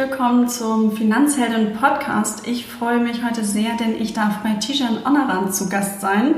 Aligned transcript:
willkommen 0.00 0.48
zum 0.48 0.92
Finanzhelden 0.92 1.74
Podcast. 1.74 2.46
Ich 2.46 2.64
freue 2.64 3.00
mich 3.00 3.22
heute 3.22 3.44
sehr, 3.44 3.76
denn 3.76 4.00
ich 4.00 4.14
darf 4.14 4.38
bei 4.38 4.54
Tijan 4.54 4.96
Onaran 5.04 5.52
zu 5.52 5.68
Gast 5.68 6.00
sein. 6.00 6.36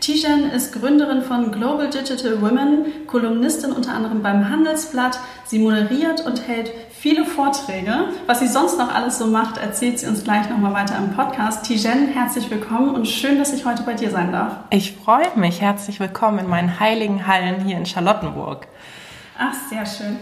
Tijan 0.00 0.50
ist 0.50 0.72
Gründerin 0.72 1.22
von 1.22 1.52
Global 1.52 1.88
Digital 1.88 2.42
Women, 2.42 3.06
Kolumnistin 3.06 3.70
unter 3.70 3.94
anderem 3.94 4.20
beim 4.20 4.50
Handelsblatt. 4.50 5.20
Sie 5.44 5.60
moderiert 5.60 6.26
und 6.26 6.48
hält 6.48 6.72
viele 6.90 7.24
Vorträge. 7.24 8.08
Was 8.26 8.40
sie 8.40 8.48
sonst 8.48 8.78
noch 8.78 8.92
alles 8.92 9.18
so 9.18 9.26
macht, 9.28 9.58
erzählt 9.58 10.00
sie 10.00 10.08
uns 10.08 10.24
gleich 10.24 10.50
nochmal 10.50 10.72
weiter 10.72 10.98
im 10.98 11.14
Podcast. 11.14 11.66
Tijen, 11.66 12.08
herzlich 12.08 12.50
willkommen 12.50 12.96
und 12.96 13.06
schön, 13.06 13.38
dass 13.38 13.52
ich 13.52 13.64
heute 13.64 13.84
bei 13.84 13.94
dir 13.94 14.10
sein 14.10 14.32
darf. 14.32 14.56
Ich 14.70 14.90
freue 14.90 15.30
mich. 15.36 15.60
Herzlich 15.60 16.00
willkommen 16.00 16.40
in 16.40 16.48
meinen 16.48 16.80
heiligen 16.80 17.28
Hallen 17.28 17.64
hier 17.64 17.76
in 17.76 17.86
Charlottenburg. 17.86 18.66
Ach, 19.38 19.54
sehr 19.70 19.86
schön. 19.86 20.16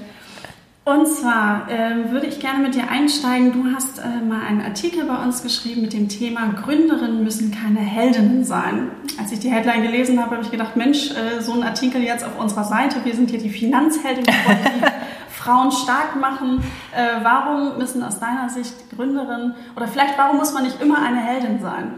Und 0.84 1.06
zwar 1.06 1.70
äh, 1.70 2.10
würde 2.10 2.26
ich 2.26 2.40
gerne 2.40 2.58
mit 2.58 2.74
dir 2.74 2.90
einsteigen. 2.90 3.52
Du 3.52 3.72
hast 3.72 4.00
äh, 4.00 4.20
mal 4.20 4.42
einen 4.44 4.62
Artikel 4.62 5.04
bei 5.04 5.14
uns 5.22 5.44
geschrieben 5.44 5.82
mit 5.82 5.92
dem 5.92 6.08
Thema 6.08 6.52
Gründerinnen 6.60 7.22
müssen 7.22 7.52
keine 7.52 7.78
Heldinnen 7.78 8.42
sein. 8.42 8.90
Als 9.16 9.30
ich 9.30 9.38
die 9.38 9.48
Headline 9.48 9.82
gelesen 9.82 10.20
habe, 10.20 10.32
habe 10.32 10.42
ich 10.42 10.50
gedacht, 10.50 10.74
Mensch, 10.74 11.12
äh, 11.12 11.40
so 11.40 11.52
ein 11.52 11.62
Artikel 11.62 12.02
jetzt 12.02 12.24
auf 12.24 12.36
unserer 12.36 12.64
Seite. 12.64 12.96
Wir 13.04 13.14
sind 13.14 13.30
hier 13.30 13.38
die 13.38 13.50
Finanzheldin, 13.50 14.24
die 14.24 14.32
Frauen 15.30 15.70
stark 15.70 16.16
machen. 16.20 16.64
Äh, 16.96 17.22
warum 17.22 17.78
müssen 17.78 18.02
aus 18.02 18.18
deiner 18.18 18.48
Sicht 18.48 18.74
Gründerinnen 18.96 19.54
oder 19.76 19.86
vielleicht 19.86 20.18
warum 20.18 20.38
muss 20.38 20.52
man 20.52 20.64
nicht 20.64 20.82
immer 20.82 21.00
eine 21.00 21.20
Heldin 21.20 21.60
sein? 21.60 21.94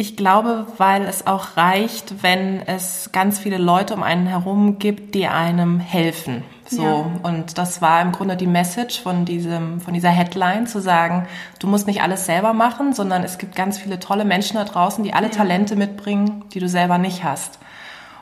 Ich 0.00 0.16
glaube, 0.16 0.66
weil 0.78 1.02
es 1.02 1.26
auch 1.26 1.58
reicht, 1.58 2.22
wenn 2.22 2.66
es 2.66 3.10
ganz 3.12 3.38
viele 3.38 3.58
Leute 3.58 3.92
um 3.92 4.02
einen 4.02 4.26
herum 4.26 4.78
gibt, 4.78 5.14
die 5.14 5.26
einem 5.26 5.78
helfen. 5.78 6.42
So. 6.66 6.82
Ja. 6.82 7.04
Und 7.22 7.58
das 7.58 7.82
war 7.82 8.00
im 8.00 8.10
Grunde 8.10 8.34
die 8.34 8.46
Message 8.46 9.02
von 9.02 9.26
diesem, 9.26 9.78
von 9.82 9.92
dieser 9.92 10.08
Headline, 10.08 10.66
zu 10.66 10.80
sagen, 10.80 11.28
du 11.58 11.66
musst 11.66 11.86
nicht 11.86 12.00
alles 12.00 12.24
selber 12.24 12.54
machen, 12.54 12.94
sondern 12.94 13.24
es 13.24 13.36
gibt 13.36 13.54
ganz 13.54 13.76
viele 13.76 14.00
tolle 14.00 14.24
Menschen 14.24 14.56
da 14.56 14.64
draußen, 14.64 15.04
die 15.04 15.12
alle 15.12 15.26
ja. 15.26 15.34
Talente 15.34 15.76
mitbringen, 15.76 16.46
die 16.54 16.60
du 16.60 16.68
selber 16.70 16.96
nicht 16.96 17.22
hast. 17.22 17.58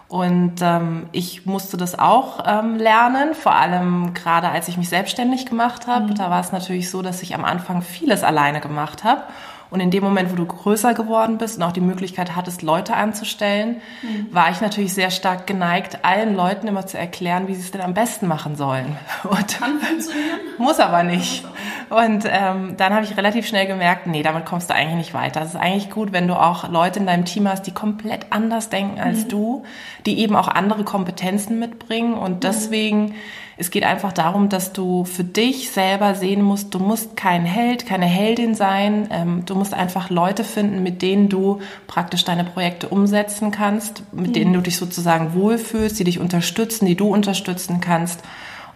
Und 0.09 0.55
ähm, 0.63 1.07
ich 1.13 1.47
musste 1.47 1.77
das 1.77 1.97
auch 1.97 2.42
ähm, 2.45 2.75
lernen, 2.75 3.35
vor 3.35 3.55
allem 3.55 4.15
gerade 4.15 4.48
als 4.48 4.67
ich 4.67 4.79
mich 4.79 4.89
selbstständig 4.89 5.47
gemacht 5.47 5.87
habe. 5.87 6.07
Mhm. 6.07 6.15
Da 6.17 6.29
war 6.29 6.41
es 6.41 6.51
natürlich 6.51 6.91
so, 6.91 7.03
dass 7.03 7.23
ich 7.23 7.37
am 7.37 7.45
Anfang 7.45 7.83
vieles 7.83 8.25
alleine 8.25 8.59
gemacht 8.61 9.05
habe 9.05 9.23
und 9.70 9.80
in 9.80 9.91
dem 9.91 10.02
Moment, 10.02 10.33
wo 10.33 10.36
du 10.36 10.47
größer 10.47 10.94
geworden 10.94 11.36
bist 11.36 11.58
und 11.58 11.62
auch 11.62 11.72
die 11.72 11.83
Möglichkeit 11.83 12.34
hattest, 12.34 12.62
Leute 12.62 12.94
anzustellen, 12.94 13.83
mhm. 14.02 14.28
war 14.30 14.50
ich 14.50 14.61
natürlich 14.61 14.94
sehr 14.94 15.11
stark 15.11 15.47
geneigt, 15.47 16.05
allen 16.05 16.34
Leuten 16.34 16.66
immer 16.66 16.86
zu 16.86 16.97
erklären, 16.98 17.48
wie 17.48 17.55
sie 17.55 17.61
es 17.61 17.70
denn 17.70 17.83
am 17.83 17.92
besten 17.92 18.28
machen 18.28 18.56
sollen. 18.56 18.96
Und 19.24 19.58
Kann 19.58 19.78
funktionieren. 19.78 20.39
muss 20.56 20.80
aber 20.80 21.02
nicht. 21.02 21.44
Und 21.91 22.24
ähm, 22.27 22.77
dann 22.77 22.94
habe 22.94 23.05
ich 23.05 23.16
relativ 23.16 23.46
schnell 23.46 23.66
gemerkt, 23.66 24.06
nee, 24.06 24.22
damit 24.22 24.46
kommst 24.46 24.70
du 24.70 24.74
eigentlich 24.74 24.96
nicht 24.96 25.14
weiter. 25.14 25.42
Es 25.42 25.50
ist 25.50 25.56
eigentlich 25.61 25.91
gut, 25.91 26.12
wenn 26.12 26.28
du 26.28 26.34
auch 26.34 26.69
Leute 26.70 26.98
in 27.00 27.06
deinem 27.06 27.27
Team 27.27 27.46
hast, 27.46 27.66
die 27.66 27.72
komplett 27.72 28.27
anders 28.30 28.70
denken 28.70 29.00
als 29.00 29.24
mhm. 29.24 29.28
du, 29.28 29.64
die 30.06 30.19
eben 30.20 30.34
auch 30.34 30.48
andere 30.48 30.84
Kompetenzen 30.84 31.58
mitbringen. 31.58 32.14
Und 32.14 32.36
mhm. 32.36 32.41
deswegen 32.41 33.14
es 33.61 33.70
geht 33.73 33.83
einfach 33.83 34.12
darum, 34.12 34.48
dass 34.48 34.73
du 34.73 35.05
für 35.05 35.25
dich 35.25 35.70
selber 35.70 36.14
sehen 36.14 36.42
musst, 36.42 36.73
du 36.75 36.78
musst 36.78 37.17
kein 37.17 37.45
Held, 37.45 37.87
keine 37.87 38.06
Heldin 38.06 38.55
sein. 38.55 39.09
Ähm, 39.11 39.45
du 39.47 39.56
musst 39.56 39.75
einfach 39.75 40.11
Leute 40.11 40.45
finden, 40.45 40.84
mit 40.84 41.03
denen 41.03 41.28
du 41.28 41.61
praktisch 41.89 42.25
deine 42.25 42.45
Projekte 42.45 42.89
umsetzen 42.89 43.51
kannst, 43.51 44.05
mit 44.12 44.29
mhm. 44.29 44.33
denen 44.33 44.53
du 44.53 44.61
dich 44.61 44.77
sozusagen 44.77 45.34
wohlfühlst, 45.34 45.98
die 45.98 46.05
dich 46.05 46.20
unterstützen, 46.20 46.86
die 46.86 46.95
du 46.95 47.09
unterstützen 47.09 47.81
kannst. 47.81 48.23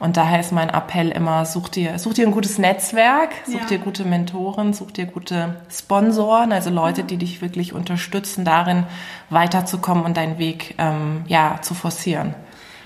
Und 0.01 0.17
daher 0.17 0.41
ist 0.41 0.51
mein 0.51 0.69
Appell 0.69 1.11
immer, 1.11 1.45
such 1.47 1.69
dir, 1.69 1.97
such 2.01 2.15
dir 2.15 2.27
ein 2.27 2.33
gutes 2.33 2.59
Netzwerk, 2.59 3.31
such 3.47 3.61
ja. 3.61 3.67
dir 3.67 3.79
gute 3.79 4.05
Mentoren, 4.05 4.73
such 4.73 4.91
dir 4.91 5.07
gute 5.07 5.61
Sponsoren, 5.71 6.51
also 6.51 6.71
Leute, 6.71 7.05
die 7.05 7.19
dich 7.19 7.41
wirklich 7.41 7.73
unterstützen, 7.73 8.45
darin 8.45 8.83
weiterzukommen 9.31 10.05
und 10.05 10.17
deinen 10.17 10.39
Weg 10.39 10.75
ähm, 10.79 11.23
ja, 11.29 11.61
zu 11.63 11.75
forcieren. 11.75 12.35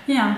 Ja, 0.05 0.35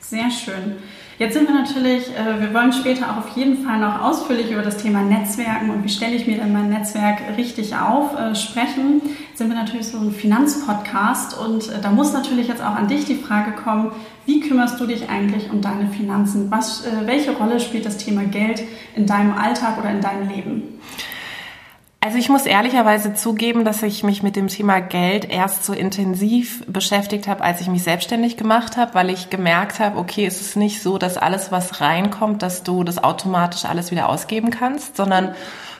sehr 0.00 0.30
schön. 0.30 0.76
Jetzt 1.18 1.34
sind 1.34 1.48
wir 1.48 1.54
natürlich, 1.54 2.16
äh, 2.16 2.40
wir 2.40 2.54
wollen 2.54 2.72
später 2.72 3.10
auch 3.10 3.16
auf 3.16 3.36
jeden 3.36 3.64
Fall 3.64 3.80
noch 3.80 4.02
ausführlich 4.02 4.52
über 4.52 4.62
das 4.62 4.76
Thema 4.76 5.02
Netzwerken 5.02 5.70
und 5.70 5.82
wie 5.82 5.88
stelle 5.88 6.14
ich 6.14 6.28
mir 6.28 6.38
denn 6.38 6.52
mein 6.52 6.68
Netzwerk 6.70 7.36
richtig 7.36 7.74
auf 7.74 8.16
äh, 8.16 8.36
sprechen. 8.36 9.02
Jetzt 9.28 9.38
sind 9.38 9.48
wir 9.48 9.56
natürlich 9.56 9.88
so 9.88 9.98
ein 9.98 10.12
Finanzpodcast 10.12 11.36
und 11.36 11.70
äh, 11.70 11.80
da 11.82 11.90
muss 11.90 12.12
natürlich 12.12 12.46
jetzt 12.46 12.62
auch 12.62 12.76
an 12.76 12.86
dich 12.86 13.04
die 13.04 13.16
Frage 13.16 13.50
kommen, 13.50 13.90
wie 14.26 14.38
kümmerst 14.38 14.78
du 14.78 14.86
dich 14.86 15.08
eigentlich 15.08 15.50
um 15.50 15.60
deine 15.60 15.88
Finanzen? 15.88 16.52
Was, 16.52 16.84
welche 17.06 17.32
Rolle 17.32 17.60
spielt 17.60 17.86
das 17.86 17.96
Thema 17.96 18.24
Geld 18.24 18.62
in 18.94 19.06
deinem 19.06 19.32
Alltag 19.32 19.78
oder 19.78 19.90
in 19.90 20.02
deinem 20.02 20.28
Leben? 20.28 20.78
Also 22.08 22.16
ich 22.16 22.30
muss 22.30 22.46
ehrlicherweise 22.46 23.12
zugeben, 23.12 23.66
dass 23.66 23.82
ich 23.82 24.02
mich 24.02 24.22
mit 24.22 24.34
dem 24.34 24.48
Thema 24.48 24.80
Geld 24.80 25.30
erst 25.30 25.66
so 25.66 25.74
intensiv 25.74 26.64
beschäftigt 26.64 27.28
habe, 27.28 27.44
als 27.44 27.60
ich 27.60 27.68
mich 27.68 27.82
selbstständig 27.82 28.38
gemacht 28.38 28.78
habe, 28.78 28.94
weil 28.94 29.10
ich 29.10 29.28
gemerkt 29.28 29.78
habe, 29.78 29.98
okay, 29.98 30.24
es 30.24 30.40
ist 30.40 30.56
nicht 30.56 30.82
so, 30.82 30.96
dass 30.96 31.18
alles, 31.18 31.52
was 31.52 31.82
reinkommt, 31.82 32.40
dass 32.40 32.62
du 32.62 32.82
das 32.82 33.04
automatisch 33.04 33.66
alles 33.66 33.90
wieder 33.90 34.08
ausgeben 34.08 34.48
kannst, 34.48 34.96
sondern 34.96 35.34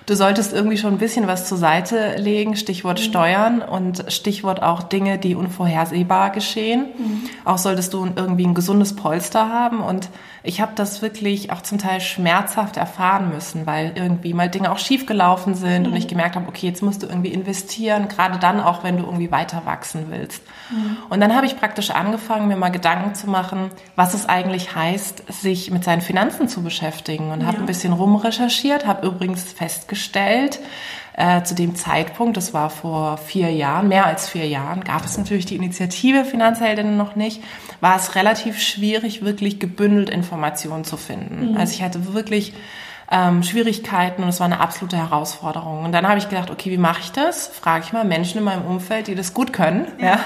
du 0.08 0.16
solltest 0.16 0.54
irgendwie 0.54 0.78
schon 0.78 0.94
ein 0.94 0.98
bisschen 0.98 1.26
was 1.26 1.46
zur 1.46 1.58
Seite 1.58 2.16
legen, 2.16 2.56
Stichwort 2.56 2.98
mhm. 2.98 3.04
Steuern 3.04 3.62
und 3.62 4.10
Stichwort 4.10 4.62
auch 4.62 4.82
Dinge, 4.82 5.18
die 5.18 5.34
unvorhersehbar 5.34 6.30
geschehen. 6.30 6.86
Mhm. 6.96 7.20
Auch 7.44 7.58
solltest 7.58 7.92
du 7.92 8.08
irgendwie 8.16 8.46
ein 8.46 8.54
gesundes 8.54 8.96
Polster 8.96 9.50
haben 9.50 9.80
und 9.80 10.08
ich 10.42 10.62
habe 10.62 10.72
das 10.74 11.02
wirklich 11.02 11.52
auch 11.52 11.60
zum 11.60 11.78
Teil 11.78 12.00
schmerzhaft 12.00 12.78
erfahren 12.78 13.28
müssen, 13.28 13.66
weil 13.66 13.92
irgendwie 13.96 14.32
mal 14.32 14.48
Dinge 14.48 14.72
auch 14.72 14.78
schiefgelaufen 14.78 15.54
sind 15.54 15.82
mhm. 15.82 15.92
und 15.92 15.98
ich 15.98 16.08
gemerkt 16.08 16.36
habe, 16.36 16.48
okay, 16.48 16.66
jetzt 16.66 16.82
musst 16.82 17.02
du 17.02 17.06
irgendwie 17.06 17.32
investieren, 17.32 18.08
gerade 18.08 18.38
dann 18.38 18.60
auch, 18.60 18.82
wenn 18.82 18.96
du 18.96 19.04
irgendwie 19.04 19.30
weiter 19.30 19.66
wachsen 19.66 20.06
willst. 20.08 20.42
Mhm. 20.70 20.96
Und 21.10 21.20
dann 21.20 21.36
habe 21.36 21.44
ich 21.44 21.58
praktisch 21.58 21.90
angefangen, 21.90 22.48
mir 22.48 22.56
mal 22.56 22.70
Gedanken 22.70 23.14
zu 23.14 23.28
machen, 23.28 23.70
was 23.94 24.14
es 24.14 24.26
eigentlich 24.26 24.74
heißt, 24.74 25.24
sich 25.28 25.70
mit 25.70 25.84
seinen 25.84 26.00
Finanzen 26.00 26.48
zu 26.48 26.62
beschäftigen 26.62 27.30
und 27.30 27.42
ja. 27.42 27.48
habe 27.48 27.58
ein 27.58 27.66
bisschen 27.66 27.92
rumrecherchiert, 27.92 28.86
habe 28.86 29.06
übrigens 29.06 29.42
festgestellt, 29.52 29.97
gestellt. 29.98 30.60
Äh, 31.14 31.42
zu 31.42 31.56
dem 31.56 31.74
Zeitpunkt, 31.74 32.36
das 32.36 32.54
war 32.54 32.70
vor 32.70 33.18
vier 33.18 33.50
Jahren, 33.50 33.88
mehr 33.88 34.06
als 34.06 34.28
vier 34.28 34.46
Jahren, 34.46 34.84
gab 34.84 35.04
es 35.04 35.18
natürlich 35.18 35.46
die 35.46 35.56
Initiative 35.56 36.24
Finanzheldinnen 36.24 36.96
noch 36.96 37.16
nicht, 37.16 37.42
war 37.80 37.96
es 37.96 38.14
relativ 38.14 38.60
schwierig, 38.62 39.24
wirklich 39.24 39.58
gebündelt 39.58 40.10
Informationen 40.10 40.84
zu 40.84 40.96
finden. 40.96 41.50
Mhm. 41.50 41.56
Also 41.56 41.72
ich 41.72 41.82
hatte 41.82 42.14
wirklich 42.14 42.52
ähm, 43.10 43.42
Schwierigkeiten 43.42 44.22
und 44.22 44.28
es 44.28 44.38
war 44.38 44.46
eine 44.46 44.60
absolute 44.60 44.96
Herausforderung. 44.96 45.84
Und 45.84 45.90
dann 45.90 46.06
habe 46.06 46.18
ich 46.18 46.28
gedacht, 46.28 46.50
okay, 46.50 46.70
wie 46.70 46.78
mache 46.78 47.00
ich 47.00 47.10
das? 47.10 47.48
Frage 47.48 47.84
ich 47.84 47.92
mal 47.92 48.04
Menschen 48.04 48.38
in 48.38 48.44
meinem 48.44 48.64
Umfeld, 48.64 49.08
die 49.08 49.16
das 49.16 49.34
gut 49.34 49.52
können. 49.52 49.88
Ja. 49.98 50.06
ja 50.06 50.20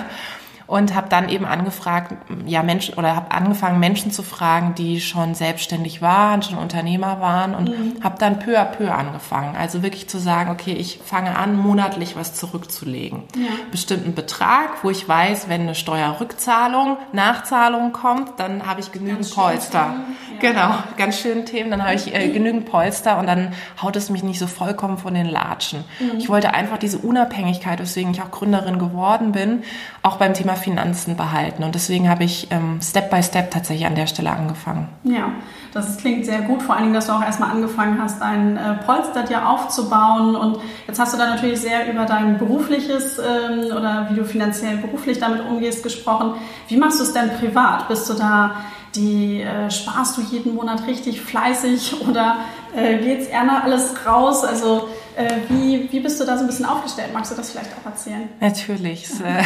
und 0.73 0.95
habe 0.95 1.11
dann 1.11 1.29
eben 1.29 1.45
angefragt, 1.45 2.15
ja 2.47 2.63
Menschen 2.63 2.95
oder 2.95 3.15
habe 3.15 3.31
angefangen 3.31 3.79
Menschen 3.79 4.11
zu 4.11 4.23
fragen, 4.23 4.75
die 4.75 5.03
schon 5.03 5.35
selbstständig 5.35 6.01
waren, 6.01 6.41
schon 6.41 6.57
Unternehmer 6.57 7.21
waren 7.21 7.55
und 7.55 7.69
mhm. 7.69 8.03
habe 8.03 8.17
dann 8.19 8.39
peu 8.39 8.59
à 8.59 8.65
peu 8.65 8.91
angefangen. 8.91 9.55
Also 9.55 9.83
wirklich 9.83 10.09
zu 10.09 10.17
sagen, 10.17 10.51
okay, 10.51 10.73
ich 10.73 11.01
fange 11.05 11.37
an 11.37 11.59
monatlich 11.59 12.17
was 12.17 12.33
zurückzulegen, 12.33 13.25
ja. 13.37 13.51
bestimmten 13.71 14.15
Betrag, 14.15 14.83
wo 14.83 14.89
ich 14.89 15.07
weiß, 15.07 15.51
wenn 15.51 15.61
eine 15.61 15.75
Steuerrückzahlung, 15.75 16.97
Nachzahlung 17.13 17.93
kommt, 17.93 18.41
dann 18.41 18.67
habe 18.67 18.81
ich 18.81 18.93
genügend 18.93 19.31
Polster. 19.35 19.97
Genau, 20.43 20.75
ganz 20.97 21.21
schön 21.21 21.47
Themen. 21.47 21.71
Dann 21.71 21.85
habe 21.85 21.95
ich 21.95 22.13
äh, 22.13 22.29
genügend 22.31 22.67
Polster 22.67 23.17
und 23.21 23.29
dann 23.29 23.53
haut 23.81 23.95
es 23.95 24.11
mich 24.11 24.25
nicht 24.25 24.41
so 24.41 24.49
vollkommen 24.49 24.99
von 24.99 25.15
den 25.15 25.27
Latschen. 25.27 25.85
Mhm. 26.01 26.19
Ich 26.19 26.29
wollte 26.29 26.53
einfach 26.53 26.79
diese 26.79 26.99
Unabhängigkeit, 26.99 27.79
weswegen 27.79 28.11
ich 28.11 28.21
auch 28.23 28.33
Gründerin 28.33 28.81
geworden 28.81 29.31
bin, 29.31 29.63
auch 30.03 30.17
beim 30.17 30.35
Thema 30.35 30.57
Finanzen 30.57 31.17
behalten. 31.17 31.63
Und 31.63 31.77
deswegen 31.77 32.11
habe 32.11 32.25
ich 32.25 32.49
ähm, 32.51 32.81
Step 32.83 33.09
by 33.09 33.23
Step 33.23 33.53
tatsächlich 33.53 33.87
an 33.87 33.95
der 33.95 34.09
Stelle 34.09 34.31
angefangen. 34.31 34.89
Ja, 35.05 35.31
das 35.73 35.97
klingt 35.99 36.27
sehr 36.27 36.41
gut. 36.41 36.61
Vor 36.61 36.75
allen 36.75 36.87
Dingen, 36.87 36.95
dass 36.95 37.07
du 37.07 37.13
auch 37.13 37.23
erstmal 37.23 37.53
angefangen 37.53 38.03
hast, 38.03 38.21
dein 38.21 38.57
äh, 38.57 38.75
Polster 38.85 39.23
dir 39.23 39.49
aufzubauen. 39.49 40.35
Und 40.35 40.59
jetzt 40.89 40.99
hast 40.99 41.15
du 41.15 41.19
da 41.19 41.27
natürlich 41.27 41.61
sehr 41.61 41.89
über 41.89 42.05
dein 42.05 42.39
berufliches 42.39 43.21
ähm, 43.21 43.67
oder 43.67 44.09
wie 44.11 44.17
du 44.17 44.25
finanziell 44.25 44.79
beruflich 44.79 45.21
damit 45.21 45.47
umgehst 45.49 45.85
gesprochen. 45.85 46.33
Wie 46.67 46.79
machst 46.79 46.99
du 46.99 47.05
es 47.05 47.13
denn 47.13 47.31
privat? 47.39 47.87
Bist 47.87 48.11
du 48.11 48.15
da 48.15 48.57
die 48.95 49.41
äh, 49.41 49.71
sparst 49.71 50.17
du 50.17 50.23
jeden 50.23 50.55
Monat 50.55 50.87
richtig 50.87 51.21
fleißig 51.21 52.01
oder 52.09 52.39
äh, 52.77 52.97
es 52.97 53.29
eher 53.29 53.45
noch 53.45 53.63
alles 53.63 54.07
raus? 54.07 54.45
Also 54.45 54.89
äh, 55.17 55.31
wie, 55.49 55.91
wie 55.91 56.01
bist 56.01 56.21
du 56.21 56.25
da 56.25 56.37
so 56.37 56.45
ein 56.45 56.47
bisschen 56.47 56.67
aufgestellt? 56.67 57.11
Magst 57.13 57.33
du 57.33 57.37
das 57.37 57.51
vielleicht 57.51 57.71
auch 57.73 57.87
erzählen? 57.87 58.29
Natürlich. 58.41 59.09
Äh, 59.21 59.43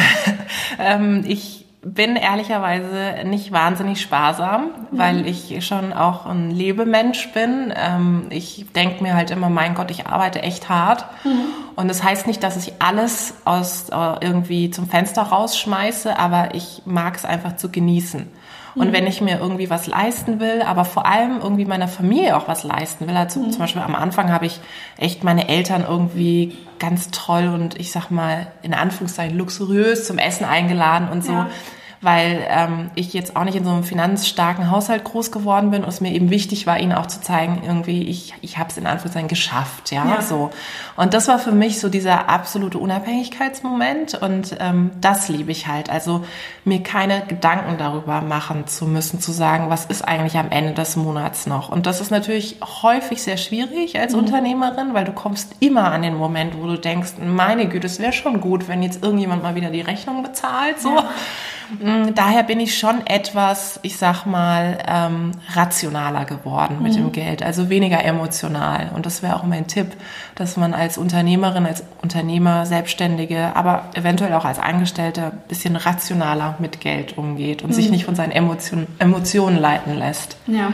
ähm, 0.79 1.23
ich 1.27 1.65
bin 1.81 2.15
ehrlicherweise 2.15 3.25
nicht 3.25 3.51
wahnsinnig 3.51 4.01
sparsam, 4.01 4.63
mhm. 4.63 4.97
weil 4.97 5.27
ich 5.27 5.65
schon 5.65 5.93
auch 5.93 6.25
ein 6.25 6.51
Lebemensch 6.51 7.31
bin. 7.33 7.73
Ähm, 7.75 8.27
ich 8.29 8.65
denke 8.75 9.03
mir 9.03 9.13
halt 9.13 9.31
immer, 9.31 9.49
mein 9.49 9.75
Gott, 9.75 9.91
ich 9.91 10.07
arbeite 10.07 10.41
echt 10.41 10.69
hart. 10.69 11.05
Mhm. 11.23 11.39
Und 11.75 11.87
das 11.87 12.03
heißt 12.03 12.27
nicht, 12.27 12.43
dass 12.43 12.57
ich 12.57 12.81
alles 12.81 13.35
aus 13.45 13.89
äh, 13.89 14.25
irgendwie 14.25 14.71
zum 14.71 14.89
Fenster 14.89 15.21
rausschmeiße, 15.21 16.17
aber 16.17 16.55
ich 16.55 16.81
mag 16.85 17.15
es 17.15 17.25
einfach 17.25 17.55
zu 17.55 17.69
genießen. 17.69 18.27
Und 18.79 18.93
wenn 18.93 19.07
ich 19.07 19.21
mir 19.21 19.39
irgendwie 19.39 19.69
was 19.69 19.87
leisten 19.87 20.39
will, 20.39 20.61
aber 20.61 20.85
vor 20.85 21.05
allem 21.05 21.39
irgendwie 21.41 21.65
meiner 21.65 21.87
Familie 21.87 22.37
auch 22.37 22.47
was 22.47 22.63
leisten 22.63 23.07
will, 23.07 23.15
also 23.15 23.39
mhm. 23.39 23.51
zum 23.51 23.59
Beispiel 23.59 23.81
am 23.81 23.95
Anfang 23.95 24.31
habe 24.31 24.45
ich 24.45 24.59
echt 24.97 25.23
meine 25.23 25.49
Eltern 25.49 25.85
irgendwie 25.87 26.57
ganz 26.79 27.09
toll 27.11 27.47
und 27.47 27.79
ich 27.79 27.91
sag 27.91 28.11
mal 28.11 28.47
in 28.61 28.73
Anführungszeichen 28.73 29.37
luxuriös 29.37 30.05
zum 30.05 30.17
Essen 30.17 30.45
eingeladen 30.45 31.09
und 31.09 31.23
so. 31.23 31.33
Ja 31.33 31.49
weil 32.01 32.45
ähm, 32.49 32.91
ich 32.95 33.13
jetzt 33.13 33.35
auch 33.35 33.43
nicht 33.43 33.55
in 33.55 33.63
so 33.63 33.71
einem 33.71 33.83
finanzstarken 33.83 34.69
Haushalt 34.69 35.03
groß 35.03 35.31
geworden 35.31 35.71
bin 35.71 35.83
und 35.83 35.89
es 35.89 36.01
mir 36.01 36.13
eben 36.13 36.29
wichtig 36.29 36.67
war, 36.67 36.79
ihnen 36.79 36.93
auch 36.93 37.07
zu 37.07 37.21
zeigen, 37.21 37.61
irgendwie, 37.65 38.03
ich, 38.03 38.33
ich 38.41 38.57
habe 38.57 38.69
es 38.69 38.77
in 38.77 38.85
Anführungszeichen 38.85 39.27
geschafft, 39.27 39.91
ja, 39.91 40.05
ja, 40.05 40.21
so. 40.21 40.51
Und 40.95 41.13
das 41.13 41.27
war 41.27 41.39
für 41.39 41.51
mich 41.51 41.79
so 41.79 41.89
dieser 41.89 42.29
absolute 42.29 42.77
Unabhängigkeitsmoment 42.77 44.15
und 44.21 44.55
ähm, 44.59 44.91
das 45.01 45.27
liebe 45.29 45.51
ich 45.51 45.67
halt. 45.67 45.89
Also 45.89 46.23
mir 46.65 46.83
keine 46.83 47.23
Gedanken 47.27 47.77
darüber 47.77 48.21
machen 48.21 48.67
zu 48.67 48.85
müssen, 48.85 49.19
zu 49.19 49.31
sagen, 49.31 49.69
was 49.69 49.85
ist 49.85 50.07
eigentlich 50.07 50.37
am 50.37 50.51
Ende 50.51 50.73
des 50.73 50.95
Monats 50.95 51.47
noch. 51.47 51.69
Und 51.69 51.85
das 51.85 52.01
ist 52.01 52.11
natürlich 52.11 52.57
häufig 52.83 53.23
sehr 53.23 53.37
schwierig 53.37 53.99
als 53.99 54.13
mhm. 54.13 54.19
Unternehmerin, 54.19 54.93
weil 54.93 55.05
du 55.05 55.13
kommst 55.13 55.55
immer 55.59 55.91
an 55.91 56.03
den 56.03 56.15
Moment, 56.15 56.57
wo 56.59 56.67
du 56.67 56.77
denkst, 56.77 57.13
meine 57.23 57.67
Güte, 57.67 57.87
es 57.87 57.99
wäre 57.99 58.13
schon 58.13 58.39
gut, 58.39 58.67
wenn 58.67 58.83
jetzt 58.83 59.03
irgendjemand 59.03 59.41
mal 59.41 59.55
wieder 59.55 59.71
die 59.71 59.81
Rechnung 59.81 60.21
bezahlt, 60.21 60.79
so. 60.79 60.89
Ja. 60.89 61.09
Mm, 61.79 62.13
daher 62.15 62.43
bin 62.43 62.59
ich 62.59 62.77
schon 62.77 63.05
etwas, 63.05 63.79
ich 63.83 63.97
sag 63.97 64.25
mal, 64.25 64.77
ähm, 64.87 65.31
rationaler 65.53 66.25
geworden 66.25 66.77
mit 66.81 66.93
mhm. 66.93 66.97
dem 66.97 67.11
Geld, 67.11 67.43
also 67.43 67.69
weniger 67.69 68.03
emotional. 68.03 68.91
Und 68.95 69.05
das 69.05 69.21
wäre 69.21 69.35
auch 69.35 69.43
mein 69.43 69.67
Tipp, 69.67 69.87
dass 70.35 70.57
man 70.57 70.73
als 70.73 70.97
Unternehmerin, 70.97 71.65
als 71.65 71.83
Unternehmer, 72.01 72.65
Selbstständige, 72.65 73.55
aber 73.55 73.85
eventuell 73.93 74.33
auch 74.33 74.45
als 74.45 74.59
Angestellter 74.59 75.27
ein 75.27 75.41
bisschen 75.47 75.75
rationaler 75.75 76.55
mit 76.59 76.79
Geld 76.79 77.17
umgeht 77.17 77.63
und 77.63 77.69
mhm. 77.69 77.73
sich 77.73 77.89
nicht 77.89 78.05
von 78.05 78.15
seinen 78.15 78.31
Emotionen, 78.31 78.87
Emotionen 78.99 79.57
leiten 79.57 79.95
lässt. 79.95 80.37
Ja. 80.47 80.71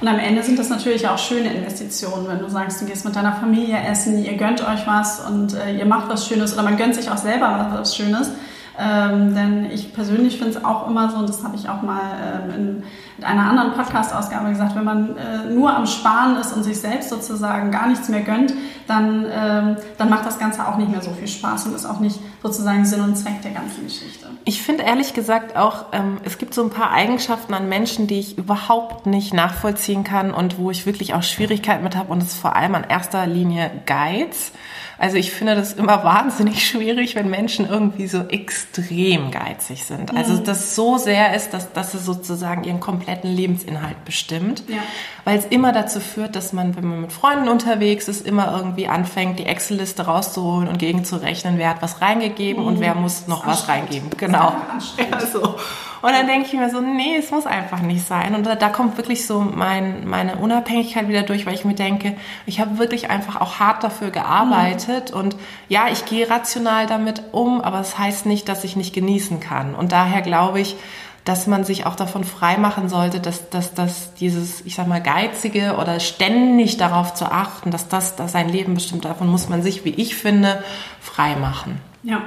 Und 0.00 0.08
am 0.08 0.18
Ende 0.18 0.42
sind 0.42 0.58
das 0.58 0.68
natürlich 0.68 1.08
auch 1.08 1.16
schöne 1.16 1.52
Investitionen, 1.52 2.28
wenn 2.28 2.38
du 2.38 2.48
sagst, 2.48 2.82
du 2.82 2.84
gehst 2.84 3.06
mit 3.06 3.16
deiner 3.16 3.32
Familie 3.32 3.78
essen, 3.78 4.22
ihr 4.22 4.36
gönnt 4.36 4.60
euch 4.60 4.86
was 4.86 5.20
und 5.20 5.54
äh, 5.54 5.78
ihr 5.78 5.86
macht 5.86 6.10
was 6.10 6.28
Schönes 6.28 6.52
oder 6.52 6.62
man 6.62 6.76
gönnt 6.76 6.94
sich 6.94 7.10
auch 7.10 7.16
selber 7.16 7.70
was 7.72 7.96
Schönes 7.96 8.30
ähm, 8.78 9.34
denn 9.34 9.70
ich 9.70 9.94
persönlich 9.94 10.38
finde 10.38 10.58
es 10.58 10.64
auch 10.64 10.88
immer 10.88 11.10
so, 11.10 11.16
und 11.18 11.28
das 11.28 11.42
habe 11.42 11.56
ich 11.56 11.68
auch 11.68 11.82
mal 11.82 12.02
ähm, 12.22 12.50
in, 12.50 12.82
in 13.18 13.24
einer 13.24 13.48
anderen 13.48 13.72
Podcast-Ausgabe 13.72 14.50
gesagt, 14.50 14.76
wenn 14.76 14.84
man 14.84 15.16
äh, 15.16 15.50
nur 15.50 15.74
am 15.74 15.86
Sparen 15.86 16.36
ist 16.36 16.52
und 16.52 16.62
sich 16.62 16.78
selbst 16.78 17.08
sozusagen 17.08 17.70
gar 17.70 17.86
nichts 17.88 18.08
mehr 18.08 18.20
gönnt, 18.20 18.52
dann, 18.86 19.24
ähm, 19.32 19.76
dann 19.96 20.10
macht 20.10 20.26
das 20.26 20.38
Ganze 20.38 20.66
auch 20.68 20.76
nicht 20.76 20.90
mehr 20.90 21.00
so 21.00 21.10
viel 21.12 21.26
Spaß 21.28 21.66
und 21.66 21.74
ist 21.74 21.86
auch 21.86 22.00
nicht 22.00 22.20
sozusagen 22.42 22.84
Sinn 22.84 23.00
und 23.00 23.16
Zweck 23.16 23.40
der 23.42 23.52
ganzen 23.52 23.84
Geschichte. 23.84 24.26
Ich 24.44 24.62
finde 24.62 24.84
ehrlich 24.84 25.14
gesagt 25.14 25.56
auch, 25.56 25.86
ähm, 25.92 26.18
es 26.24 26.38
gibt 26.38 26.54
so 26.54 26.62
ein 26.62 26.70
paar 26.70 26.92
Eigenschaften 26.92 27.54
an 27.54 27.68
Menschen, 27.68 28.06
die 28.06 28.20
ich 28.20 28.36
überhaupt 28.36 29.06
nicht 29.06 29.32
nachvollziehen 29.32 30.04
kann 30.04 30.32
und 30.32 30.58
wo 30.58 30.70
ich 30.70 30.86
wirklich 30.86 31.14
auch 31.14 31.22
Schwierigkeiten 31.22 31.82
mit 31.82 31.96
habe 31.96 32.12
und 32.12 32.22
ist 32.22 32.38
vor 32.38 32.54
allem 32.56 32.74
an 32.74 32.84
erster 32.84 33.26
Linie 33.26 33.70
Geiz. 33.86 34.52
Also 34.98 35.16
ich 35.16 35.30
finde 35.32 35.54
das 35.54 35.74
immer 35.74 36.04
wahnsinnig 36.04 36.66
schwierig, 36.66 37.14
wenn 37.14 37.28
Menschen 37.28 37.68
irgendwie 37.68 38.06
so 38.06 38.22
extrem 38.28 39.30
geizig 39.30 39.84
sind. 39.84 40.16
Also 40.16 40.34
mhm. 40.34 40.44
das 40.44 40.74
so 40.74 40.98
sehr 40.98 41.34
ist, 41.34 41.52
dass, 41.52 41.72
dass 41.72 41.94
es 41.94 42.04
sozusagen 42.04 42.64
ihren 42.64 42.80
kompletten 42.80 43.30
Lebensinhalt 43.30 44.04
bestimmt. 44.04 44.62
Ja. 44.68 44.78
Weil 45.24 45.38
es 45.38 45.46
immer 45.46 45.72
dazu 45.72 46.00
führt, 46.00 46.36
dass 46.36 46.52
man, 46.52 46.76
wenn 46.76 46.86
man 46.86 47.00
mit 47.02 47.12
Freunden 47.12 47.48
unterwegs 47.48 48.08
ist, 48.08 48.26
immer 48.26 48.56
irgendwie 48.56 48.88
anfängt, 48.88 49.38
die 49.38 49.46
Excel-Liste 49.46 50.06
rauszuholen 50.06 50.68
und 50.68 50.78
gegenzurechnen, 50.78 51.58
wer 51.58 51.70
hat 51.70 51.82
was 51.82 52.00
reingegeben 52.00 52.62
mhm. 52.62 52.68
und 52.68 52.80
wer 52.80 52.94
muss 52.94 53.26
noch 53.26 53.46
was 53.46 53.68
reingeben. 53.68 54.10
Genau. 54.16 54.54
Ja, 54.98 55.20
so. 55.20 55.56
Und 56.06 56.12
dann 56.12 56.28
denke 56.28 56.46
ich 56.46 56.52
mir 56.52 56.70
so, 56.70 56.80
nee, 56.80 57.16
es 57.18 57.32
muss 57.32 57.46
einfach 57.46 57.80
nicht 57.80 58.06
sein. 58.06 58.36
Und 58.36 58.46
da, 58.46 58.54
da 58.54 58.68
kommt 58.68 58.96
wirklich 58.96 59.26
so 59.26 59.40
mein, 59.40 60.06
meine 60.06 60.36
Unabhängigkeit 60.36 61.08
wieder 61.08 61.24
durch, 61.24 61.46
weil 61.46 61.54
ich 61.54 61.64
mir 61.64 61.74
denke, 61.74 62.16
ich 62.46 62.60
habe 62.60 62.78
wirklich 62.78 63.10
einfach 63.10 63.40
auch 63.40 63.58
hart 63.58 63.82
dafür 63.82 64.12
gearbeitet. 64.12 65.10
Mhm. 65.10 65.18
Und 65.18 65.36
ja, 65.68 65.88
ich 65.90 66.04
gehe 66.04 66.30
rational 66.30 66.86
damit 66.86 67.24
um, 67.32 67.60
aber 67.60 67.80
es 67.80 67.90
das 67.90 67.98
heißt 67.98 68.26
nicht, 68.26 68.48
dass 68.48 68.62
ich 68.62 68.76
nicht 68.76 68.94
genießen 68.94 69.40
kann. 69.40 69.74
Und 69.74 69.90
daher 69.90 70.22
glaube 70.22 70.60
ich, 70.60 70.76
dass 71.24 71.48
man 71.48 71.64
sich 71.64 71.86
auch 71.86 71.96
davon 71.96 72.22
freimachen 72.22 72.88
sollte, 72.88 73.18
dass, 73.18 73.50
dass, 73.50 73.74
dass 73.74 74.14
dieses, 74.14 74.64
ich 74.64 74.76
sag 74.76 74.86
mal, 74.86 75.02
geizige 75.02 75.74
oder 75.76 75.98
ständig 75.98 76.76
darauf 76.76 77.14
zu 77.14 77.24
achten, 77.24 77.72
dass 77.72 77.88
das, 77.88 78.14
dass 78.14 78.30
sein 78.30 78.48
Leben 78.48 78.74
bestimmt, 78.74 79.04
davon 79.04 79.26
muss 79.26 79.48
man 79.48 79.60
sich, 79.60 79.84
wie 79.84 79.90
ich 79.90 80.14
finde, 80.14 80.62
frei 81.00 81.34
machen. 81.34 81.80
Ja, 82.04 82.22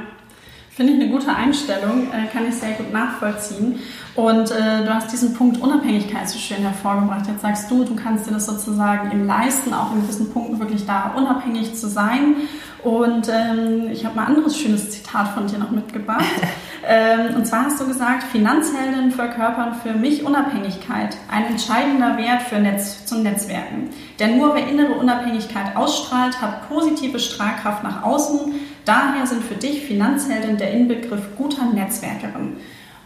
Finde 0.79 0.93
ich 0.93 1.01
eine 1.01 1.09
gute 1.11 1.35
Einstellung, 1.35 2.07
äh, 2.07 2.27
kann 2.31 2.47
ich 2.47 2.55
sehr 2.55 2.71
gut 2.71 2.93
nachvollziehen. 2.93 3.81
Und 4.15 4.49
äh, 4.49 4.85
du 4.85 4.95
hast 4.95 5.11
diesen 5.11 5.33
Punkt 5.33 5.61
Unabhängigkeit 5.61 6.29
so 6.29 6.39
schön 6.39 6.59
hervorgebracht. 6.59 7.27
Jetzt 7.27 7.41
sagst 7.41 7.69
du, 7.69 7.83
du 7.83 7.97
kannst 7.97 8.27
dir 8.27 8.31
das 8.31 8.45
sozusagen 8.45 9.11
eben 9.11 9.27
leisten, 9.27 9.73
auch 9.73 9.93
in 9.93 10.03
gewissen 10.03 10.31
Punkten 10.31 10.57
wirklich 10.57 10.85
da 10.85 11.15
unabhängig 11.17 11.75
zu 11.75 11.89
sein. 11.89 12.35
Und 12.81 13.27
ähm, 13.27 13.89
ich 13.91 14.05
habe 14.05 14.15
mal 14.15 14.21
ein 14.21 14.35
anderes 14.35 14.57
schönes 14.57 14.89
Zitat 14.91 15.27
von 15.33 15.47
dir 15.47 15.57
noch 15.57 15.71
mitgebracht. 15.71 16.23
ähm, 16.87 17.35
und 17.35 17.45
zwar 17.45 17.65
hast 17.65 17.81
du 17.81 17.85
gesagt, 17.85 18.23
Finanzhelden 18.23 19.11
verkörpern 19.11 19.75
für 19.83 19.91
mich 19.91 20.25
Unabhängigkeit, 20.25 21.17
ein 21.29 21.45
entscheidender 21.47 22.17
Wert 22.17 22.43
für 22.43 22.57
Netz, 22.57 23.05
zum 23.05 23.23
Netzwerken. 23.23 23.89
Denn 24.17 24.37
nur 24.37 24.55
wer 24.55 24.65
innere 24.65 24.93
Unabhängigkeit 24.93 25.75
ausstrahlt, 25.75 26.41
hat 26.41 26.69
positive 26.69 27.19
Strahlkraft 27.19 27.83
nach 27.83 28.03
außen. 28.03 28.53
Daher 28.89 29.27
sind 29.27 29.43
für 29.43 29.53
dich 29.53 29.85
Finanzhelden 29.85 30.57
der 30.57 30.71
Inbegriff 30.71 31.21
guter 31.37 31.63
Netzwerkerin. 31.65 32.57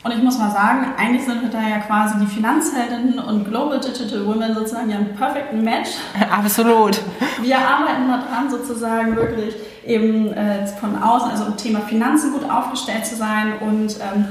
Und 0.02 0.12
ich 0.14 0.24
muss 0.24 0.38
mal 0.38 0.50
sagen, 0.50 0.86
eigentlich 0.98 1.26
sind 1.26 1.42
wir 1.42 1.50
da 1.50 1.60
ja 1.60 1.80
quasi 1.80 2.18
die 2.22 2.26
Finanzheldinnen 2.26 3.20
und 3.20 3.44
Global 3.44 3.82
Digital 3.82 4.26
Women 4.26 4.54
sozusagen 4.54 4.90
ja 4.90 5.00
ein 5.00 5.14
perfect 5.14 5.52
Match. 5.52 5.90
Absolut. 6.32 7.02
Wir 7.42 7.58
arbeiten 7.58 8.08
daran 8.08 8.50
sozusagen 8.50 9.18
wirklich 9.18 9.56
eben 9.86 10.32
äh, 10.32 10.66
von 10.68 11.04
außen, 11.04 11.32
also 11.32 11.48
im 11.48 11.58
Thema 11.58 11.82
Finanzen 11.82 12.32
gut 12.32 12.50
aufgestellt 12.50 13.06
zu 13.06 13.18
sein 13.18 13.56
und 13.60 13.98
ähm, 14.00 14.28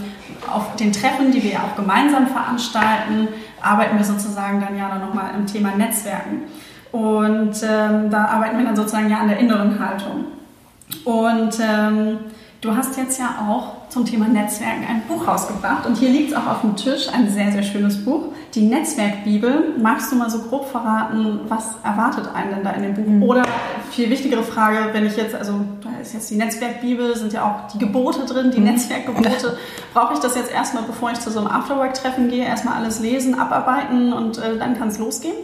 auf 0.50 0.76
den 0.76 0.90
Treffen, 0.90 1.32
die 1.32 1.42
wir 1.42 1.50
ja 1.52 1.64
auch 1.64 1.76
gemeinsam 1.76 2.28
veranstalten, 2.28 3.28
arbeiten 3.60 3.98
wir 3.98 4.06
sozusagen 4.06 4.58
dann 4.58 4.78
ja 4.78 4.96
nochmal 4.96 5.32
im 5.36 5.46
Thema 5.46 5.76
Netzwerken. 5.76 6.44
Und 6.92 7.56
ähm, 7.62 8.08
da 8.08 8.24
arbeiten 8.24 8.56
wir 8.56 8.64
dann 8.64 8.76
sozusagen 8.76 9.10
ja 9.10 9.18
an 9.18 9.28
der 9.28 9.38
inneren 9.38 9.78
Haltung. 9.78 10.24
Und 11.04 11.58
ähm, 11.60 12.18
Du 12.62 12.76
hast 12.76 12.96
jetzt 12.96 13.18
ja 13.18 13.44
auch 13.48 13.88
zum 13.88 14.04
Thema 14.04 14.28
Netzwerken 14.28 14.86
ein 14.88 15.02
Buch 15.08 15.26
rausgebracht 15.26 15.84
und 15.84 15.98
hier 15.98 16.10
liegt 16.10 16.30
es 16.30 16.36
auch 16.36 16.46
auf 16.46 16.60
dem 16.60 16.76
Tisch, 16.76 17.08
ein 17.12 17.28
sehr, 17.28 17.50
sehr 17.50 17.64
schönes 17.64 18.04
Buch, 18.04 18.26
die 18.54 18.60
Netzwerkbibel. 18.60 19.74
Magst 19.82 20.12
du 20.12 20.16
mal 20.16 20.30
so 20.30 20.38
grob 20.38 20.70
verraten, 20.70 21.40
was 21.48 21.70
erwartet 21.82 22.28
einen 22.32 22.54
denn 22.54 22.62
da 22.62 22.70
in 22.70 22.82
dem 22.84 22.94
Buch? 22.94 23.04
Mhm. 23.04 23.22
Oder 23.24 23.42
viel 23.90 24.08
wichtigere 24.10 24.44
Frage, 24.44 24.90
wenn 24.92 25.04
ich 25.04 25.16
jetzt, 25.16 25.34
also 25.34 25.54
da 25.82 26.00
ist 26.00 26.14
jetzt 26.14 26.30
die 26.30 26.36
Netzwerkbibel, 26.36 27.16
sind 27.16 27.32
ja 27.32 27.42
auch 27.44 27.72
die 27.72 27.78
Gebote 27.78 28.26
drin, 28.26 28.52
die 28.52 28.60
mhm. 28.60 28.66
Netzwerkgebote. 28.66 29.58
Brauche 29.92 30.14
ich 30.14 30.20
das 30.20 30.36
jetzt 30.36 30.52
erstmal, 30.52 30.84
bevor 30.84 31.10
ich 31.10 31.18
zu 31.18 31.32
so 31.32 31.40
einem 31.40 31.48
Afterwork-Treffen 31.48 32.28
gehe, 32.28 32.44
erstmal 32.44 32.74
alles 32.74 33.00
lesen, 33.00 33.40
abarbeiten 33.40 34.12
und 34.12 34.38
äh, 34.38 34.56
dann 34.56 34.78
kann 34.78 34.86
es 34.86 35.00
losgehen? 35.00 35.34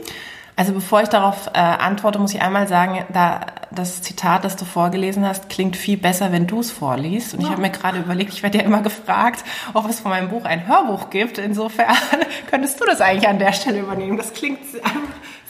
Also 0.59 0.73
bevor 0.73 1.03
ich 1.03 1.09
darauf 1.09 1.47
äh, 1.55 1.59
antworte, 1.61 2.19
muss 2.19 2.35
ich 2.35 2.43
einmal 2.43 2.67
sagen, 2.67 3.05
da 3.13 3.43
das 3.71 4.03
Zitat, 4.03 4.45
das 4.45 4.57
du 4.57 4.65
vorgelesen 4.65 5.25
hast, 5.25 5.49
klingt 5.49 5.77
viel 5.77 5.97
besser, 5.97 6.33
wenn 6.33 6.49
du 6.49 6.59
es 6.59 6.73
vorliest. 6.73 7.33
Und 7.33 7.43
ja. 7.43 7.47
ich 7.47 7.53
habe 7.53 7.63
mir 7.63 7.71
gerade 7.71 7.99
überlegt, 7.99 8.33
ich 8.33 8.43
werde 8.43 8.59
ja 8.59 8.65
immer 8.65 8.83
gefragt, 8.83 9.45
ob 9.73 9.89
es 9.89 10.01
von 10.01 10.11
meinem 10.11 10.31
Buch 10.31 10.45
ein 10.45 10.67
Hörbuch 10.67 11.11
gibt. 11.11 11.39
Insofern 11.39 11.95
könntest 12.51 12.81
du 12.81 12.87
das 12.87 13.01
eigentlich 13.01 13.29
an 13.29 13.39
der 13.39 13.53
Stelle 13.53 13.79
übernehmen. 13.79 14.17
Das 14.17 14.35
klingt 14.35 14.59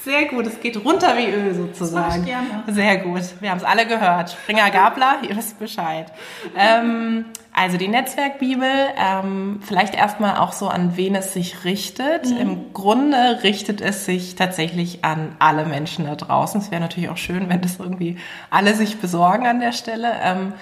sehr 0.04 0.26
gut. 0.26 0.46
Es 0.46 0.60
geht 0.60 0.84
runter 0.84 1.16
wie 1.16 1.28
Öl 1.28 1.54
sozusagen. 1.54 2.06
Das 2.08 2.16
ich 2.18 2.24
gerne. 2.26 2.64
Sehr 2.66 2.98
gut. 2.98 3.22
Wir 3.40 3.50
haben 3.50 3.58
es 3.58 3.64
alle 3.64 3.86
gehört. 3.86 4.32
Springer 4.32 4.70
Gabler, 4.70 5.20
ihr 5.26 5.34
wisst 5.34 5.58
Bescheid. 5.58 6.12
Ähm, 6.54 7.24
also 7.58 7.76
die 7.76 7.88
Netzwerkbibel, 7.88 8.70
ähm, 8.96 9.58
vielleicht 9.62 9.96
erstmal 9.96 10.36
auch 10.36 10.52
so, 10.52 10.68
an 10.68 10.96
wen 10.96 11.16
es 11.16 11.32
sich 11.32 11.64
richtet. 11.64 12.26
Mhm. 12.26 12.36
Im 12.36 12.72
Grunde 12.72 13.40
richtet 13.42 13.80
es 13.80 14.04
sich 14.04 14.36
tatsächlich 14.36 15.04
an 15.04 15.34
alle 15.40 15.64
Menschen 15.64 16.04
da 16.04 16.14
draußen. 16.14 16.60
Es 16.60 16.70
wäre 16.70 16.80
natürlich 16.80 17.08
auch 17.08 17.16
schön, 17.16 17.48
wenn 17.48 17.60
das 17.60 17.80
irgendwie 17.80 18.16
alle 18.50 18.74
sich 18.74 18.98
besorgen 18.98 19.48
an 19.48 19.58
der 19.58 19.72
Stelle. 19.72 20.12
Ähm, 20.22 20.52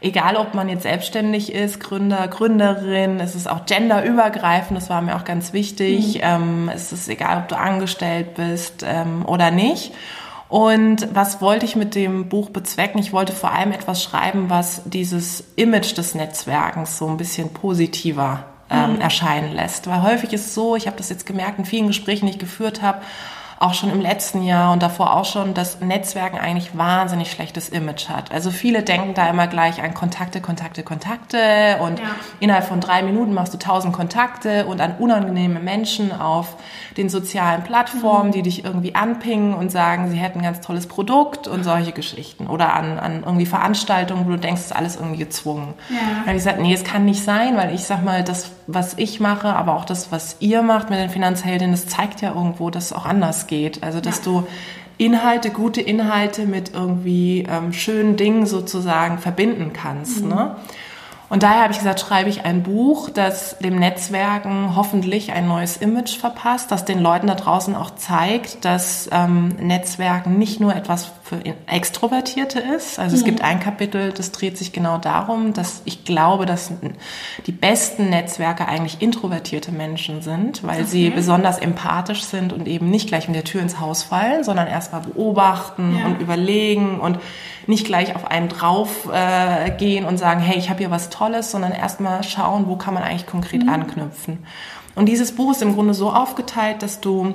egal 0.00 0.36
ob 0.36 0.54
man 0.54 0.70
jetzt 0.70 0.84
selbstständig 0.84 1.52
ist, 1.52 1.78
Gründer, 1.78 2.26
Gründerin, 2.28 3.20
es 3.20 3.34
ist 3.34 3.50
auch 3.50 3.66
genderübergreifend, 3.66 4.78
das 4.78 4.88
war 4.88 5.02
mir 5.02 5.16
auch 5.16 5.24
ganz 5.24 5.52
wichtig. 5.52 6.14
Mhm. 6.14 6.20
Ähm, 6.22 6.70
es 6.74 6.90
ist 6.90 7.06
egal, 7.10 7.36
ob 7.36 7.48
du 7.48 7.58
angestellt 7.58 8.34
bist 8.34 8.82
ähm, 8.82 9.26
oder 9.26 9.50
nicht. 9.50 9.92
Und 10.48 11.08
was 11.12 11.40
wollte 11.40 11.66
ich 11.66 11.74
mit 11.74 11.94
dem 11.94 12.28
Buch 12.28 12.50
bezwecken? 12.50 13.00
Ich 13.00 13.12
wollte 13.12 13.32
vor 13.32 13.52
allem 13.52 13.72
etwas 13.72 14.02
schreiben, 14.02 14.48
was 14.48 14.82
dieses 14.84 15.44
Image 15.56 15.96
des 15.96 16.14
Netzwerkens 16.14 16.98
so 16.98 17.08
ein 17.08 17.16
bisschen 17.16 17.52
positiver 17.52 18.44
ähm, 18.70 18.94
mhm. 18.94 19.00
erscheinen 19.00 19.52
lässt. 19.52 19.88
Weil 19.88 20.02
häufig 20.02 20.32
ist 20.32 20.46
es 20.46 20.54
so, 20.54 20.76
ich 20.76 20.86
habe 20.86 20.96
das 20.96 21.08
jetzt 21.08 21.26
gemerkt 21.26 21.58
in 21.58 21.64
vielen 21.64 21.88
Gesprächen, 21.88 22.26
die 22.26 22.32
ich 22.32 22.38
geführt 22.38 22.80
habe, 22.82 23.00
auch 23.58 23.72
schon 23.72 23.90
im 23.90 24.00
letzten 24.00 24.42
Jahr 24.42 24.72
und 24.72 24.82
davor 24.82 25.14
auch 25.14 25.24
schon, 25.24 25.54
dass 25.54 25.80
Netzwerken 25.80 26.38
eigentlich 26.38 26.76
wahnsinnig 26.76 27.30
schlechtes 27.30 27.70
Image 27.70 28.08
hat. 28.08 28.30
Also 28.30 28.50
viele 28.50 28.82
denken 28.82 29.14
da 29.14 29.28
immer 29.28 29.46
gleich 29.46 29.82
an 29.82 29.94
Kontakte, 29.94 30.42
Kontakte, 30.42 30.82
Kontakte 30.82 31.78
und 31.80 31.98
ja. 31.98 32.04
innerhalb 32.38 32.66
von 32.66 32.80
drei 32.80 33.02
Minuten 33.02 33.32
machst 33.32 33.54
du 33.54 33.58
tausend 33.58 33.94
Kontakte 33.94 34.66
und 34.66 34.80
an 34.80 34.96
unangenehme 34.98 35.58
Menschen 35.60 36.12
auf 36.12 36.56
den 36.98 37.08
sozialen 37.08 37.62
Plattformen, 37.62 38.28
mhm. 38.28 38.32
die 38.32 38.42
dich 38.42 38.64
irgendwie 38.64 38.94
anpingen 38.94 39.54
und 39.54 39.70
sagen, 39.70 40.10
sie 40.10 40.16
hätten 40.16 40.40
ein 40.40 40.44
ganz 40.44 40.60
tolles 40.60 40.86
Produkt 40.86 41.48
und 41.48 41.64
solche 41.64 41.92
Geschichten. 41.92 42.46
Oder 42.46 42.74
an, 42.74 42.98
an 42.98 43.22
irgendwie 43.24 43.46
Veranstaltungen, 43.46 44.26
wo 44.26 44.30
du 44.30 44.38
denkst, 44.38 44.60
es 44.60 44.66
ist 44.66 44.76
alles 44.76 44.96
irgendwie 44.96 45.18
gezwungen. 45.18 45.74
Ja. 45.88 45.96
Dann 45.96 46.20
habe 46.20 46.30
ich 46.30 46.36
gesagt, 46.36 46.60
nee, 46.60 46.74
es 46.74 46.84
kann 46.84 47.04
nicht 47.06 47.22
sein, 47.24 47.56
weil 47.56 47.74
ich 47.74 47.84
sag 47.84 48.04
mal, 48.04 48.22
das, 48.22 48.50
was 48.66 48.98
ich 48.98 49.20
mache, 49.20 49.54
aber 49.54 49.74
auch 49.74 49.84
das, 49.84 50.12
was 50.12 50.36
ihr 50.40 50.62
macht 50.62 50.90
mit 50.90 50.98
den 50.98 51.10
Finanzheldinnen, 51.10 51.72
das 51.72 51.86
zeigt 51.86 52.20
ja 52.20 52.34
irgendwo, 52.34 52.70
dass 52.70 52.86
es 52.86 52.92
auch 52.92 53.06
anders 53.06 53.45
geht. 53.46 53.82
Also, 53.82 54.00
dass 54.00 54.18
ja. 54.18 54.24
du 54.24 54.46
Inhalte, 54.98 55.50
gute 55.50 55.80
Inhalte 55.80 56.46
mit 56.46 56.72
irgendwie 56.74 57.46
ähm, 57.48 57.72
schönen 57.72 58.16
Dingen 58.16 58.46
sozusagen 58.46 59.18
verbinden 59.18 59.72
kannst. 59.72 60.22
Mhm. 60.22 60.28
Ne? 60.28 60.56
Und 61.28 61.42
daher 61.42 61.62
habe 61.62 61.72
ich 61.72 61.78
gesagt, 61.78 62.00
schreibe 62.00 62.30
ich 62.30 62.44
ein 62.44 62.62
Buch, 62.62 63.10
das 63.10 63.58
dem 63.58 63.78
Netzwerken 63.78 64.76
hoffentlich 64.76 65.32
ein 65.32 65.48
neues 65.48 65.76
Image 65.76 66.16
verpasst, 66.16 66.70
das 66.70 66.84
den 66.84 67.00
Leuten 67.00 67.26
da 67.26 67.34
draußen 67.34 67.74
auch 67.74 67.94
zeigt, 67.96 68.64
dass 68.64 69.08
ähm, 69.10 69.48
Netzwerken 69.60 70.38
nicht 70.38 70.60
nur 70.60 70.74
etwas 70.76 71.10
für 71.24 71.40
Extrovertierte 71.66 72.60
ist. 72.60 73.00
Also 73.00 73.16
mhm. 73.16 73.18
es 73.18 73.24
gibt 73.24 73.42
ein 73.42 73.58
Kapitel, 73.58 74.12
das 74.12 74.30
dreht 74.30 74.56
sich 74.56 74.72
genau 74.72 74.98
darum, 74.98 75.52
dass 75.52 75.82
ich 75.84 76.04
glaube, 76.04 76.46
dass 76.46 76.70
die 77.46 77.52
besten 77.52 78.10
Netzwerke 78.10 78.68
eigentlich 78.68 79.02
introvertierte 79.02 79.72
Menschen 79.72 80.22
sind, 80.22 80.62
weil 80.62 80.82
okay. 80.82 80.88
sie 80.88 81.10
besonders 81.10 81.58
empathisch 81.58 82.22
sind 82.22 82.52
und 82.52 82.68
eben 82.68 82.88
nicht 82.88 83.08
gleich 83.08 83.26
mit 83.26 83.34
der 83.34 83.44
Tür 83.44 83.62
ins 83.62 83.80
Haus 83.80 84.04
fallen, 84.04 84.44
sondern 84.44 84.68
erstmal 84.68 85.00
beobachten 85.00 85.98
ja. 85.98 86.06
und 86.06 86.20
überlegen 86.20 87.00
und 87.00 87.18
nicht 87.66 87.84
gleich 87.86 88.14
auf 88.14 88.30
einen 88.30 88.48
drauf 88.48 89.08
äh, 89.12 89.72
gehen 89.72 90.04
und 90.04 90.18
sagen, 90.18 90.40
hey, 90.40 90.56
ich 90.56 90.70
habe 90.70 90.78
hier 90.78 90.90
was 90.90 91.10
Tolles, 91.16 91.50
sondern 91.50 91.72
erstmal 91.72 92.22
schauen, 92.22 92.66
wo 92.66 92.76
kann 92.76 92.94
man 92.94 93.02
eigentlich 93.02 93.26
konkret 93.26 93.62
mhm. 93.62 93.68
anknüpfen. 93.68 94.44
Und 94.94 95.06
dieses 95.06 95.32
Buch 95.32 95.52
ist 95.52 95.62
im 95.62 95.74
Grunde 95.74 95.94
so 95.94 96.10
aufgeteilt, 96.10 96.82
dass 96.82 97.00
du 97.00 97.34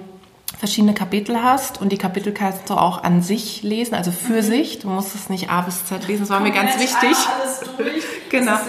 verschiedene 0.57 0.93
Kapitel 0.93 1.41
hast 1.41 1.81
und 1.81 1.91
die 1.91 1.97
Kapitel 1.97 2.33
kannst 2.33 2.69
du 2.69 2.75
auch 2.75 3.03
an 3.03 3.21
sich 3.21 3.63
lesen, 3.63 3.95
also 3.95 4.11
für 4.11 4.37
mhm. 4.37 4.41
sich. 4.41 4.79
Du 4.79 4.89
musst 4.89 5.15
es 5.15 5.29
nicht 5.29 5.49
A 5.49 5.61
bis 5.61 5.85
Z 5.85 6.07
lesen, 6.07 6.21
das 6.21 6.29
war 6.29 6.39
mir 6.39 6.51
ganz 6.51 6.75
wichtig. 6.79 7.15
Alles 7.39 7.61
durch. 7.77 8.03
genau. 8.29 8.51
Das, 8.51 8.61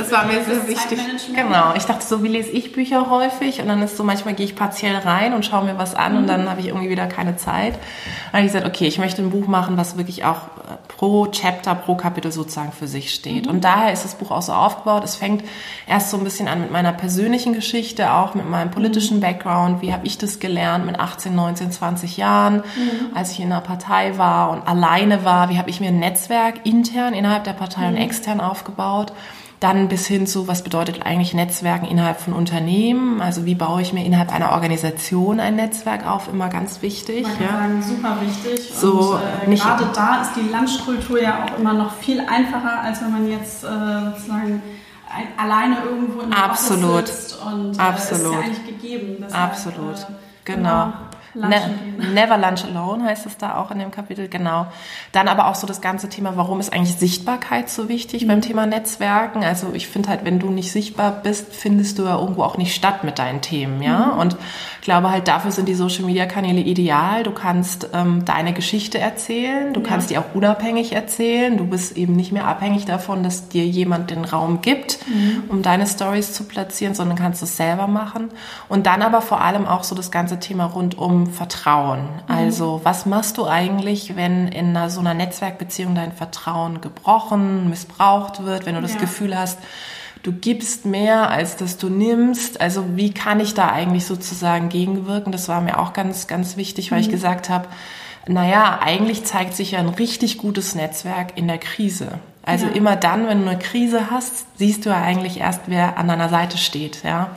das 0.00 0.12
war 0.12 0.24
mir 0.24 0.42
sehr 0.44 0.66
wichtig. 0.66 0.98
Genau. 1.34 1.74
Ich 1.76 1.84
dachte 1.84 2.04
so, 2.06 2.22
wie 2.22 2.28
lese 2.28 2.50
ich 2.50 2.72
Bücher 2.72 3.10
häufig? 3.10 3.60
Und 3.60 3.68
dann 3.68 3.82
ist 3.82 3.96
so, 3.96 4.04
manchmal 4.04 4.34
gehe 4.34 4.46
ich 4.46 4.56
partiell 4.56 4.96
rein 4.96 5.34
und 5.34 5.44
schaue 5.44 5.64
mir 5.64 5.78
was 5.78 5.94
an 5.94 6.12
mhm. 6.12 6.18
und 6.18 6.26
dann 6.26 6.50
habe 6.50 6.60
ich 6.60 6.68
irgendwie 6.68 6.90
wieder 6.90 7.06
keine 7.06 7.36
Zeit. 7.36 7.74
Dann 7.74 8.40
habe 8.40 8.46
ich 8.46 8.52
gesagt, 8.52 8.66
okay, 8.66 8.86
ich 8.86 8.98
möchte 8.98 9.22
ein 9.22 9.30
Buch 9.30 9.46
machen, 9.46 9.76
was 9.76 9.96
wirklich 9.96 10.24
auch 10.24 10.36
äh, 10.36 10.76
pro 10.88 11.26
Chapter, 11.26 11.74
pro 11.74 11.94
Kapitel 11.94 12.32
sozusagen 12.32 12.72
für 12.72 12.88
sich 12.88 13.12
steht. 13.12 13.46
Mhm. 13.46 13.52
Und 13.52 13.64
daher 13.64 13.92
ist 13.92 14.04
das 14.04 14.14
Buch 14.14 14.30
auch 14.30 14.42
so 14.42 14.52
aufgebaut. 14.52 15.04
Es 15.04 15.16
fängt 15.16 15.44
erst 15.86 16.10
so 16.10 16.16
ein 16.16 16.24
bisschen 16.24 16.48
an 16.48 16.60
mit 16.60 16.70
meiner 16.70 16.92
persönlichen 16.92 17.52
Geschichte, 17.52 18.12
auch 18.12 18.34
mit 18.34 18.48
meinem 18.48 18.70
politischen 18.70 19.18
mhm. 19.18 19.22
Background. 19.22 19.82
Wie 19.82 19.92
habe 19.92 20.06
ich 20.06 20.18
das 20.18 20.38
gelernt 20.38 20.86
mit 20.86 20.98
18, 20.98 21.34
19, 21.34 21.72
20 21.72 22.16
Jahren, 22.16 22.56
mhm. 22.56 23.14
als 23.14 23.32
ich 23.32 23.40
in 23.40 23.52
einer 23.52 23.60
Partei 23.60 24.16
war 24.18 24.50
und 24.50 24.66
alleine 24.66 25.24
war? 25.24 25.50
Wie 25.50 25.58
habe 25.58 25.70
ich 25.70 25.80
mir 25.80 25.88
ein 25.88 25.98
Netzwerk 25.98 26.64
intern 26.64 27.14
innerhalb 27.14 27.44
der 27.44 27.52
Partei 27.52 27.86
und 27.88 27.94
mhm. 27.94 28.00
extern 28.00 28.40
aufgebaut? 28.40 29.12
Dann 29.60 29.88
bis 29.88 30.06
hin 30.06 30.26
zu, 30.26 30.48
was 30.48 30.64
bedeutet 30.64 31.04
eigentlich 31.04 31.34
Netzwerken 31.34 31.86
innerhalb 31.86 32.18
von 32.18 32.32
Unternehmen? 32.32 33.20
Also 33.20 33.44
wie 33.44 33.54
baue 33.54 33.82
ich 33.82 33.92
mir 33.92 34.06
innerhalb 34.06 34.32
einer 34.32 34.52
Organisation 34.52 35.38
ein 35.38 35.56
Netzwerk 35.56 36.06
auf? 36.06 36.28
Immer 36.32 36.48
ganz 36.48 36.80
wichtig. 36.80 37.24
Man 37.24 37.42
ja. 37.42 37.48
sagen, 37.48 37.82
super 37.82 38.16
wichtig. 38.22 38.72
So, 38.74 39.18
und 39.44 39.52
äh, 39.52 39.56
gerade 39.56 39.84
da 39.94 40.22
ist 40.22 40.32
die 40.34 40.50
Lunchkultur 40.50 41.20
ja 41.20 41.44
auch 41.44 41.58
immer 41.58 41.74
noch 41.74 41.92
viel 41.92 42.20
einfacher, 42.20 42.80
als 42.80 43.02
wenn 43.02 43.12
man 43.12 43.28
jetzt 43.28 43.62
äh, 43.62 43.66
sozusagen 43.66 44.62
ein, 45.14 45.26
alleine 45.36 45.76
irgendwo 45.84 46.22
in 46.22 46.30
der 46.30 46.42
Absolut. 46.42 47.08
sitzt 47.08 47.38
und 47.44 47.76
äh, 47.76 47.82
Absolut. 47.82 48.24
ist 48.24 48.32
ja 48.32 48.38
eigentlich 48.38 48.66
gegeben. 48.66 49.16
Deshalb, 49.20 49.44
Absolut. 49.50 49.96
Äh, 49.96 50.06
genau. 50.46 50.92
Ne 51.34 51.60
Never 52.12 52.36
Lunch 52.38 52.64
Alone 52.64 53.04
heißt 53.04 53.26
es 53.26 53.36
da 53.36 53.56
auch 53.56 53.70
in 53.70 53.78
dem 53.78 53.90
Kapitel, 53.90 54.28
genau. 54.28 54.66
Dann 55.12 55.28
aber 55.28 55.46
auch 55.46 55.54
so 55.54 55.66
das 55.66 55.80
ganze 55.80 56.08
Thema, 56.08 56.36
warum 56.36 56.60
ist 56.60 56.72
eigentlich 56.72 56.96
Sichtbarkeit 56.96 57.68
so 57.68 57.88
wichtig 57.88 58.24
mhm. 58.24 58.28
beim 58.28 58.40
Thema 58.40 58.66
Netzwerken? 58.66 59.44
Also 59.44 59.72
ich 59.72 59.86
finde 59.86 60.08
halt, 60.08 60.24
wenn 60.24 60.38
du 60.38 60.50
nicht 60.50 60.72
sichtbar 60.72 61.12
bist, 61.22 61.52
findest 61.52 61.98
du 61.98 62.04
ja 62.04 62.18
irgendwo 62.18 62.42
auch 62.42 62.56
nicht 62.56 62.74
statt 62.74 63.04
mit 63.04 63.18
deinen 63.18 63.40
Themen, 63.40 63.82
ja. 63.82 64.12
Mhm. 64.14 64.18
Und 64.18 64.36
ich 64.80 64.84
glaube 64.84 65.10
halt, 65.10 65.28
dafür 65.28 65.52
sind 65.52 65.68
die 65.68 65.74
Social 65.74 66.06
Media 66.06 66.24
Kanäle 66.24 66.62
ideal. 66.62 67.22
Du 67.22 67.32
kannst 67.32 67.90
ähm, 67.92 68.24
deine 68.24 68.54
Geschichte 68.54 68.98
erzählen, 68.98 69.74
du 69.74 69.80
ja. 69.82 69.86
kannst 69.86 70.08
die 70.08 70.16
auch 70.16 70.32
unabhängig 70.32 70.94
erzählen. 70.94 71.58
Du 71.58 71.66
bist 71.66 71.98
eben 71.98 72.16
nicht 72.16 72.32
mehr 72.32 72.46
abhängig 72.46 72.86
davon, 72.86 73.22
dass 73.22 73.50
dir 73.50 73.66
jemand 73.66 74.10
den 74.10 74.24
Raum 74.24 74.62
gibt, 74.62 75.06
mhm. 75.06 75.42
um 75.50 75.60
deine 75.60 75.86
Stories 75.86 76.32
zu 76.32 76.44
platzieren, 76.44 76.94
sondern 76.94 77.18
kannst 77.18 77.42
es 77.42 77.58
selber 77.58 77.88
machen. 77.88 78.30
Und 78.70 78.86
dann 78.86 79.02
aber 79.02 79.20
vor 79.20 79.42
allem 79.42 79.66
auch 79.66 79.84
so 79.84 79.94
das 79.94 80.10
ganze 80.10 80.40
Thema 80.40 80.64
rund 80.64 80.96
um 80.96 81.26
Vertrauen. 81.26 82.00
Mhm. 82.00 82.34
Also 82.34 82.80
was 82.82 83.04
machst 83.04 83.36
du 83.36 83.44
eigentlich, 83.44 84.16
wenn 84.16 84.48
in 84.48 84.74
einer, 84.74 84.88
so 84.88 85.00
einer 85.00 85.12
Netzwerkbeziehung 85.12 85.94
dein 85.94 86.12
Vertrauen 86.12 86.80
gebrochen, 86.80 87.68
missbraucht 87.68 88.46
wird, 88.46 88.64
wenn 88.64 88.76
du 88.76 88.80
das 88.80 88.94
ja. 88.94 89.00
Gefühl 89.00 89.38
hast, 89.38 89.58
du 90.22 90.32
gibst 90.32 90.84
mehr, 90.84 91.30
als 91.30 91.56
dass 91.56 91.76
du 91.76 91.88
nimmst. 91.88 92.60
Also 92.60 92.96
wie 92.96 93.12
kann 93.12 93.40
ich 93.40 93.54
da 93.54 93.70
eigentlich 93.70 94.06
sozusagen 94.06 94.68
gegenwirken? 94.68 95.32
Das 95.32 95.48
war 95.48 95.60
mir 95.60 95.78
auch 95.78 95.92
ganz, 95.92 96.26
ganz 96.26 96.56
wichtig, 96.56 96.90
weil 96.90 96.98
mhm. 96.98 97.04
ich 97.04 97.10
gesagt 97.10 97.48
habe, 97.48 97.68
naja, 98.26 98.80
eigentlich 98.82 99.24
zeigt 99.24 99.54
sich 99.54 99.72
ja 99.72 99.78
ein 99.78 99.88
richtig 99.88 100.38
gutes 100.38 100.74
Netzwerk 100.74 101.36
in 101.36 101.48
der 101.48 101.58
Krise. 101.58 102.18
Also 102.42 102.66
ja. 102.66 102.72
immer 102.72 102.96
dann, 102.96 103.26
wenn 103.26 103.42
du 103.42 103.50
eine 103.50 103.58
Krise 103.58 104.10
hast, 104.10 104.46
siehst 104.56 104.84
du 104.84 104.90
ja 104.90 105.02
eigentlich 105.02 105.40
erst, 105.40 105.62
wer 105.66 105.98
an 105.98 106.08
deiner 106.08 106.28
Seite 106.28 106.58
steht, 106.58 107.02
ja. 107.02 107.30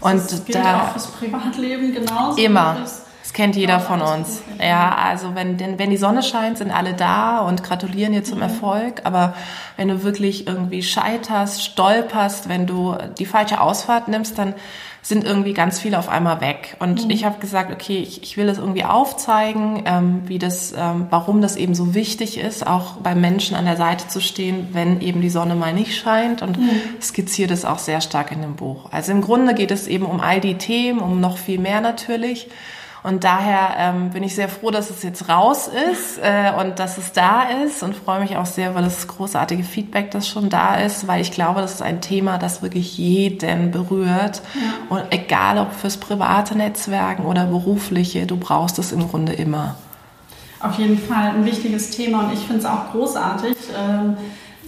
Und 0.00 0.14
das 0.14 0.44
gilt 0.44 0.56
da 0.56 0.82
auch 0.82 0.92
fürs 0.92 1.08
Privatleben 1.08 1.92
genauso. 1.92 2.40
Immer. 2.40 2.86
Das 3.28 3.34
kennt 3.34 3.56
jeder 3.56 3.78
von 3.78 4.00
uns. 4.00 4.40
Ja, 4.58 4.96
also 4.96 5.34
wenn, 5.34 5.58
denn, 5.58 5.78
wenn 5.78 5.90
die 5.90 5.98
Sonne 5.98 6.22
scheint, 6.22 6.56
sind 6.56 6.70
alle 6.70 6.94
da 6.94 7.40
und 7.40 7.62
gratulieren 7.62 8.14
dir 8.14 8.24
zum 8.24 8.38
mhm. 8.38 8.44
Erfolg. 8.44 9.02
Aber 9.04 9.34
wenn 9.76 9.88
du 9.88 10.02
wirklich 10.02 10.46
irgendwie 10.46 10.82
scheiterst, 10.82 11.62
stolperst, 11.62 12.48
wenn 12.48 12.66
du 12.66 12.96
die 13.18 13.26
falsche 13.26 13.60
Ausfahrt 13.60 14.08
nimmst, 14.08 14.38
dann 14.38 14.54
sind 15.02 15.24
irgendwie 15.24 15.52
ganz 15.52 15.78
viele 15.78 15.98
auf 15.98 16.08
einmal 16.08 16.40
weg. 16.40 16.78
Und 16.78 17.04
mhm. 17.04 17.10
ich 17.10 17.26
habe 17.26 17.38
gesagt, 17.38 17.70
okay, 17.70 17.98
ich, 17.98 18.22
ich 18.22 18.38
will 18.38 18.46
das 18.46 18.56
irgendwie 18.56 18.84
aufzeigen, 18.84 19.82
ähm, 19.84 20.22
wie 20.24 20.38
das, 20.38 20.72
ähm, 20.72 21.08
warum 21.10 21.42
das 21.42 21.56
eben 21.56 21.74
so 21.74 21.92
wichtig 21.92 22.38
ist, 22.38 22.66
auch 22.66 22.96
beim 22.96 23.20
Menschen 23.20 23.54
an 23.56 23.66
der 23.66 23.76
Seite 23.76 24.08
zu 24.08 24.22
stehen, 24.22 24.68
wenn 24.72 25.02
eben 25.02 25.20
die 25.20 25.28
Sonne 25.28 25.54
mal 25.54 25.74
nicht 25.74 25.94
scheint. 25.94 26.40
Und 26.40 26.58
mhm. 26.58 26.70
skizziert 27.02 27.50
es 27.50 27.66
auch 27.66 27.78
sehr 27.78 28.00
stark 28.00 28.32
in 28.32 28.40
dem 28.40 28.56
Buch. 28.56 28.90
Also 28.90 29.12
im 29.12 29.20
Grunde 29.20 29.52
geht 29.52 29.70
es 29.70 29.86
eben 29.86 30.06
um 30.06 30.22
all 30.22 30.40
die 30.40 30.54
Themen, 30.54 31.00
um 31.00 31.20
noch 31.20 31.36
viel 31.36 31.58
mehr 31.58 31.82
natürlich. 31.82 32.48
Und 33.02 33.24
daher 33.24 33.74
ähm, 33.78 34.10
bin 34.10 34.22
ich 34.22 34.34
sehr 34.34 34.48
froh, 34.48 34.70
dass 34.70 34.90
es 34.90 35.02
jetzt 35.02 35.28
raus 35.28 35.68
ist 35.92 36.18
äh, 36.18 36.52
und 36.60 36.78
dass 36.78 36.98
es 36.98 37.12
da 37.12 37.44
ist 37.64 37.82
und 37.82 37.94
freue 37.94 38.20
mich 38.20 38.36
auch 38.36 38.46
sehr, 38.46 38.74
weil 38.74 38.82
das 38.82 39.06
großartige 39.06 39.62
Feedback, 39.62 40.10
das 40.10 40.28
schon 40.28 40.48
da 40.48 40.74
ist, 40.76 41.06
weil 41.06 41.20
ich 41.20 41.30
glaube, 41.30 41.60
das 41.60 41.74
ist 41.74 41.82
ein 41.82 42.00
Thema, 42.00 42.38
das 42.38 42.62
wirklich 42.62 42.98
jeden 42.98 43.70
berührt. 43.70 44.42
Ja. 44.54 44.96
Und 44.96 45.04
egal 45.10 45.58
ob 45.58 45.72
fürs 45.72 45.96
private 45.96 46.56
Netzwerken 46.56 47.24
oder 47.24 47.46
berufliche, 47.46 48.26
du 48.26 48.36
brauchst 48.36 48.78
es 48.78 48.92
im 48.92 49.08
Grunde 49.08 49.32
immer. 49.32 49.76
Auf 50.60 50.76
jeden 50.78 50.98
Fall 50.98 51.30
ein 51.30 51.44
wichtiges 51.44 51.90
Thema 51.90 52.24
und 52.24 52.32
ich 52.32 52.40
finde 52.40 52.58
es 52.58 52.64
auch 52.64 52.90
großartig. 52.90 53.56
Ähm, 53.78 54.16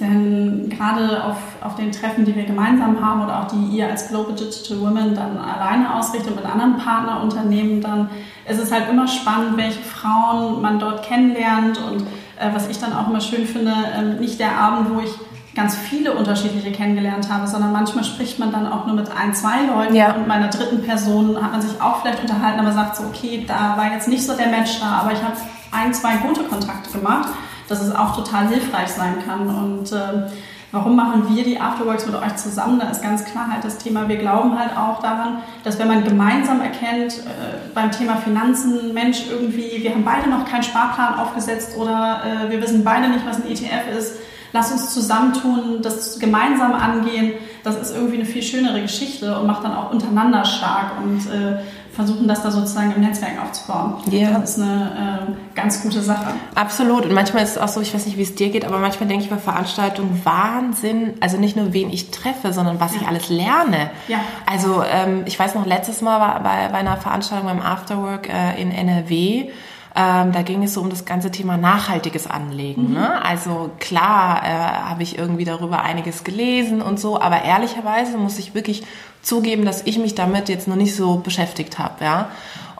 denn 0.01 0.69
gerade 0.71 1.25
auf, 1.25 1.37
auf 1.61 1.77
den 1.77 1.93
Treffen, 1.93 2.25
die 2.25 2.35
wir 2.35 2.45
gemeinsam 2.45 3.05
haben 3.05 3.23
oder 3.23 3.41
auch 3.41 3.49
die 3.49 3.77
ihr 3.77 3.89
als 3.89 4.09
Global 4.09 4.35
Digital 4.35 4.81
Women 4.81 5.15
dann 5.15 5.39
alleine 5.39 5.95
ausrichtet 5.95 6.35
mit 6.35 6.45
anderen 6.45 6.79
Partnerunternehmen, 6.79 7.81
dann 7.81 8.11
ist 8.49 8.59
es 8.59 8.73
halt 8.73 8.89
immer 8.91 9.07
spannend, 9.07 9.57
welche 9.57 9.81
Frauen 9.81 10.61
man 10.63 10.79
dort 10.79 11.05
kennenlernt 11.05 11.79
und 11.79 12.03
äh, 12.39 12.53
was 12.53 12.69
ich 12.69 12.79
dann 12.79 12.93
auch 12.93 13.09
immer 13.09 13.21
schön 13.21 13.47
finde, 13.47 13.73
äh, 13.73 14.21
nicht 14.21 14.41
der 14.41 14.57
Abend, 14.57 14.95
wo 14.95 15.01
ich 15.01 15.11
ganz 15.55 15.77
viele 15.77 16.15
unterschiedliche 16.15 16.71
kennengelernt 16.73 17.29
habe, 17.31 17.47
sondern 17.47 17.73
manchmal 17.73 18.05
spricht 18.05 18.39
man 18.39 18.53
dann 18.53 18.67
auch 18.67 18.87
nur 18.87 18.97
mit 18.97 19.11
ein, 19.15 19.35
zwei 19.35 19.67
Leuten 19.67 19.95
ja. 19.95 20.15
und 20.15 20.29
meiner 20.29 20.49
dritten 20.49 20.83
Person 20.83 21.43
hat 21.43 21.53
man 21.53 21.61
sich 21.61 21.81
auch 21.81 22.01
vielleicht 22.01 22.23
unterhalten, 22.23 22.61
aber 22.61 22.73
sagt 22.73 22.97
so, 22.97 23.05
okay, 23.05 23.45
da 23.47 23.77
war 23.77 23.93
jetzt 23.93 24.09
nicht 24.09 24.25
so 24.25 24.37
der 24.37 24.47
Match 24.47 24.81
da, 24.81 25.01
aber 25.01 25.13
ich 25.13 25.23
habe 25.23 25.37
ein, 25.73 25.93
zwei 25.93 26.17
gute 26.17 26.45
Kontakte 26.45 26.99
gemacht 26.99 27.29
dass 27.71 27.81
es 27.81 27.95
auch 27.95 28.17
total 28.17 28.49
hilfreich 28.49 28.89
sein 28.89 29.15
kann. 29.25 29.47
Und 29.47 29.93
äh, 29.93 30.29
warum 30.73 30.97
machen 30.97 31.35
wir 31.35 31.45
die 31.45 31.61
Afterworks 31.61 32.05
mit 32.05 32.17
euch 32.17 32.37
zusammen? 32.37 32.81
Da 32.81 32.91
ist 32.91 33.01
ganz 33.01 33.25
klar 33.25 33.47
halt 33.51 33.65
das 33.65 33.79
Thema, 33.79 34.09
wir 34.09 34.17
glauben 34.17 34.59
halt 34.59 34.77
auch 34.77 35.01
daran, 35.01 35.39
dass 35.63 35.79
wenn 35.79 35.87
man 35.87 36.03
gemeinsam 36.05 36.61
erkennt, 36.61 37.19
äh, 37.19 37.71
beim 37.73 37.93
Thema 37.93 38.17
Finanzen, 38.17 38.93
Mensch, 38.93 39.23
irgendwie, 39.31 39.83
wir 39.83 39.93
haben 39.93 40.05
beide 40.05 40.29
noch 40.29 40.45
keinen 40.45 40.65
Sparplan 40.65 41.15
aufgesetzt 41.15 41.77
oder 41.79 42.23
äh, 42.25 42.51
wir 42.51 42.61
wissen 42.61 42.83
beide 42.83 43.09
nicht, 43.09 43.25
was 43.25 43.37
ein 43.37 43.49
ETF 43.49 43.97
ist, 43.97 44.17
lass 44.53 44.73
uns 44.73 44.93
zusammentun, 44.93 45.81
das 45.81 46.19
gemeinsam 46.19 46.73
angehen, 46.73 47.35
das 47.63 47.77
ist 47.81 47.95
irgendwie 47.95 48.17
eine 48.17 48.25
viel 48.25 48.43
schönere 48.43 48.83
Geschichte 48.83 49.39
und 49.39 49.47
macht 49.47 49.63
dann 49.63 49.77
auch 49.77 49.93
untereinander 49.93 50.45
stark 50.45 50.93
und 51.01 51.21
äh, 51.27 51.61
versuchen 51.93 52.29
das 52.29 52.43
da 52.43 52.51
sozusagen 52.51 52.93
im 52.95 53.03
Netzwerk 53.03 53.43
aufzubauen. 53.43 53.95
Ja. 54.11 54.39
Das 54.39 54.57
ist 54.57 54.63
eine 54.63 55.29
äh, 55.29 55.57
ganz 55.57 55.83
gute 55.83 56.01
Sache. 56.01 56.33
Absolut. 56.55 57.05
Und 57.05 57.13
manchmal 57.13 57.43
ist 57.43 57.51
es 57.51 57.59
auch 57.59 57.69
so, 57.69 57.81
ich 57.81 57.93
weiß 57.93 58.07
nicht, 58.07 58.17
wie 58.17 58.23
es 58.23 58.35
dir 58.35 58.51
geht, 58.51 58.65
aber 58.65 58.79
manchmal 58.79 59.09
denke 59.09 59.25
ich 59.25 59.31
bei 59.31 59.39
Veranstaltungen 59.39 60.21
Wahnsinn, 60.25 61.15
also 61.21 61.37
nicht 61.37 61.57
nur 61.57 61.73
wen 61.73 61.91
ich 61.91 62.11
treffe, 62.11 62.53
sondern 62.53 62.81
was 62.81 62.95
ja. 62.95 63.01
ich 63.01 63.09
alles 63.09 63.29
lerne. 63.29 63.91
Ja. 64.09 64.19
Also 64.47 64.83
ähm, 64.83 65.23
ich 65.27 65.39
weiß 65.39 65.55
noch, 65.55 65.67
letztes 65.67 66.01
Mal 66.01 66.21
war 66.21 66.43
bei, 66.43 66.69
bei 66.69 66.79
einer 66.79 66.97
Veranstaltung 66.97 67.49
beim 67.49 67.63
Afterwork 67.63 68.29
äh, 68.29 68.61
in 68.61 68.71
NRW, 68.71 69.51
ähm, 69.97 70.33
da 70.33 70.43
ging 70.43 70.63
es 70.63 70.75
so 70.75 70.81
um 70.81 70.91
das 70.91 71.05
ganze 71.05 71.31
Thema 71.31 71.57
nachhaltiges 71.57 72.27
Anlegen. 72.29 72.89
Mhm. 72.89 72.95
Ne? 72.95 73.25
Also 73.25 73.71
klar 73.79 74.43
äh, 74.45 74.49
habe 74.49 75.03
ich 75.03 75.19
irgendwie 75.19 75.45
darüber 75.45 75.83
einiges 75.83 76.25
gelesen 76.25 76.81
und 76.81 77.01
so, 77.01 77.21
aber 77.21 77.43
ehrlicherweise 77.43 78.17
muss 78.17 78.39
ich 78.39 78.55
wirklich 78.55 78.85
zugeben, 79.23 79.65
dass 79.65 79.87
ich 79.87 79.99
mich 79.99 80.15
damit 80.15 80.49
jetzt 80.49 80.69
noch 80.69 80.77
nicht 80.77 80.95
so 80.95 81.17
beschäftigt 81.17 81.79
habe. 81.79 82.05
Ja? 82.05 82.31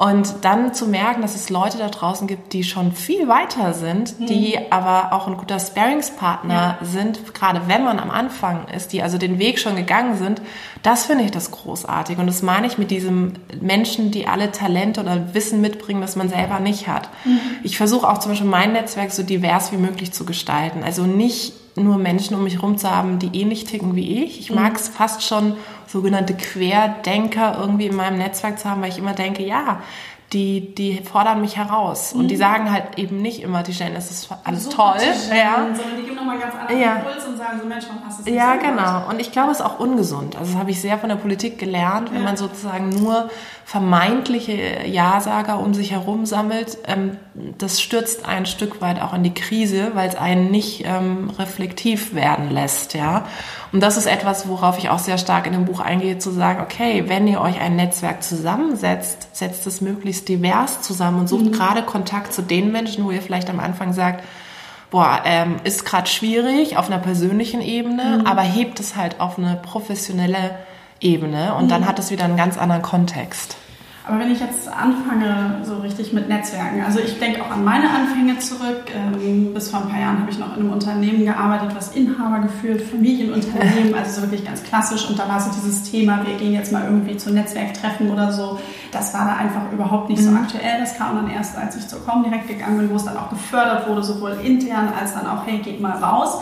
Und 0.01 0.37
dann 0.41 0.73
zu 0.73 0.87
merken, 0.87 1.21
dass 1.21 1.35
es 1.35 1.51
Leute 1.51 1.77
da 1.77 1.89
draußen 1.89 2.27
gibt, 2.27 2.55
die 2.55 2.65
schon 2.65 2.93
viel 2.93 3.29
weiter 3.29 3.75
sind, 3.75 4.19
mhm. 4.19 4.27
die 4.29 4.57
aber 4.71 5.13
auch 5.13 5.27
ein 5.27 5.37
guter 5.37 5.61
Sparingspartner 5.61 6.79
ja. 6.81 6.87
sind, 6.87 7.35
gerade 7.35 7.61
wenn 7.67 7.85
man 7.85 7.99
am 7.99 8.11
Anfang 8.11 8.67
ist, 8.69 8.95
die 8.95 9.03
also 9.03 9.19
den 9.19 9.39
Weg 9.39 9.59
schon 9.59 9.77
gegangen 9.77 10.17
sind, 10.17 10.41
das 10.83 11.05
finde 11.05 11.25
ich 11.25 11.33
das 11.33 11.51
großartig. 11.51 12.17
Und 12.17 12.29
das 12.29 12.41
meine 12.41 12.67
ich 12.67 12.79
mit 12.79 12.91
diesem 12.91 13.35
Menschen, 13.61 14.11
die 14.11 14.27
alle 14.27 14.51
Talente 14.53 15.03
oder 15.03 15.35
Wissen 15.35 15.61
mitbringen, 15.61 16.01
das 16.01 16.17
man 16.17 16.31
selber 16.31 16.61
nicht 16.61 16.89
hat. 16.89 17.11
Mhm. 17.27 17.39
Ich 17.63 17.77
versuche 17.77 18.09
auch 18.09 18.17
zum 18.21 18.33
Beispiel 18.33 18.49
mein 18.49 18.73
Netzwerk 18.73 19.13
so 19.13 19.23
divers 19.23 19.71
wie 19.71 19.77
möglich 19.77 20.13
zu 20.13 20.25
gestalten. 20.25 20.83
Also 20.83 21.03
nicht 21.03 21.53
nur 21.85 21.99
Menschen 21.99 22.37
um 22.37 22.45
mich 22.45 22.55
herum 22.55 22.79
zu 22.79 22.91
haben, 22.91 23.19
die 23.19 23.41
ähnlich 23.41 23.65
ticken 23.65 23.95
wie 23.95 24.25
ich. 24.25 24.41
Ich 24.41 24.51
mhm. 24.51 24.57
mag 24.57 24.77
es 24.77 24.89
fast 24.89 25.23
schon 25.23 25.57
sogenannte 25.87 26.35
Querdenker 26.35 27.59
irgendwie 27.61 27.87
in 27.87 27.97
meinem 27.97 28.19
Netzwerk 28.19 28.59
zu 28.59 28.69
haben, 28.71 28.83
weil 28.83 28.91
ich 28.91 28.99
immer 28.99 29.15
denke, 29.15 29.45
ja, 29.45 29.81
die, 30.33 30.75
die 30.75 31.03
fordern 31.03 31.41
mich 31.41 31.57
heraus. 31.57 32.15
Mhm. 32.15 32.21
Und 32.21 32.29
die 32.29 32.37
mhm. 32.37 32.41
sagen 32.41 32.73
halt 32.73 32.99
eben 32.99 33.21
nicht 33.21 33.43
immer, 33.43 33.63
die 33.63 33.75
stellen, 33.75 33.97
es 33.97 34.11
ist 34.11 34.29
alles 34.45 34.65
so 34.65 34.71
toll. 34.71 34.97
Ja. 35.35 35.67
Sondern 35.75 35.97
die 35.97 36.03
geben 36.05 36.17
nochmal 36.17 36.39
ganz 36.39 36.55
anderen 36.55 36.81
ja. 36.81 36.97
Impuls 36.97 37.27
und 37.27 37.37
sagen 37.37 37.59
so, 37.61 37.67
Mensch, 37.67 37.85
warum 37.89 38.03
du 38.03 38.25
das 38.25 38.33
Ja, 38.33 38.55
so 38.55 38.61
genau. 38.61 38.77
Gemacht? 38.77 39.09
Und 39.11 39.21
ich 39.21 39.33
glaube, 39.33 39.51
es 39.51 39.59
ist 39.59 39.67
auch 39.67 39.81
ungesund. 39.81 40.37
Also 40.37 40.53
das 40.53 40.61
habe 40.61 40.71
ich 40.71 40.81
sehr 40.81 40.99
von 40.99 41.09
der 41.09 41.17
Politik 41.17 41.59
gelernt, 41.59 42.13
wenn 42.13 42.21
ja. 42.21 42.25
man 42.25 42.37
sozusagen 42.37 42.91
nur 42.91 43.29
vermeintliche 43.71 44.85
Ja-Sager 44.85 45.61
um 45.61 45.75
sich 45.75 45.93
herum 45.93 46.27
sammelt. 46.27 46.79
Ähm, 46.89 47.19
das 47.57 47.81
stürzt 47.81 48.27
ein 48.27 48.45
Stück 48.45 48.81
weit 48.81 49.01
auch 49.01 49.15
in 49.15 49.23
die 49.23 49.33
Krise, 49.33 49.93
weil 49.95 50.09
es 50.09 50.17
einen 50.17 50.51
nicht 50.51 50.83
ähm, 50.87 51.31
reflektiv 51.39 52.13
werden 52.13 52.51
lässt, 52.51 52.95
ja. 52.95 53.27
Und 53.71 53.81
das 53.81 53.97
ist 53.97 54.07
etwas, 54.07 54.49
worauf 54.49 54.77
ich 54.79 54.89
auch 54.89 54.99
sehr 54.99 55.19
stark 55.19 55.47
in 55.47 55.53
dem 55.53 55.67
Buch 55.67 55.79
eingehe, 55.79 56.19
zu 56.19 56.33
sagen, 56.33 56.61
okay, 56.61 57.05
wenn 57.07 57.29
ihr 57.29 57.41
euch 57.41 57.61
ein 57.61 57.77
Netzwerk 57.77 58.25
zusammensetzt, 58.25 59.29
setzt 59.37 59.69
es 59.69 59.81
möglichst 59.81 60.29
divers 60.29 60.83
zusammen 60.83 61.21
und 61.21 61.29
sucht 61.29 61.45
mhm. 61.45 61.53
gerade 61.53 61.83
Kontakt 61.83 62.33
zu 62.33 62.43
den 62.43 62.73
Menschen, 62.73 63.05
wo 63.05 63.13
ihr 63.13 63.23
vielleicht 63.23 63.51
am 63.51 63.61
Anfang 63.61 63.93
sagt, 63.93 64.25
boah, 64.91 65.21
ähm, 65.25 65.59
ist 65.63 65.85
gerade 65.85 66.09
schwierig 66.09 66.77
auf 66.77 66.89
einer 66.89 66.99
persönlichen 66.99 67.61
Ebene, 67.61 68.19
mhm. 68.19 68.27
aber 68.27 68.43
hebt 68.43 68.81
es 68.81 68.97
halt 68.97 69.21
auf 69.21 69.39
eine 69.39 69.61
professionelle 69.63 70.57
Ebene 71.01 71.55
und 71.55 71.65
mhm. 71.65 71.69
dann 71.69 71.87
hat 71.87 71.99
es 71.99 72.11
wieder 72.11 72.25
einen 72.25 72.37
ganz 72.37 72.59
anderen 72.59 72.83
Kontext. 72.83 73.57
Aber 74.07 74.19
wenn 74.19 74.33
ich 74.33 74.41
jetzt 74.41 74.67
anfange, 74.67 75.61
so 75.63 75.77
richtig 75.77 76.13
mit 76.13 76.29
Netzwerken, 76.29 76.83
also 76.83 76.99
ich 76.99 77.21
denke 77.21 77.43
auch 77.43 77.51
an 77.51 77.63
meine 77.63 77.89
Anfänge 77.91 78.39
zurück. 78.39 78.91
Ähm, 78.93 79.53
bis 79.55 79.71
vor 79.71 79.83
ein 79.83 79.89
paar 79.89 80.01
Jahren 80.01 80.19
habe 80.21 80.31
ich 80.31 80.39
noch 80.39 80.57
in 80.57 80.63
einem 80.63 80.73
Unternehmen 80.73 81.25
gearbeitet, 81.25 81.77
was 81.77 81.95
Inhaber 81.95 82.41
geführt, 82.41 82.83
Familienunternehmen, 82.83 83.95
also 83.95 84.21
so 84.21 84.23
wirklich 84.23 84.45
ganz 84.45 84.65
klassisch. 84.65 85.09
Und 85.09 85.19
da 85.19 85.29
war 85.29 85.39
so 85.39 85.51
dieses 85.53 85.89
Thema, 85.91 86.27
wir 86.27 86.35
gehen 86.35 86.55
jetzt 86.55 86.73
mal 86.73 86.85
irgendwie 86.85 87.19
zu 87.19 87.31
Netzwerktreffen 87.31 88.11
oder 88.11 88.33
so. 88.33 88.59
Das 88.91 89.15
war 89.15 89.27
da 89.27 89.37
einfach 89.37 89.71
überhaupt 89.71 90.09
nicht 90.09 90.23
so 90.23 90.31
mhm. 90.31 90.39
aktuell. 90.39 90.81
Das 90.81 90.97
kam 90.97 91.15
dann 91.15 91.31
erst, 91.31 91.57
als 91.57 91.77
ich 91.77 91.87
zur 91.87 92.05
Com 92.05 92.25
direkt 92.25 92.49
gegangen 92.49 92.79
bin, 92.79 92.91
wo 92.91 92.97
es 92.97 93.05
dann 93.05 93.17
auch 93.17 93.29
gefördert 93.29 93.87
wurde, 93.87 94.03
sowohl 94.03 94.33
intern 94.43 94.89
als 94.99 95.15
dann 95.15 95.27
auch, 95.27 95.47
hey, 95.47 95.59
geht 95.59 95.81
mal 95.81 95.97
raus. 96.03 96.41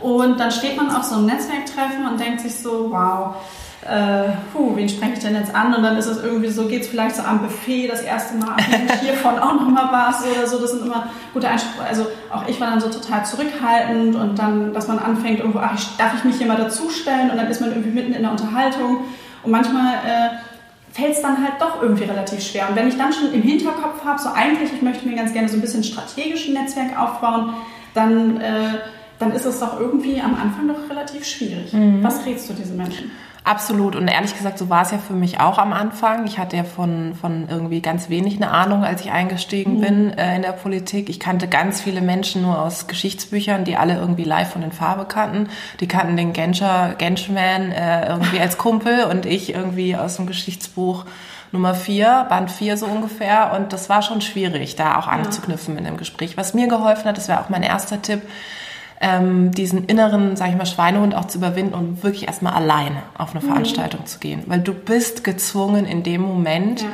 Und 0.00 0.38
dann 0.38 0.52
steht 0.52 0.76
man 0.76 0.94
auf 0.94 1.02
so 1.02 1.16
einem 1.16 1.26
Netzwerktreffen 1.26 2.06
und 2.06 2.20
denkt 2.20 2.40
sich 2.40 2.54
so, 2.54 2.88
wow, 2.90 3.34
äh, 3.82 4.32
puh, 4.52 4.76
wen 4.76 4.88
spreche 4.88 5.14
ich 5.14 5.18
denn 5.20 5.34
jetzt 5.34 5.54
an? 5.54 5.74
Und 5.74 5.82
dann 5.82 5.96
ist 5.96 6.06
es 6.06 6.22
irgendwie 6.22 6.48
so, 6.48 6.66
geht 6.66 6.82
es 6.82 6.88
vielleicht 6.88 7.16
so 7.16 7.22
am 7.22 7.40
Buffet 7.40 7.88
das 7.88 8.02
erste 8.02 8.36
Mal, 8.36 8.56
ach, 8.58 9.00
hiervon 9.00 9.38
auch 9.38 9.54
nochmal 9.54 9.88
was 9.90 10.22
oder 10.26 10.46
so. 10.46 10.58
Das 10.58 10.72
sind 10.72 10.84
immer 10.84 11.08
gute 11.32 11.48
Einsprüche. 11.48 11.88
Also 11.88 12.06
auch 12.30 12.46
ich 12.46 12.60
war 12.60 12.70
dann 12.70 12.80
so 12.80 12.90
total 12.90 13.24
zurückhaltend 13.24 14.16
und 14.16 14.38
dann, 14.38 14.74
dass 14.74 14.86
man 14.86 14.98
anfängt 14.98 15.40
irgendwo, 15.40 15.60
ach, 15.60 15.78
darf 15.96 16.14
ich 16.18 16.24
mich 16.24 16.36
hier 16.36 16.46
mal 16.46 16.58
dazustellen? 16.58 17.30
Und 17.30 17.38
dann 17.38 17.46
ist 17.46 17.60
man 17.60 17.70
irgendwie 17.70 17.90
mitten 17.90 18.12
in 18.12 18.22
der 18.22 18.30
Unterhaltung. 18.32 19.04
Und 19.42 19.50
manchmal 19.50 19.94
äh, 19.94 20.92
fällt 20.92 21.14
es 21.14 21.22
dann 21.22 21.42
halt 21.42 21.54
doch 21.58 21.80
irgendwie 21.80 22.04
relativ 22.04 22.42
schwer. 22.42 22.68
Und 22.68 22.76
wenn 22.76 22.86
ich 22.86 22.98
dann 22.98 23.14
schon 23.14 23.32
im 23.32 23.40
Hinterkopf 23.40 24.04
habe, 24.04 24.20
so 24.20 24.28
eigentlich, 24.28 24.74
ich 24.74 24.82
möchte 24.82 25.08
mir 25.08 25.16
ganz 25.16 25.32
gerne 25.32 25.48
so 25.48 25.56
ein 25.56 25.62
bisschen 25.62 25.84
strategisch 25.84 26.48
ein 26.48 26.54
Netzwerk 26.54 26.98
aufbauen, 26.98 27.54
dann, 27.94 28.40
äh, 28.42 28.78
dann 29.20 29.32
ist 29.32 29.44
es 29.44 29.60
doch 29.60 29.78
irgendwie 29.78 30.20
am 30.20 30.34
Anfang 30.34 30.66
doch 30.66 30.90
relativ 30.90 31.24
schwierig. 31.24 31.72
Mhm. 31.72 32.02
Was 32.02 32.26
rätst 32.26 32.48
du 32.50 32.54
diesen 32.54 32.76
Menschen? 32.76 33.10
Absolut. 33.44 33.96
Und 33.96 34.08
ehrlich 34.08 34.36
gesagt, 34.36 34.58
so 34.58 34.68
war 34.68 34.82
es 34.82 34.90
ja 34.90 34.98
für 34.98 35.14
mich 35.14 35.40
auch 35.40 35.58
am 35.58 35.72
Anfang. 35.72 36.26
Ich 36.26 36.38
hatte 36.38 36.56
ja 36.56 36.64
von, 36.64 37.14
von 37.14 37.48
irgendwie 37.48 37.80
ganz 37.80 38.10
wenig 38.10 38.36
eine 38.36 38.50
Ahnung, 38.50 38.84
als 38.84 39.00
ich 39.00 39.12
eingestiegen 39.12 39.76
mhm. 39.76 39.80
bin 39.80 40.18
äh, 40.18 40.36
in 40.36 40.42
der 40.42 40.52
Politik. 40.52 41.08
Ich 41.08 41.20
kannte 41.20 41.48
ganz 41.48 41.80
viele 41.80 42.02
Menschen 42.02 42.42
nur 42.42 42.60
aus 42.60 42.86
Geschichtsbüchern, 42.86 43.64
die 43.64 43.76
alle 43.76 43.94
irgendwie 43.94 44.24
live 44.24 44.50
von 44.50 44.60
den 44.60 44.72
Farbe 44.72 45.06
kannten. 45.06 45.48
Die 45.80 45.88
kannten 45.88 46.16
den 46.16 46.32
Genscher, 46.32 46.94
Genschman 46.98 47.72
äh, 47.72 48.08
irgendwie 48.08 48.40
als 48.40 48.58
Kumpel 48.58 49.04
und 49.10 49.24
ich 49.24 49.54
irgendwie 49.54 49.96
aus 49.96 50.16
dem 50.16 50.26
Geschichtsbuch 50.26 51.06
Nummer 51.52 51.74
vier, 51.74 52.26
Band 52.28 52.50
vier 52.50 52.76
so 52.76 52.86
ungefähr. 52.86 53.52
Und 53.56 53.72
das 53.72 53.88
war 53.88 54.02
schon 54.02 54.20
schwierig, 54.20 54.76
da 54.76 54.98
auch 54.98 55.08
anzuknüpfen 55.08 55.76
in 55.78 55.84
dem 55.84 55.96
Gespräch. 55.96 56.36
Was 56.36 56.54
mir 56.54 56.68
geholfen 56.68 57.06
hat, 57.06 57.16
das 57.16 57.28
wäre 57.28 57.40
auch 57.40 57.48
mein 57.48 57.62
erster 57.62 58.00
Tipp, 58.02 58.22
ähm, 59.00 59.50
diesen 59.52 59.86
inneren, 59.86 60.36
sag 60.36 60.50
ich 60.50 60.56
mal, 60.56 60.66
Schweinehund 60.66 61.14
auch 61.14 61.24
zu 61.24 61.38
überwinden 61.38 61.74
und 61.74 62.02
wirklich 62.02 62.26
erstmal 62.26 62.52
alleine 62.52 63.02
auf 63.16 63.34
eine 63.34 63.42
mhm. 63.42 63.48
Veranstaltung 63.48 64.06
zu 64.06 64.18
gehen. 64.18 64.44
Weil 64.46 64.60
du 64.60 64.74
bist 64.74 65.24
gezwungen 65.24 65.86
in 65.86 66.02
dem 66.02 66.20
Moment, 66.20 66.82
ja. 66.82 66.88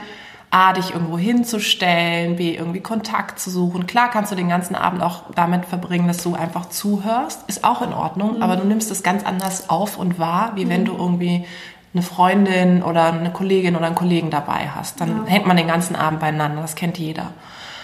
A, 0.48 0.72
dich 0.72 0.94
irgendwo 0.94 1.18
hinzustellen, 1.18 2.36
B, 2.36 2.54
irgendwie 2.54 2.80
Kontakt 2.80 3.40
zu 3.40 3.50
suchen. 3.50 3.86
Klar 3.86 4.10
kannst 4.10 4.30
du 4.30 4.36
den 4.36 4.48
ganzen 4.48 4.76
Abend 4.76 5.02
auch 5.02 5.24
damit 5.34 5.66
verbringen, 5.66 6.06
dass 6.06 6.22
du 6.22 6.34
einfach 6.34 6.68
zuhörst. 6.68 7.40
Ist 7.48 7.64
auch 7.64 7.82
in 7.82 7.92
Ordnung, 7.92 8.36
mhm. 8.36 8.42
aber 8.42 8.56
du 8.56 8.64
nimmst 8.64 8.90
es 8.92 9.02
ganz 9.02 9.24
anders 9.24 9.68
auf 9.68 9.98
und 9.98 10.20
wahr, 10.20 10.52
wie 10.54 10.64
mhm. 10.64 10.70
wenn 10.70 10.84
du 10.84 10.96
irgendwie 10.96 11.44
eine 11.92 12.02
Freundin 12.02 12.82
oder 12.82 13.12
eine 13.12 13.32
Kollegin 13.32 13.74
oder 13.74 13.86
einen 13.86 13.94
Kollegen 13.96 14.30
dabei 14.30 14.70
hast. 14.74 15.00
Dann 15.00 15.08
ja. 15.08 15.24
hängt 15.26 15.46
man 15.46 15.56
den 15.56 15.66
ganzen 15.66 15.96
Abend 15.96 16.20
beieinander. 16.20 16.62
Das 16.62 16.76
kennt 16.76 16.98
jeder. 16.98 17.32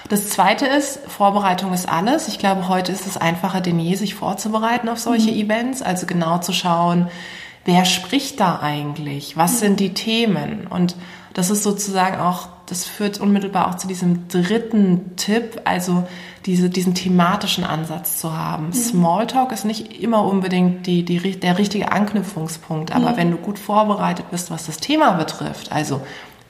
Das 0.09 0.29
zweite 0.29 0.67
ist, 0.67 1.01
Vorbereitung 1.07 1.73
ist 1.73 1.89
alles. 1.89 2.29
Ich 2.29 2.39
glaube, 2.39 2.69
heute 2.69 2.93
ist 2.93 3.07
es 3.07 3.17
einfacher 3.17 3.61
denn 3.61 3.79
je, 3.79 3.95
sich 3.95 4.15
vorzubereiten 4.15 4.89
auf 4.89 4.99
solche 4.99 5.31
mhm. 5.31 5.39
Events. 5.39 5.83
Also 5.83 6.07
genau 6.07 6.39
zu 6.39 6.53
schauen, 6.53 7.09
wer 7.65 7.85
spricht 7.85 8.41
da 8.41 8.61
eigentlich? 8.61 9.37
Was 9.37 9.55
mhm. 9.55 9.59
sind 9.59 9.81
die 9.81 9.95
Themen? 9.95 10.67
Und 10.67 10.97
das 11.35 11.51
ist 11.51 11.63
sozusagen 11.63 12.21
auch, 12.21 12.49
das 12.67 12.85
führt 12.85 13.21
unmittelbar 13.21 13.69
auch 13.69 13.77
zu 13.77 13.89
diesem 13.89 14.29
dritten 14.29 15.17
Tipp, 15.17 15.63
also 15.65 16.07
diese, 16.47 16.69
diesen 16.69 16.95
thematischen 16.95 17.65
Ansatz 17.65 18.19
zu 18.19 18.37
haben. 18.37 18.67
Mhm. 18.67 18.73
Smalltalk 18.73 19.53
ist 19.53 19.65
nicht 19.65 20.03
immer 20.03 20.25
unbedingt 20.25 20.87
die, 20.87 21.05
die, 21.05 21.39
der 21.39 21.59
richtige 21.59 21.93
Anknüpfungspunkt, 21.93 22.95
aber 22.95 23.13
mhm. 23.13 23.17
wenn 23.17 23.31
du 23.31 23.37
gut 23.39 23.59
vorbereitet 23.59 24.27
bist, 24.31 24.51
was 24.51 24.67
das 24.67 24.79
Thema 24.79 25.13
betrifft, 25.13 25.73
also 25.73 26.03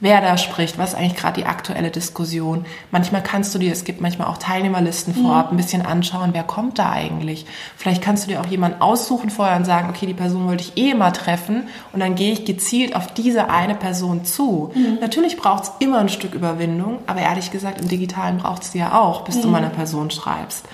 wer 0.03 0.21
da 0.21 0.37
spricht, 0.37 0.79
was 0.79 0.91
ist 0.91 0.99
eigentlich 0.99 1.17
gerade 1.17 1.41
die 1.41 1.47
aktuelle 1.47 1.91
Diskussion. 1.91 2.67
Manchmal 2.91 3.23
kannst 3.23 3.55
du 3.55 3.61
dir, 3.61 3.73
es 3.73 3.85
gibt 3.85 4.01
manchmal 4.01 4.27
auch 4.27 4.37
Teilnehmerlisten 4.37 5.15
vorab, 5.15 5.47
mhm. 5.47 5.55
ein 5.55 5.57
bisschen 5.57 5.87
anschauen, 5.87 6.31
wer 6.33 6.43
kommt 6.43 6.81
da 6.81 6.91
eigentlich. 6.91 7.47
Vielleicht 7.77 8.03
kannst 8.03 8.25
du 8.25 8.29
dir 8.29 8.41
auch 8.41 8.47
jemanden 8.47 8.83
aussuchen 8.83 9.31
vorher 9.31 9.57
und 9.57 9.65
sagen, 9.65 9.89
okay, 9.89 10.07
die 10.07 10.13
Person 10.13 10.49
wollte 10.49 10.65
ich 10.65 10.77
eh 10.77 10.95
mal 10.95 11.13
treffen 11.13 11.69
und 11.93 12.01
dann 12.01 12.17
gehe 12.17 12.33
ich 12.33 12.45
gezielt 12.45 12.97
auf 12.97 13.15
diese 13.15 13.49
eine 13.49 13.77
Person 13.77 14.25
zu. 14.25 14.73
Mhm. 14.75 14.99
Natürlich 15.01 15.37
braucht 15.37 15.63
es 15.63 15.73
immer 15.79 16.01
ein 16.01 16.09
Stück 16.09 16.35
Überwindung, 16.35 16.99
aber 17.07 17.21
ehrlich 17.21 17.53
gesagt, 17.53 17.81
im 17.81 17.87
Digitalen 17.87 18.39
braucht 18.39 18.65
es 18.65 18.73
die 18.73 18.79
ja 18.79 18.99
auch, 18.99 19.23
bis 19.23 19.37
mhm. 19.37 19.43
du 19.43 19.49
mal 19.49 19.59
eine 19.59 19.71
Person 19.71 20.11
schreibst. 20.11 20.67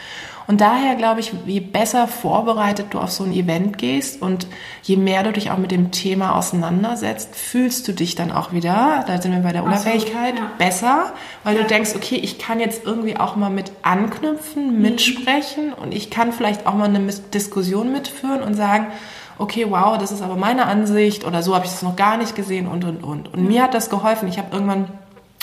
Und 0.49 0.63
daher 0.63 0.95
glaube 0.95 1.21
ich, 1.21 1.35
je 1.45 1.61
besser 1.61 2.09
vorbereitet 2.09 2.87
du 2.91 2.99
auf 2.99 3.13
so 3.13 3.23
ein 3.23 3.35
Event 3.35 3.77
gehst 3.77 4.23
und 4.23 4.47
je 4.83 4.97
mehr 4.97 5.23
du 5.23 5.31
dich 5.31 5.51
auch 5.51 5.59
mit 5.59 5.71
dem 5.71 5.91
Thema 5.91 6.35
auseinandersetzt, 6.35 7.37
fühlst 7.37 7.87
du 7.87 7.93
dich 7.93 8.15
dann 8.15 8.33
auch 8.33 8.51
wieder, 8.51 9.05
da 9.07 9.21
sind 9.21 9.33
wir 9.33 9.41
bei 9.41 9.53
der 9.53 9.63
Unabhängigkeit, 9.63 10.37
so, 10.37 10.43
ja. 10.43 10.51
besser, 10.57 11.13
weil 11.45 11.55
ja. 11.55 11.61
du 11.61 11.69
denkst, 11.69 11.91
okay, 11.95 12.15
ich 12.15 12.39
kann 12.39 12.61
jetzt 12.61 12.87
irgendwie 12.87 13.19
auch 13.19 13.37
mal 13.37 13.51
mit 13.51 13.73
anknüpfen, 13.83 14.75
mhm. 14.75 14.81
mitsprechen 14.81 15.75
und 15.75 15.93
ich 15.93 16.09
kann 16.09 16.33
vielleicht 16.33 16.67
auch 16.67 16.75
mal 16.75 16.89
eine 16.89 17.01
Diskussion 17.35 17.93
mitführen 17.93 18.43
und 18.43 18.55
sagen, 18.55 18.87
okay, 19.37 19.67
wow, 19.69 19.99
das 19.99 20.13
ist 20.13 20.23
aber 20.23 20.37
meine 20.37 20.65
Ansicht 20.65 21.27
oder 21.27 21.43
so 21.43 21.55
habe 21.55 21.67
ich 21.67 21.73
es 21.73 21.83
noch 21.83 21.97
gar 21.97 22.17
nicht 22.17 22.35
gesehen 22.35 22.67
und, 22.69 22.85
und, 22.85 23.05
und. 23.05 23.35
Und 23.35 23.47
mir 23.47 23.63
hat 23.63 23.75
das 23.75 23.91
geholfen. 23.91 24.29
Ich 24.29 24.39
habe 24.39 24.49
irgendwann 24.51 24.89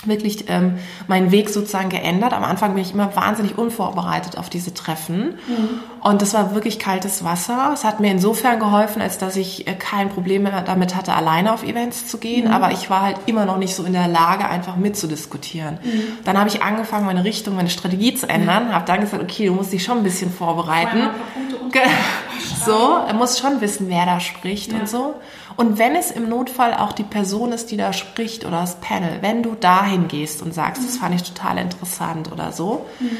wirklich 0.04 0.48
ähm, 0.48 0.78
meinen 1.08 1.32
Weg 1.32 1.48
sozusagen 1.48 1.88
geändert. 1.88 2.32
Am 2.32 2.44
Anfang 2.44 2.74
bin 2.74 2.82
ich 2.82 2.92
immer 2.92 3.16
wahnsinnig 3.16 3.56
unvorbereitet 3.56 4.36
auf 4.38 4.50
diese 4.50 4.74
Treffen. 4.74 5.38
Mhm. 5.48 5.80
Und 6.02 6.22
das 6.22 6.34
war 6.34 6.54
wirklich 6.54 6.78
kaltes 6.78 7.24
Wasser. 7.24 7.70
Es 7.72 7.82
hat 7.82 7.98
mir 8.00 8.10
insofern 8.10 8.58
geholfen, 8.58 9.02
als 9.02 9.18
dass 9.18 9.36
ich 9.36 9.66
äh, 9.66 9.74
kein 9.74 10.08
Problem 10.10 10.42
mehr 10.44 10.62
damit 10.62 10.94
hatte, 10.94 11.14
alleine 11.14 11.52
auf 11.52 11.64
Events 11.64 12.06
zu 12.06 12.18
gehen. 12.18 12.48
Mhm. 12.48 12.52
Aber 12.52 12.72
ich 12.72 12.90
war 12.90 13.02
halt 13.02 13.16
immer 13.26 13.46
noch 13.46 13.58
nicht 13.58 13.74
so 13.74 13.84
in 13.84 13.92
der 13.94 14.08
Lage, 14.08 14.46
einfach 14.48 14.76
mitzudiskutieren. 14.76 15.78
Mhm. 15.82 16.02
Dann 16.24 16.38
habe 16.38 16.48
ich 16.48 16.62
angefangen, 16.62 17.06
meine 17.06 17.24
Richtung, 17.24 17.56
meine 17.56 17.70
Strategie 17.70 18.14
zu 18.14 18.28
ändern. 18.28 18.72
Habe 18.72 18.84
dann 18.84 19.00
gesagt, 19.00 19.22
okay, 19.22 19.46
du 19.46 19.54
musst 19.54 19.72
dich 19.72 19.82
schon 19.82 19.98
ein 19.98 20.04
bisschen 20.04 20.30
vorbereiten. 20.30 21.08
So, 22.64 22.98
er 23.06 23.14
muss 23.14 23.38
schon 23.38 23.60
wissen, 23.60 23.88
wer 23.88 24.06
da 24.06 24.18
spricht 24.20 24.72
ja. 24.72 24.78
und 24.78 24.88
so. 24.88 25.14
Und 25.56 25.78
wenn 25.78 25.96
es 25.96 26.10
im 26.10 26.28
Notfall 26.28 26.74
auch 26.74 26.92
die 26.92 27.02
Person 27.02 27.52
ist, 27.52 27.70
die 27.70 27.76
da 27.76 27.92
spricht 27.92 28.44
oder 28.44 28.60
das 28.60 28.76
Panel, 28.80 29.18
wenn 29.22 29.42
du 29.42 29.54
dahin 29.54 30.08
gehst 30.08 30.42
und 30.42 30.52
sagst, 30.52 30.82
mhm. 30.82 30.86
das 30.86 30.96
fand 30.98 31.14
ich 31.14 31.22
total 31.22 31.58
interessant 31.58 32.30
oder 32.30 32.52
so, 32.52 32.86
mhm. 33.00 33.16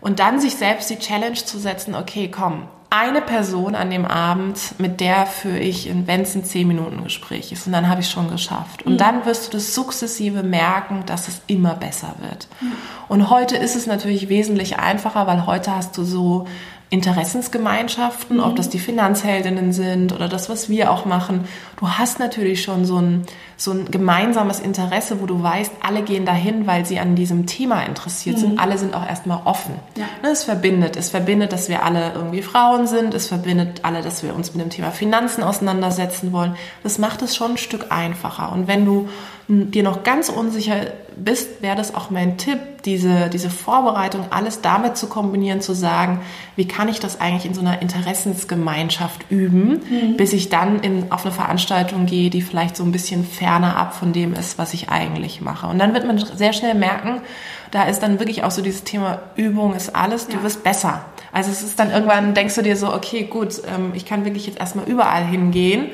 und 0.00 0.18
dann 0.20 0.40
sich 0.40 0.56
selbst 0.56 0.90
die 0.90 0.98
Challenge 0.98 1.34
zu 1.34 1.58
setzen, 1.58 1.94
okay, 1.94 2.30
komm, 2.30 2.68
eine 2.90 3.20
Person 3.20 3.74
an 3.74 3.90
dem 3.90 4.06
Abend, 4.06 4.58
mit 4.78 5.00
der 5.00 5.26
führe 5.26 5.58
ich, 5.58 5.92
wenn 6.06 6.22
es 6.22 6.34
ein 6.34 6.44
10-Minuten-Gespräch 6.44 7.52
ist. 7.52 7.66
Und 7.66 7.74
dann 7.74 7.88
habe 7.88 8.00
ich 8.00 8.08
schon 8.08 8.30
geschafft. 8.30 8.82
Und 8.82 8.94
mhm. 8.94 8.98
dann 8.98 9.26
wirst 9.26 9.48
du 9.48 9.52
das 9.52 9.74
sukzessive 9.74 10.42
merken, 10.42 11.02
dass 11.04 11.28
es 11.28 11.42
immer 11.48 11.74
besser 11.74 12.14
wird. 12.20 12.48
Mhm. 12.60 12.72
Und 13.08 13.30
heute 13.30 13.56
ist 13.56 13.76
es 13.76 13.86
natürlich 13.86 14.30
wesentlich 14.30 14.78
einfacher, 14.78 15.26
weil 15.26 15.44
heute 15.44 15.74
hast 15.74 15.98
du 15.98 16.04
so 16.04 16.46
Interessensgemeinschaften, 16.90 18.38
mhm. 18.38 18.42
ob 18.42 18.56
das 18.56 18.70
die 18.70 18.78
Finanzheldinnen 18.78 19.72
sind 19.72 20.12
oder 20.12 20.26
das, 20.26 20.48
was 20.48 20.70
wir 20.70 20.90
auch 20.90 21.04
machen. 21.04 21.46
Du 21.78 21.88
hast 21.88 22.18
natürlich 22.18 22.62
schon 22.62 22.86
so 22.86 22.96
ein, 22.96 23.26
so 23.58 23.72
ein 23.72 23.90
gemeinsames 23.90 24.58
Interesse, 24.58 25.20
wo 25.20 25.26
du 25.26 25.42
weißt, 25.42 25.72
alle 25.82 26.02
gehen 26.02 26.24
dahin, 26.24 26.66
weil 26.66 26.86
sie 26.86 26.98
an 26.98 27.14
diesem 27.14 27.46
Thema 27.46 27.82
interessiert 27.82 28.36
mhm. 28.36 28.40
sind. 28.40 28.58
Alle 28.58 28.78
sind 28.78 28.94
auch 28.94 29.06
erstmal 29.06 29.42
offen. 29.44 29.74
Ja. 29.96 30.06
Ne, 30.22 30.30
es 30.30 30.44
verbindet. 30.44 30.96
Es 30.96 31.10
verbindet, 31.10 31.52
dass 31.52 31.68
wir 31.68 31.84
alle 31.84 32.12
irgendwie 32.14 32.40
Frauen 32.40 32.86
sind. 32.86 33.12
Es 33.12 33.28
verbindet 33.28 33.80
alle, 33.82 34.00
dass 34.00 34.22
wir 34.22 34.34
uns 34.34 34.54
mit 34.54 34.64
dem 34.64 34.70
Thema 34.70 34.90
Finanzen 34.90 35.42
auseinandersetzen 35.42 36.32
wollen. 36.32 36.56
Das 36.82 36.98
macht 36.98 37.20
es 37.20 37.36
schon 37.36 37.52
ein 37.52 37.58
Stück 37.58 37.86
einfacher. 37.90 38.50
Und 38.50 38.66
wenn 38.66 38.86
du 38.86 39.08
dir 39.48 39.82
noch 39.82 40.02
ganz 40.02 40.28
unsicher 40.28 40.76
bist, 41.16 41.62
wäre 41.62 41.74
das 41.74 41.94
auch 41.94 42.10
mein 42.10 42.36
Tipp, 42.36 42.58
diese, 42.84 43.30
diese 43.30 43.48
Vorbereitung, 43.48 44.26
alles 44.30 44.60
damit 44.60 44.98
zu 44.98 45.08
kombinieren, 45.08 45.62
zu 45.62 45.72
sagen, 45.72 46.20
wie 46.54 46.68
kann 46.68 46.88
ich 46.88 47.00
das 47.00 47.18
eigentlich 47.20 47.46
in 47.46 47.54
so 47.54 47.62
einer 47.62 47.80
Interessensgemeinschaft 47.80 49.30
üben, 49.30 49.80
mhm. 49.88 50.16
bis 50.18 50.34
ich 50.34 50.50
dann 50.50 50.80
in, 50.80 51.10
auf 51.10 51.24
eine 51.24 51.34
Veranstaltung 51.34 52.04
gehe, 52.04 52.28
die 52.28 52.42
vielleicht 52.42 52.76
so 52.76 52.84
ein 52.84 52.92
bisschen 52.92 53.24
ferner 53.24 53.76
ab 53.76 53.94
von 53.94 54.12
dem 54.12 54.34
ist, 54.34 54.58
was 54.58 54.74
ich 54.74 54.90
eigentlich 54.90 55.40
mache. 55.40 55.66
Und 55.66 55.78
dann 55.78 55.94
wird 55.94 56.06
man 56.06 56.18
sehr 56.18 56.52
schnell 56.52 56.74
merken, 56.74 57.22
da 57.70 57.84
ist 57.84 58.00
dann 58.00 58.18
wirklich 58.18 58.44
auch 58.44 58.50
so 58.50 58.60
dieses 58.60 58.84
Thema 58.84 59.20
Übung 59.34 59.74
ist 59.74 59.96
alles, 59.96 60.26
du 60.26 60.36
ja. 60.36 60.42
wirst 60.42 60.62
besser. 60.62 61.06
Also 61.32 61.50
es 61.50 61.62
ist 61.62 61.78
dann 61.78 61.90
irgendwann, 61.90 62.34
denkst 62.34 62.54
du 62.54 62.62
dir 62.62 62.76
so, 62.76 62.92
okay, 62.92 63.24
gut, 63.24 63.62
ähm, 63.66 63.92
ich 63.94 64.04
kann 64.04 64.24
wirklich 64.24 64.46
jetzt 64.46 64.60
erstmal 64.60 64.86
überall 64.86 65.24
hingehen. 65.24 65.86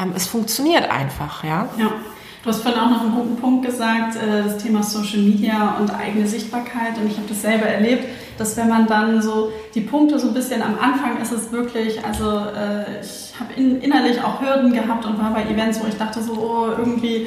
Ähm, 0.00 0.12
es 0.14 0.26
funktioniert 0.26 0.90
einfach, 0.90 1.44
ja. 1.44 1.68
Ja. 1.76 1.92
Du 2.42 2.48
hast 2.48 2.62
vorhin 2.62 2.80
auch 2.80 2.88
noch 2.88 3.02
einen 3.02 3.14
guten 3.14 3.36
Punkt 3.36 3.66
gesagt, 3.66 4.16
äh, 4.16 4.44
das 4.44 4.56
Thema 4.56 4.82
Social 4.82 5.20
Media 5.20 5.76
und 5.78 5.90
eigene 5.90 6.26
Sichtbarkeit. 6.26 6.96
Und 6.96 7.10
ich 7.10 7.18
habe 7.18 7.28
das 7.28 7.42
selber 7.42 7.66
erlebt, 7.66 8.04
dass 8.38 8.56
wenn 8.56 8.70
man 8.70 8.86
dann 8.86 9.20
so 9.20 9.52
die 9.74 9.82
Punkte 9.82 10.18
so 10.18 10.28
ein 10.28 10.34
bisschen 10.34 10.62
am 10.62 10.78
Anfang 10.80 11.20
ist 11.20 11.32
es 11.32 11.52
wirklich, 11.52 12.02
also 12.02 12.38
äh, 12.38 13.02
ich 13.02 13.34
habe 13.38 13.52
innerlich 13.60 14.22
auch 14.24 14.40
Hürden 14.40 14.72
gehabt 14.72 15.04
und 15.04 15.18
war 15.18 15.34
bei 15.34 15.42
Events, 15.42 15.82
wo 15.82 15.86
ich 15.86 15.98
dachte 15.98 16.22
so, 16.22 16.32
oh, 16.32 16.68
irgendwie, 16.78 17.26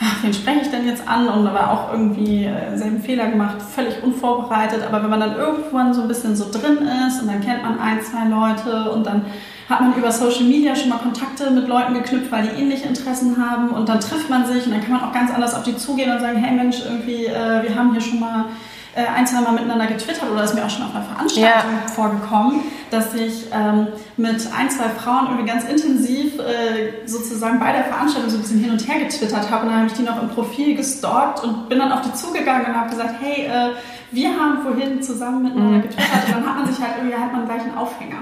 ach, 0.00 0.22
wen 0.22 0.32
spreche 0.32 0.60
ich 0.62 0.70
denn 0.70 0.86
jetzt 0.86 1.08
an? 1.08 1.26
Und 1.26 1.44
aber 1.44 1.72
auch 1.72 1.92
irgendwie 1.92 2.44
äh, 2.44 2.76
selben 2.76 3.02
Fehler 3.02 3.26
gemacht, 3.30 3.60
völlig 3.60 4.00
unvorbereitet. 4.04 4.84
Aber 4.86 5.02
wenn 5.02 5.10
man 5.10 5.18
dann 5.18 5.34
irgendwann 5.34 5.92
so 5.92 6.02
ein 6.02 6.08
bisschen 6.08 6.36
so 6.36 6.48
drin 6.52 6.88
ist 7.08 7.20
und 7.20 7.26
dann 7.26 7.40
kennt 7.40 7.64
man 7.64 7.80
ein, 7.80 8.00
zwei 8.00 8.28
Leute 8.28 8.92
und 8.92 9.04
dann 9.06 9.24
hat 9.68 9.80
man 9.80 9.94
über 9.94 10.10
Social 10.12 10.44
Media 10.44 10.74
schon 10.74 10.88
mal 10.88 10.98
Kontakte 10.98 11.50
mit 11.50 11.68
Leuten 11.68 11.94
geknüpft, 11.94 12.30
weil 12.30 12.48
die 12.48 12.60
ähnliche 12.60 12.86
Interessen 12.86 13.36
haben 13.36 13.70
und 13.70 13.88
dann 13.88 14.00
trifft 14.00 14.28
man 14.28 14.46
sich 14.46 14.66
und 14.66 14.72
dann 14.72 14.80
kann 14.80 14.92
man 14.92 15.02
auch 15.02 15.12
ganz 15.12 15.32
anders 15.32 15.54
auf 15.54 15.62
die 15.62 15.76
zugehen 15.76 16.10
und 16.10 16.20
sagen, 16.20 16.38
hey 16.38 16.54
Mensch, 16.54 16.78
irgendwie, 16.84 17.26
äh, 17.26 17.62
wir 17.62 17.74
haben 17.74 17.92
hier 17.92 18.00
schon 18.00 18.20
mal 18.20 18.46
äh, 18.94 19.06
ein, 19.06 19.26
zwei 19.26 19.40
Mal 19.40 19.52
miteinander 19.52 19.86
getwittert 19.86 20.30
oder 20.30 20.44
ist 20.44 20.54
mir 20.54 20.64
auch 20.64 20.70
schon 20.70 20.84
auf 20.84 20.94
einer 20.94 21.04
Veranstaltung 21.04 21.72
ja. 21.72 21.92
vorgekommen, 21.92 22.60
dass 22.90 23.14
ich 23.14 23.46
ähm, 23.52 23.88
mit 24.18 24.46
ein, 24.54 24.68
zwei 24.68 24.88
Frauen 24.90 25.28
irgendwie 25.28 25.46
ganz 25.46 25.64
intensiv 25.64 26.38
äh, 26.38 27.06
sozusagen 27.06 27.58
bei 27.58 27.72
der 27.72 27.84
Veranstaltung 27.84 28.30
so 28.30 28.36
ein 28.36 28.42
bisschen 28.42 28.60
hin 28.60 28.70
und 28.70 28.86
her 28.86 29.00
getwittert 29.00 29.50
habe 29.50 29.64
und 29.64 29.70
dann 29.70 29.78
habe 29.78 29.86
ich 29.86 29.94
die 29.94 30.02
noch 30.02 30.22
im 30.22 30.28
Profil 30.28 30.76
gestalkt 30.76 31.42
und 31.42 31.70
bin 31.70 31.78
dann 31.78 31.90
auf 31.90 32.02
die 32.02 32.12
zugegangen 32.12 32.66
und 32.66 32.76
habe 32.76 32.90
gesagt, 32.90 33.14
hey, 33.20 33.46
äh, 33.46 33.70
wir 34.10 34.28
haben 34.28 34.60
vorhin 34.62 35.02
zusammen 35.02 35.44
miteinander 35.44 35.78
mhm. 35.78 35.82
getwittert 35.82 36.26
und 36.26 36.34
dann 36.34 36.46
hat 36.46 36.56
man 36.58 36.66
sich 36.66 36.84
halt 36.84 36.96
irgendwie, 36.98 37.16
hat 37.16 37.32
man 37.32 37.46
gleich 37.46 37.62
einen 37.62 37.74
Aufhänger. 37.74 38.18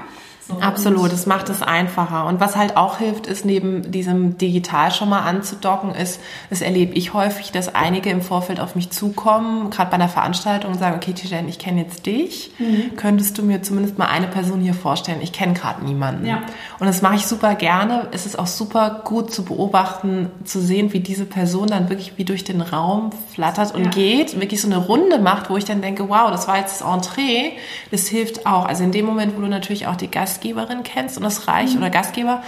So, 0.47 0.59
Absolut, 0.59 1.13
es 1.13 1.27
macht 1.27 1.49
es 1.49 1.61
einfacher. 1.61 2.25
Und 2.25 2.39
was 2.39 2.55
halt 2.55 2.75
auch 2.75 2.97
hilft, 2.97 3.27
ist 3.27 3.45
neben 3.45 3.91
diesem 3.91 4.39
digital 4.39 4.91
schon 4.91 5.07
mal 5.07 5.21
anzudocken, 5.21 5.93
ist, 5.93 6.19
das 6.49 6.61
erlebe 6.61 6.95
ich 6.95 7.13
häufig, 7.13 7.51
dass 7.51 7.73
einige 7.75 8.09
im 8.09 8.23
Vorfeld 8.23 8.59
auf 8.59 8.73
mich 8.75 8.89
zukommen, 8.89 9.69
gerade 9.69 9.91
bei 9.91 9.95
einer 9.95 10.09
Veranstaltung 10.09 10.71
und 10.71 10.79
sagen, 10.79 10.95
okay, 10.95 11.13
Tijen, 11.13 11.47
ich 11.47 11.59
kenne 11.59 11.81
jetzt 11.81 12.07
dich. 12.07 12.51
Mhm. 12.57 12.95
Könntest 12.95 13.37
du 13.37 13.43
mir 13.43 13.61
zumindest 13.61 13.99
mal 13.99 14.07
eine 14.07 14.27
Person 14.27 14.61
hier 14.61 14.73
vorstellen? 14.73 15.19
Ich 15.21 15.31
kenne 15.31 15.53
gerade 15.53 15.85
niemanden. 15.85 16.25
Ja. 16.25 16.41
Und 16.79 16.87
das 16.87 17.03
mache 17.03 17.15
ich 17.15 17.27
super 17.27 17.53
gerne. 17.53 18.07
Es 18.11 18.25
ist 18.25 18.39
auch 18.39 18.47
super 18.47 19.01
gut 19.05 19.31
zu 19.31 19.45
beobachten, 19.45 20.31
zu 20.43 20.59
sehen, 20.59 20.91
wie 20.91 21.01
diese 21.01 21.25
Person 21.25 21.67
dann 21.67 21.89
wirklich 21.89 22.13
wie 22.17 22.25
durch 22.25 22.43
den 22.43 22.61
Raum 22.61 23.11
flattert 23.31 23.75
und 23.75 23.83
ja. 23.83 23.89
geht, 23.91 24.39
wirklich 24.39 24.59
so 24.59 24.67
eine 24.67 24.77
Runde 24.77 25.19
macht, 25.19 25.51
wo 25.51 25.57
ich 25.57 25.65
dann 25.65 25.81
denke, 25.81 26.09
wow, 26.09 26.31
das 26.31 26.47
war 26.47 26.57
jetzt 26.57 26.81
das 26.81 26.87
Entree. 26.87 27.51
Das 27.91 28.07
hilft 28.07 28.47
auch. 28.47 28.65
Also 28.65 28.83
in 28.83 28.91
dem 28.91 29.05
Moment, 29.05 29.37
wo 29.37 29.41
du 29.41 29.47
natürlich 29.47 29.85
auch 29.85 29.95
die 29.95 30.09
Gast 30.09 30.30
Gastgeberin 30.31 30.83
kennst 30.83 31.17
und 31.17 31.25
es 31.25 31.47
reicht, 31.47 31.73
mhm. 31.73 31.81
oder 31.81 31.89
Gastgeber, 31.89 32.41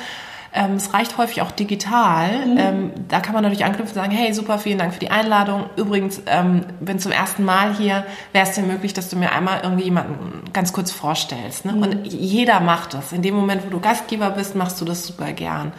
ähm, 0.56 0.76
es 0.76 0.94
reicht 0.94 1.18
häufig 1.18 1.42
auch 1.42 1.52
digital. 1.52 2.46
Mhm. 2.46 2.58
Ähm, 2.58 2.92
da 3.08 3.20
kann 3.20 3.34
man 3.34 3.44
natürlich 3.44 3.66
anknüpfen 3.66 3.98
und 3.98 4.04
sagen, 4.04 4.12
hey, 4.12 4.34
super, 4.34 4.60
vielen 4.60 4.78
Dank 4.78 4.94
für 4.94 5.00
die 5.00 5.10
Einladung. 5.10 5.66
Übrigens, 5.76 6.22
ähm, 6.28 6.66
bin 6.80 7.00
zum 7.00 7.12
ersten 7.12 7.44
Mal 7.44 7.76
hier, 7.76 8.06
wäre 8.32 8.48
es 8.48 8.54
dir 8.54 8.62
möglich, 8.62 8.94
dass 8.94 9.10
du 9.10 9.18
mir 9.18 9.32
einmal 9.32 9.62
irgendwie 9.64 9.86
jemanden 9.86 10.44
ganz 10.54 10.72
kurz 10.72 10.92
vorstellst. 10.92 11.66
Ne? 11.66 11.74
Mhm. 11.74 11.82
Und 11.82 12.06
jeder 12.06 12.60
macht 12.60 12.94
das. 12.94 13.12
In 13.12 13.24
dem 13.24 13.36
Moment, 13.36 13.66
wo 13.66 13.70
du 13.70 13.80
Gastgeber 13.80 14.30
bist, 14.30 14.56
machst 14.56 14.80
du 14.80 14.86
das 14.86 15.06
super 15.06 15.34
gern. 15.34 15.74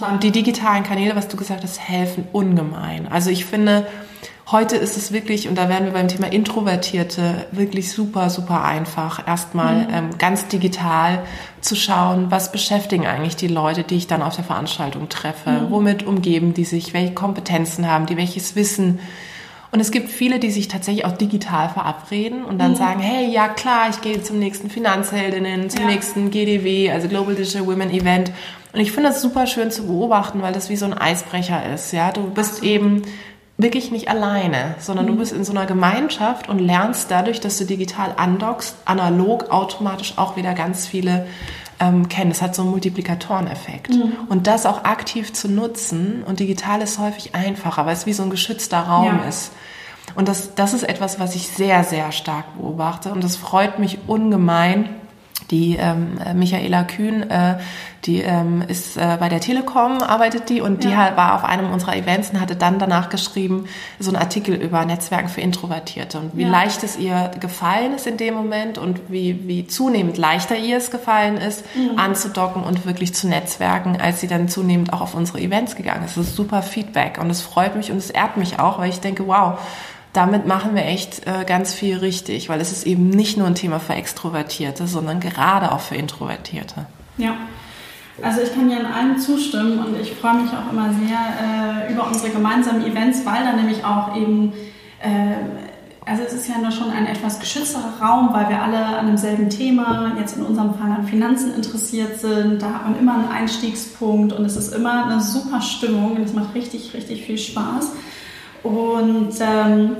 Und 0.00 0.22
die 0.22 0.32
digitalen 0.32 0.82
Kanäle, 0.82 1.16
was 1.16 1.28
du 1.28 1.36
gesagt 1.36 1.62
hast, 1.62 1.80
helfen 1.80 2.28
ungemein. 2.32 3.08
Also 3.08 3.30
ich 3.30 3.46
finde, 3.46 3.86
Heute 4.48 4.76
ist 4.76 4.96
es 4.96 5.10
wirklich, 5.10 5.48
und 5.48 5.56
da 5.56 5.68
werden 5.68 5.86
wir 5.86 5.92
beim 5.92 6.06
Thema 6.06 6.30
Introvertierte, 6.30 7.46
wirklich 7.50 7.90
super, 7.90 8.30
super 8.30 8.62
einfach, 8.62 9.26
erstmal 9.26 9.74
mhm. 9.74 9.88
ähm, 9.92 10.18
ganz 10.18 10.46
digital 10.46 11.24
zu 11.60 11.74
schauen, 11.74 12.30
was 12.30 12.52
beschäftigen 12.52 13.08
eigentlich 13.08 13.34
die 13.34 13.48
Leute, 13.48 13.82
die 13.82 13.96
ich 13.96 14.06
dann 14.06 14.22
auf 14.22 14.36
der 14.36 14.44
Veranstaltung 14.44 15.08
treffe, 15.08 15.50
mhm. 15.50 15.70
womit 15.70 16.06
umgeben 16.06 16.54
die 16.54 16.64
sich, 16.64 16.94
welche 16.94 17.12
Kompetenzen 17.12 17.90
haben 17.90 18.06
die, 18.06 18.16
welches 18.16 18.54
Wissen. 18.54 19.00
Und 19.72 19.80
es 19.80 19.90
gibt 19.90 20.10
viele, 20.10 20.38
die 20.38 20.52
sich 20.52 20.68
tatsächlich 20.68 21.04
auch 21.06 21.16
digital 21.16 21.68
verabreden 21.68 22.44
und 22.44 22.58
dann 22.58 22.70
mhm. 22.70 22.76
sagen, 22.76 23.00
hey, 23.00 23.28
ja 23.28 23.48
klar, 23.48 23.88
ich 23.90 24.00
gehe 24.00 24.22
zum 24.22 24.38
nächsten 24.38 24.70
Finanzheldinnen, 24.70 25.70
zum 25.70 25.80
ja. 25.80 25.86
nächsten 25.88 26.30
GDW, 26.30 26.92
also 26.92 27.08
Global 27.08 27.34
Digital 27.34 27.66
Women 27.66 27.90
Event. 27.90 28.30
Und 28.72 28.78
ich 28.80 28.92
finde 28.92 29.08
das 29.08 29.22
super 29.22 29.48
schön 29.48 29.72
zu 29.72 29.88
beobachten, 29.88 30.40
weil 30.40 30.52
das 30.52 30.70
wie 30.70 30.76
so 30.76 30.86
ein 30.86 30.94
Eisbrecher 30.94 31.72
ist. 31.74 31.92
Ja, 31.92 32.12
du 32.12 32.30
bist 32.30 32.62
eben 32.62 33.02
wirklich 33.58 33.90
nicht 33.90 34.08
alleine, 34.08 34.74
sondern 34.78 35.06
mhm. 35.06 35.10
du 35.10 35.16
bist 35.16 35.32
in 35.32 35.44
so 35.44 35.52
einer 35.52 35.66
Gemeinschaft 35.66 36.48
und 36.48 36.58
lernst 36.58 37.10
dadurch, 37.10 37.40
dass 37.40 37.56
du 37.58 37.64
digital 37.64 38.14
andockst, 38.16 38.76
analog 38.84 39.50
automatisch 39.50 40.14
auch 40.16 40.36
wieder 40.36 40.54
ganz 40.54 40.86
viele 40.86 41.26
ähm, 41.80 42.08
kennen. 42.08 42.30
Das 42.30 42.42
hat 42.42 42.54
so 42.54 42.62
einen 42.62 42.70
Multiplikatoreneffekt. 42.70 43.90
Mhm. 43.90 44.12
Und 44.28 44.46
das 44.46 44.66
auch 44.66 44.84
aktiv 44.84 45.32
zu 45.32 45.48
nutzen 45.48 46.22
und 46.24 46.40
digital 46.40 46.82
ist 46.82 46.98
häufig 46.98 47.34
einfacher, 47.34 47.86
weil 47.86 47.94
es 47.94 48.06
wie 48.06 48.12
so 48.12 48.22
ein 48.22 48.30
geschützter 48.30 48.80
Raum 48.80 49.20
ja. 49.22 49.28
ist. 49.28 49.52
Und 50.14 50.28
das, 50.28 50.54
das 50.54 50.72
ist 50.72 50.82
etwas, 50.82 51.18
was 51.18 51.34
ich 51.34 51.48
sehr, 51.48 51.82
sehr 51.82 52.12
stark 52.12 52.56
beobachte 52.56 53.12
und 53.12 53.24
das 53.24 53.36
freut 53.36 53.78
mich 53.78 53.98
ungemein, 54.06 54.88
die 55.50 55.76
ähm, 55.76 56.18
Michaela 56.34 56.84
Kühn, 56.84 57.30
äh, 57.30 57.58
die 58.04 58.20
ähm, 58.20 58.62
ist 58.66 58.96
äh, 58.96 59.16
bei 59.18 59.28
der 59.28 59.40
Telekom, 59.40 60.00
arbeitet 60.00 60.48
die 60.48 60.60
und 60.60 60.84
die 60.84 60.90
war 60.90 61.34
auf 61.34 61.44
einem 61.44 61.72
unserer 61.72 61.96
Events 61.96 62.30
und 62.30 62.40
hatte 62.40 62.56
dann 62.56 62.78
danach 62.78 63.10
geschrieben, 63.10 63.66
so 63.98 64.10
einen 64.10 64.16
Artikel 64.16 64.54
über 64.54 64.84
Netzwerken 64.84 65.28
für 65.28 65.40
Introvertierte 65.40 66.18
und 66.18 66.36
wie 66.36 66.42
ja. 66.42 66.48
leicht 66.48 66.82
es 66.84 66.96
ihr 66.96 67.32
gefallen 67.40 67.94
ist 67.94 68.06
in 68.06 68.16
dem 68.16 68.34
Moment 68.34 68.78
und 68.78 69.00
wie, 69.08 69.46
wie 69.46 69.66
zunehmend 69.66 70.18
leichter 70.18 70.56
ihr 70.56 70.76
es 70.76 70.90
gefallen 70.90 71.36
ist, 71.36 71.64
mhm. 71.74 71.98
anzudocken 71.98 72.62
und 72.62 72.86
wirklich 72.86 73.14
zu 73.14 73.28
netzwerken, 73.28 74.00
als 74.00 74.20
sie 74.20 74.28
dann 74.28 74.48
zunehmend 74.48 74.92
auch 74.92 75.00
auf 75.00 75.14
unsere 75.14 75.40
Events 75.40 75.74
gegangen 75.76 76.04
ist. 76.04 76.16
Das 76.16 76.28
ist 76.28 76.36
super 76.36 76.62
Feedback 76.62 77.18
und 77.20 77.30
es 77.30 77.42
freut 77.42 77.76
mich 77.76 77.90
und 77.90 77.98
es 77.98 78.10
ehrt 78.10 78.36
mich 78.36 78.58
auch, 78.60 78.78
weil 78.78 78.90
ich 78.90 79.00
denke, 79.00 79.26
wow, 79.26 79.58
damit 80.16 80.46
machen 80.46 80.74
wir 80.74 80.84
echt 80.84 81.26
äh, 81.26 81.44
ganz 81.44 81.74
viel 81.74 81.98
richtig, 81.98 82.48
weil 82.48 82.60
es 82.60 82.72
ist 82.72 82.86
eben 82.86 83.08
nicht 83.10 83.36
nur 83.36 83.46
ein 83.46 83.54
Thema 83.54 83.80
für 83.80 83.94
Extrovertierte, 83.94 84.86
sondern 84.86 85.20
gerade 85.20 85.72
auch 85.72 85.80
für 85.80 85.96
Introvertierte. 85.96 86.86
Ja. 87.18 87.34
Also 88.22 88.40
ich 88.40 88.54
kann 88.54 88.70
ja 88.70 88.78
in 88.78 88.86
allem 88.86 89.18
zustimmen 89.18 89.78
und 89.78 90.00
ich 90.00 90.12
freue 90.14 90.34
mich 90.36 90.50
auch 90.50 90.72
immer 90.72 90.88
sehr 90.94 91.88
äh, 91.88 91.92
über 91.92 92.06
unsere 92.06 92.30
gemeinsamen 92.30 92.86
Events, 92.86 93.26
weil 93.26 93.44
da 93.44 93.52
nämlich 93.52 93.84
auch 93.84 94.16
eben 94.16 94.54
äh, 95.00 95.34
also 96.06 96.22
es 96.22 96.32
ist 96.32 96.48
ja 96.48 96.58
nur 96.58 96.70
schon 96.70 96.90
ein 96.90 97.06
etwas 97.06 97.40
geschützterer 97.40 98.00
Raum, 98.00 98.32
weil 98.32 98.48
wir 98.48 98.62
alle 98.62 98.78
an 98.78 99.08
demselben 99.08 99.50
Thema, 99.50 100.12
jetzt 100.18 100.36
in 100.36 100.44
unserem 100.44 100.74
Fall 100.74 100.92
an 100.92 101.08
Finanzen 101.08 101.52
interessiert 101.52 102.20
sind. 102.20 102.62
Da 102.62 102.74
hat 102.74 102.84
man 102.84 102.98
immer 102.98 103.14
einen 103.14 103.28
Einstiegspunkt 103.28 104.32
und 104.32 104.44
es 104.44 104.56
ist 104.56 104.72
immer 104.72 105.06
eine 105.06 105.20
super 105.20 105.60
Stimmung 105.60 106.12
und 106.12 106.22
es 106.22 106.32
macht 106.32 106.54
richtig, 106.54 106.94
richtig 106.94 107.24
viel 107.24 107.36
Spaß. 107.36 107.90
Und 108.66 109.32
ähm, 109.40 109.96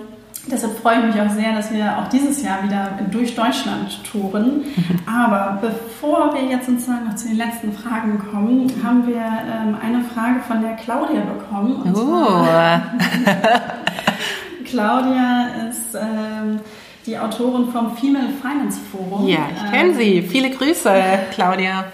Deshalb 0.49 0.79
freue 0.79 1.01
ich 1.01 1.07
mich 1.07 1.21
auch 1.21 1.31
sehr, 1.31 1.57
dass 1.57 1.73
wir 1.73 1.99
auch 1.99 2.07
dieses 2.09 2.41
Jahr 2.43 2.63
wieder 2.63 2.91
durch 3.11 3.35
Deutschland 3.35 3.99
touren. 4.05 4.63
Aber 5.05 5.59
bevor 5.61 6.33
wir 6.35 6.45
jetzt 6.45 6.67
sozusagen 6.67 7.07
noch 7.07 7.17
zu 7.17 7.27
den 7.27 7.37
letzten 7.37 7.73
Fragen 7.73 8.21
kommen, 8.31 8.73
haben 8.85 9.09
wir 9.09 9.17
ähm, 9.17 9.77
eine 9.83 10.05
Frage 10.05 10.39
von 10.47 10.63
der 10.63 10.75
Claudia 10.75 11.23
bekommen. 11.23 11.83
Und 11.83 11.97
uh. 11.97 12.47
Claudia 14.65 15.49
ist 15.69 15.97
ähm, 15.97 16.61
die 17.07 17.19
Autorin 17.19 17.73
vom 17.73 17.97
Female 17.97 18.29
Finance 18.41 18.79
Forum. 18.93 19.27
Ja, 19.27 19.49
ich 19.53 19.65
kenne 19.73 19.91
ähm, 19.91 19.97
sie. 19.97 20.23
Viele 20.23 20.51
Grüße, 20.51 20.93
Claudia. 21.33 21.87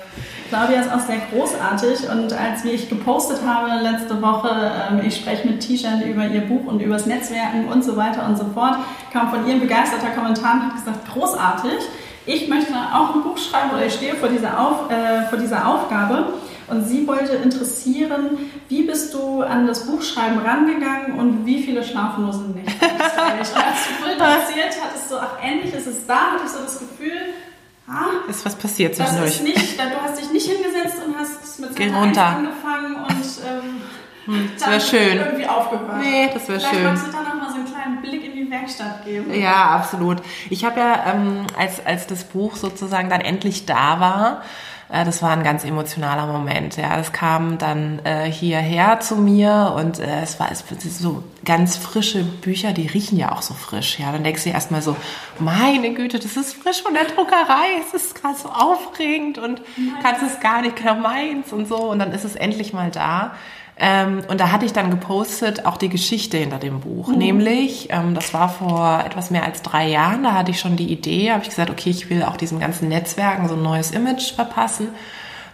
Claudia 0.53 0.83
ist 0.83 0.93
auch 0.93 1.01
sehr 1.01 1.17
großartig 1.33 2.11
und 2.11 2.31
als 2.35 2.63
ich 2.67 2.91
gepostet 2.91 3.39
habe 3.43 3.83
letzte 3.83 4.21
Woche, 4.21 4.71
ähm, 4.91 5.01
ich 5.03 5.17
spreche 5.17 5.49
mit 5.49 5.61
Tijan 5.61 6.03
über 6.03 6.27
ihr 6.27 6.43
Buch 6.43 6.67
und 6.67 6.83
über 6.83 6.93
das 6.97 7.07
Netzwerken 7.07 7.69
und 7.69 7.83
so 7.83 7.97
weiter 7.97 8.27
und 8.27 8.37
so 8.37 8.45
fort, 8.53 8.77
kam 9.11 9.31
von 9.31 9.47
ihr 9.47 9.55
ein 9.55 9.61
begeisterter 9.61 10.11
Kommentar 10.11 10.57
und 10.57 10.67
hat 10.67 10.75
gesagt, 10.75 11.11
großartig, 11.11 11.79
ich 12.27 12.49
möchte 12.51 12.75
auch 12.75 13.15
ein 13.15 13.23
Buch 13.23 13.39
schreiben 13.39 13.71
oder 13.71 13.87
ich 13.87 13.95
stehe 13.95 14.15
vor 14.15 14.29
dieser, 14.29 14.61
Auf, 14.61 14.91
äh, 14.91 15.23
vor 15.31 15.39
dieser 15.39 15.67
Aufgabe. 15.67 16.35
Und 16.69 16.87
sie 16.87 17.09
wollte 17.09 17.33
interessieren, 17.33 18.37
wie 18.69 18.83
bist 18.83 19.15
du 19.15 19.41
an 19.41 19.67
das 19.67 19.87
Buchschreiben 19.87 20.39
rangegangen 20.39 21.19
und 21.19 21.47
wie 21.47 21.63
viele 21.63 21.83
schlaflose 21.83 22.43
Nächte 22.55 22.75
hast 22.83 23.17
du 23.17 24.05
Und 24.05 24.21
als 24.21 24.49
du 24.49 24.61
erzählt 24.61 24.77
hattest, 24.85 25.09
so, 25.09 25.17
ach, 25.17 25.43
endlich 25.43 25.73
ist 25.73 25.87
es 25.87 26.07
da, 26.07 26.33
hatte 26.33 26.45
ich 26.45 26.51
so 26.51 26.63
das 26.63 26.79
Gefühl, 26.79 27.21
ah, 27.89 28.29
ist 28.29 28.45
was 28.45 28.55
passiert 28.55 28.97
zwischendurch. 28.97 29.31
Das 29.31 29.37
ist 29.37 29.43
nicht, 29.43 29.79
du 29.79 30.03
hast 30.03 30.21
dich 30.21 30.31
nicht 30.31 30.51
hingesetzt 30.51 30.99
und 31.07 31.17
hast 31.19 31.61
mit 31.61 31.77
Geh 31.77 31.91
runter. 31.91 32.27
angefangen 32.27 32.97
und 32.97 33.25
ähm, 33.47 33.83
hm, 34.25 34.51
das 34.59 34.69
wäre 34.69 34.81
schön. 34.81 35.19
irgendwie 35.19 35.47
aufgehört. 35.47 35.99
Nee, 36.01 36.31
das 36.33 36.49
wäre 36.49 36.61
schön. 36.61 36.85
Magst 36.85 37.07
du 37.07 37.13
dann 37.13 37.25
noch 37.25 37.35
mal 37.35 37.49
so 37.51 37.57
einen 37.57 37.67
kleinen 37.67 38.01
Blick 38.01 38.25
in 38.25 38.37
die 38.37 38.51
Werkstatt 38.51 39.05
geben? 39.05 39.35
Ja, 39.35 39.71
absolut. 39.71 40.19
Ich 40.49 40.65
habe 40.65 40.79
ja, 40.79 41.13
ähm, 41.13 41.47
als, 41.59 41.85
als 41.85 42.07
das 42.07 42.25
Buch 42.25 42.57
sozusagen 42.57 43.11
dann 43.11 43.21
endlich 43.21 43.67
da 43.67 43.99
war, 43.99 44.43
äh, 44.93 45.05
das 45.05 45.23
war 45.23 45.31
ein 45.31 45.43
ganz 45.43 45.65
emotionaler 45.65 46.27
Moment. 46.27 46.77
Ja, 46.77 46.99
es 46.99 47.13
kam 47.13 47.57
dann 47.57 48.01
äh, 48.05 48.31
hierher 48.31 49.01
zu 49.01 49.17
mir 49.17 49.75
und 49.77 49.99
äh, 49.99 50.23
es 50.23 50.39
war 50.39 50.53
es, 50.53 50.65
so 50.99 51.25
ganz 51.45 51.77
frische 51.77 52.23
Bücher, 52.23 52.73
die 52.73 52.87
riechen 52.87 53.17
ja 53.17 53.33
auch 53.33 53.41
so 53.41 53.55
frisch. 53.55 53.99
Ja, 53.99 54.13
dann 54.13 54.23
denkst 54.23 54.45
du 54.45 54.51
dir 54.51 54.55
erstmal 54.55 54.83
so, 54.83 54.95
meine 55.39 55.95
Güte, 55.95 56.19
das 56.19 56.37
ist 56.37 56.55
frisch 56.55 56.83
von 56.83 56.93
der 56.93 57.05
Druckerei. 57.05 57.81
Es 57.81 57.95
ist 57.95 58.21
gerade 58.21 58.37
so 58.37 58.51
aufregend 58.51 59.39
und 59.39 59.63
kannst 60.03 60.23
es 60.23 60.41
gar 60.41 60.61
nicht 60.61 60.77
genau 60.77 60.97
meins 60.97 61.53
und 61.53 61.67
so. 61.67 61.91
Und 61.91 61.99
dann 61.99 62.13
ist 62.13 62.25
es 62.25 62.37
endlich 62.37 62.75
mal 62.75 62.91
da. 62.91 63.35
Ähm, 63.79 64.23
und 64.29 64.41
da 64.41 64.53
hatte 64.53 64.67
ich 64.67 64.73
dann 64.73 64.91
gepostet 64.91 65.65
auch 65.65 65.77
die 65.77 65.89
Geschichte 65.89 66.37
hinter 66.37 66.59
dem 66.59 66.81
Buch. 66.81 67.09
Mhm. 67.09 67.19
Nämlich, 67.19 67.89
ähm, 67.91 68.15
das 68.15 68.35
war 68.35 68.49
vor 68.49 69.03
etwas 69.05 69.31
mehr 69.31 69.45
als 69.45 69.63
drei 69.63 69.89
Jahren, 69.89 70.23
da 70.23 70.33
hatte 70.35 70.51
ich 70.51 70.61
schon 70.61 70.77
die 70.77 70.93
Idee, 70.93 71.33
habe 71.33 71.43
ich 71.43 71.49
gesagt, 71.49 71.71
okay, 71.71 71.91
ich 71.91 72.11
will 72.11 72.23
auch 72.23 72.37
diesen 72.37 72.61
ganzen 72.61 72.89
Netzwerken 72.89 73.49
so 73.49 73.55
ein 73.55 73.63
neues 73.63 73.91
Image 73.91 74.35
verpassen 74.35 74.89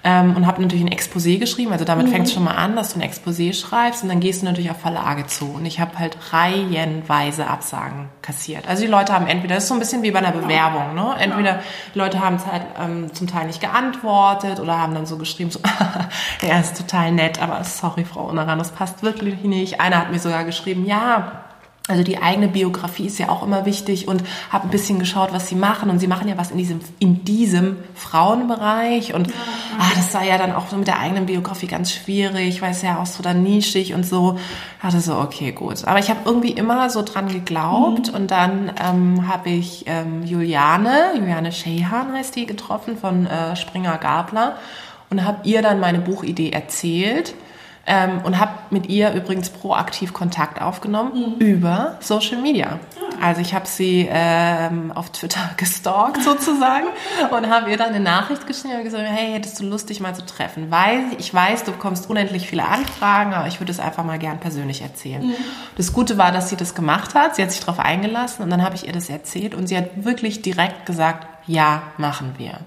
ähm, 0.05 0.37
und 0.37 0.47
habe 0.47 0.63
natürlich 0.63 0.85
ein 0.85 0.93
Exposé 0.93 1.39
geschrieben. 1.39 1.73
Also 1.73 1.85
damit 1.85 2.07
mhm. 2.07 2.13
fängt 2.13 2.27
es 2.27 2.33
schon 2.33 2.45
mal 2.45 2.55
an, 2.55 2.77
dass 2.77 2.95
du 2.95 3.01
ein 3.01 3.09
Exposé 3.09 3.53
schreibst 3.53 4.03
und 4.03 4.09
dann 4.09 4.21
gehst 4.21 4.43
du 4.43 4.47
natürlich 4.47 4.71
auf 4.71 4.81
Verlage 4.81 5.27
zu. 5.27 5.47
Und 5.47 5.67
ich 5.67 5.81
habe 5.81 5.99
halt 5.99 6.17
reihenweise 6.33 7.47
Absagen 7.47 8.09
kassiert. 8.23 8.69
Also 8.69 8.83
die 8.83 8.89
Leute 8.89 9.13
haben 9.13 9.27
entweder, 9.27 9.57
das 9.57 9.65
ist 9.65 9.69
so 9.69 9.75
ein 9.75 9.81
bisschen 9.81 10.03
wie 10.03 10.11
bei 10.11 10.21
einer 10.21 10.33
Bewerbung, 10.33 10.95
ne? 10.95 11.15
Entweder 11.19 11.61
Leute 11.95 12.21
haben 12.21 12.39
halt 12.51 12.63
ähm, 12.79 13.13
zum 13.13 13.27
Teil 13.27 13.47
nicht 13.47 13.61
geantwortet 13.61 14.61
oder 14.61 14.79
haben 14.79 14.95
dann 14.95 15.07
so 15.07 15.19
geschrieben, 15.19 15.51
so, 15.51 15.61
ja, 16.47 16.61
ist 16.61 16.77
total 16.77 17.13
nett, 17.13 17.43
aber 17.43 17.65
sorry, 17.65 18.05
Frau 18.05 18.25
Unaran, 18.25 18.59
das 18.59 18.73
passt 18.73 19.03
wirklich 19.03 19.43
nicht. 19.43 19.81
Einer 19.81 19.99
hat 19.99 20.13
mir 20.13 20.19
sogar 20.19 20.45
geschrieben, 20.45 20.87
ja, 20.87 21.45
also 21.88 22.03
die 22.03 22.18
eigene 22.18 22.48
Biografie 22.48 23.07
ist 23.07 23.18
ja 23.18 23.31
auch 23.31 23.42
immer 23.42 23.64
wichtig 23.64 24.09
und 24.09 24.22
habe 24.51 24.64
ein 24.64 24.70
bisschen 24.70 24.98
geschaut, 24.98 25.33
was 25.33 25.48
sie 25.48 25.55
machen. 25.55 25.88
Und 25.88 26.01
sie 26.01 26.07
machen 26.07 26.29
ja 26.29 26.37
was 26.37 26.51
in 26.51 26.59
diesem 26.59 26.81
in 26.98 27.24
diesem 27.24 27.79
Frauenbereich. 27.94 29.14
Und 29.14 29.29
ja. 29.29 29.33
Ah, 29.79 29.90
das 29.96 30.12
sei 30.12 30.29
ja 30.29 30.37
dann 30.37 30.53
auch 30.53 30.68
so 30.68 30.77
mit 30.77 30.87
der 30.87 30.98
eigenen 30.98 31.27
Biografie 31.27 31.66
ganz 31.66 31.92
schwierig, 31.92 32.61
weil 32.61 32.72
es 32.72 32.83
ja 32.83 32.98
auch 32.98 33.07
so 33.07 33.22
dann 33.22 33.42
nischig 33.42 33.94
und 33.94 34.05
so. 34.05 34.38
Hatte 34.81 35.01
so 35.01 35.16
okay 35.16 35.53
gut, 35.53 35.85
aber 35.87 35.98
ich 35.98 36.11
habe 36.11 36.20
irgendwie 36.24 36.51
immer 36.51 36.90
so 36.90 37.03
dran 37.03 37.29
geglaubt. 37.29 38.09
Mhm. 38.09 38.14
und 38.14 38.31
dann 38.31 38.72
ähm, 38.85 39.27
habe 39.27 39.48
ich 39.48 39.85
ähm, 39.87 40.24
Juliane 40.24 41.12
Juliane 41.16 41.53
Shehan 41.53 42.12
heißt 42.12 42.37
die 42.37 42.46
getroffen 42.46 42.98
von 42.98 43.27
äh, 43.27 43.57
Springer 43.57 43.96
Gabler. 43.96 44.57
Und 45.11 45.24
habe 45.24 45.38
ihr 45.44 45.62
dann 45.62 45.81
meine 45.81 46.01
Buchidee 46.01 46.51
erzählt 46.51 47.35
ähm, 47.88 48.20
und 48.22 48.38
habe 48.38 48.53
mit 48.70 48.88
ihr 48.88 49.12
übrigens 49.14 49.48
proaktiv 49.48 50.12
Kontakt 50.12 50.61
aufgenommen 50.61 51.35
mhm. 51.38 51.46
über 51.46 51.96
Social 52.01 52.40
Media. 52.40 52.79
Ah. 52.96 53.27
Also 53.29 53.40
ich 53.40 53.55
habe 53.55 53.66
sie 53.66 54.07
ähm, 54.11 54.92
auf 54.92 55.11
Twitter 55.11 55.40
gestalkt 55.57 56.22
sozusagen 56.22 56.87
und 57.31 57.48
habe 57.48 57.70
ihr 57.70 57.79
dann 57.79 57.88
eine 57.88 58.01
Nachricht 58.01 58.46
geschrieben 58.46 58.77
und 58.77 58.85
gesagt, 58.85 59.05
hey, 59.07 59.33
hättest 59.33 59.59
du 59.59 59.64
Lust, 59.64 59.88
dich 59.88 60.01
mal 60.01 60.14
zu 60.14 60.24
treffen? 60.24 60.70
Weil 60.70 61.01
ich 61.18 61.33
weiß, 61.33 61.64
du 61.64 61.72
bekommst 61.72 62.11
unendlich 62.11 62.46
viele 62.46 62.66
Anfragen, 62.66 63.33
aber 63.33 63.48
ich 63.48 63.59
würde 63.59 63.72
es 63.72 63.81
einfach 63.81 64.05
mal 64.05 64.18
gern 64.18 64.38
persönlich 64.38 64.83
erzählen. 64.83 65.27
Mhm. 65.27 65.35
Das 65.77 65.92
Gute 65.94 66.18
war, 66.18 66.31
dass 66.31 66.51
sie 66.51 66.57
das 66.57 66.74
gemacht 66.74 67.14
hat. 67.14 67.37
Sie 67.37 67.42
hat 67.42 67.51
sich 67.51 67.61
darauf 67.61 67.81
eingelassen 67.81 68.44
und 68.44 68.51
dann 68.51 68.62
habe 68.62 68.74
ich 68.77 68.87
ihr 68.87 68.92
das 68.92 69.09
erzählt 69.09 69.55
und 69.55 69.66
sie 69.66 69.77
hat 69.77 70.05
wirklich 70.05 70.42
direkt 70.42 70.85
gesagt, 70.85 71.27
ja, 71.46 71.83
machen 71.96 72.35
wir. 72.37 72.61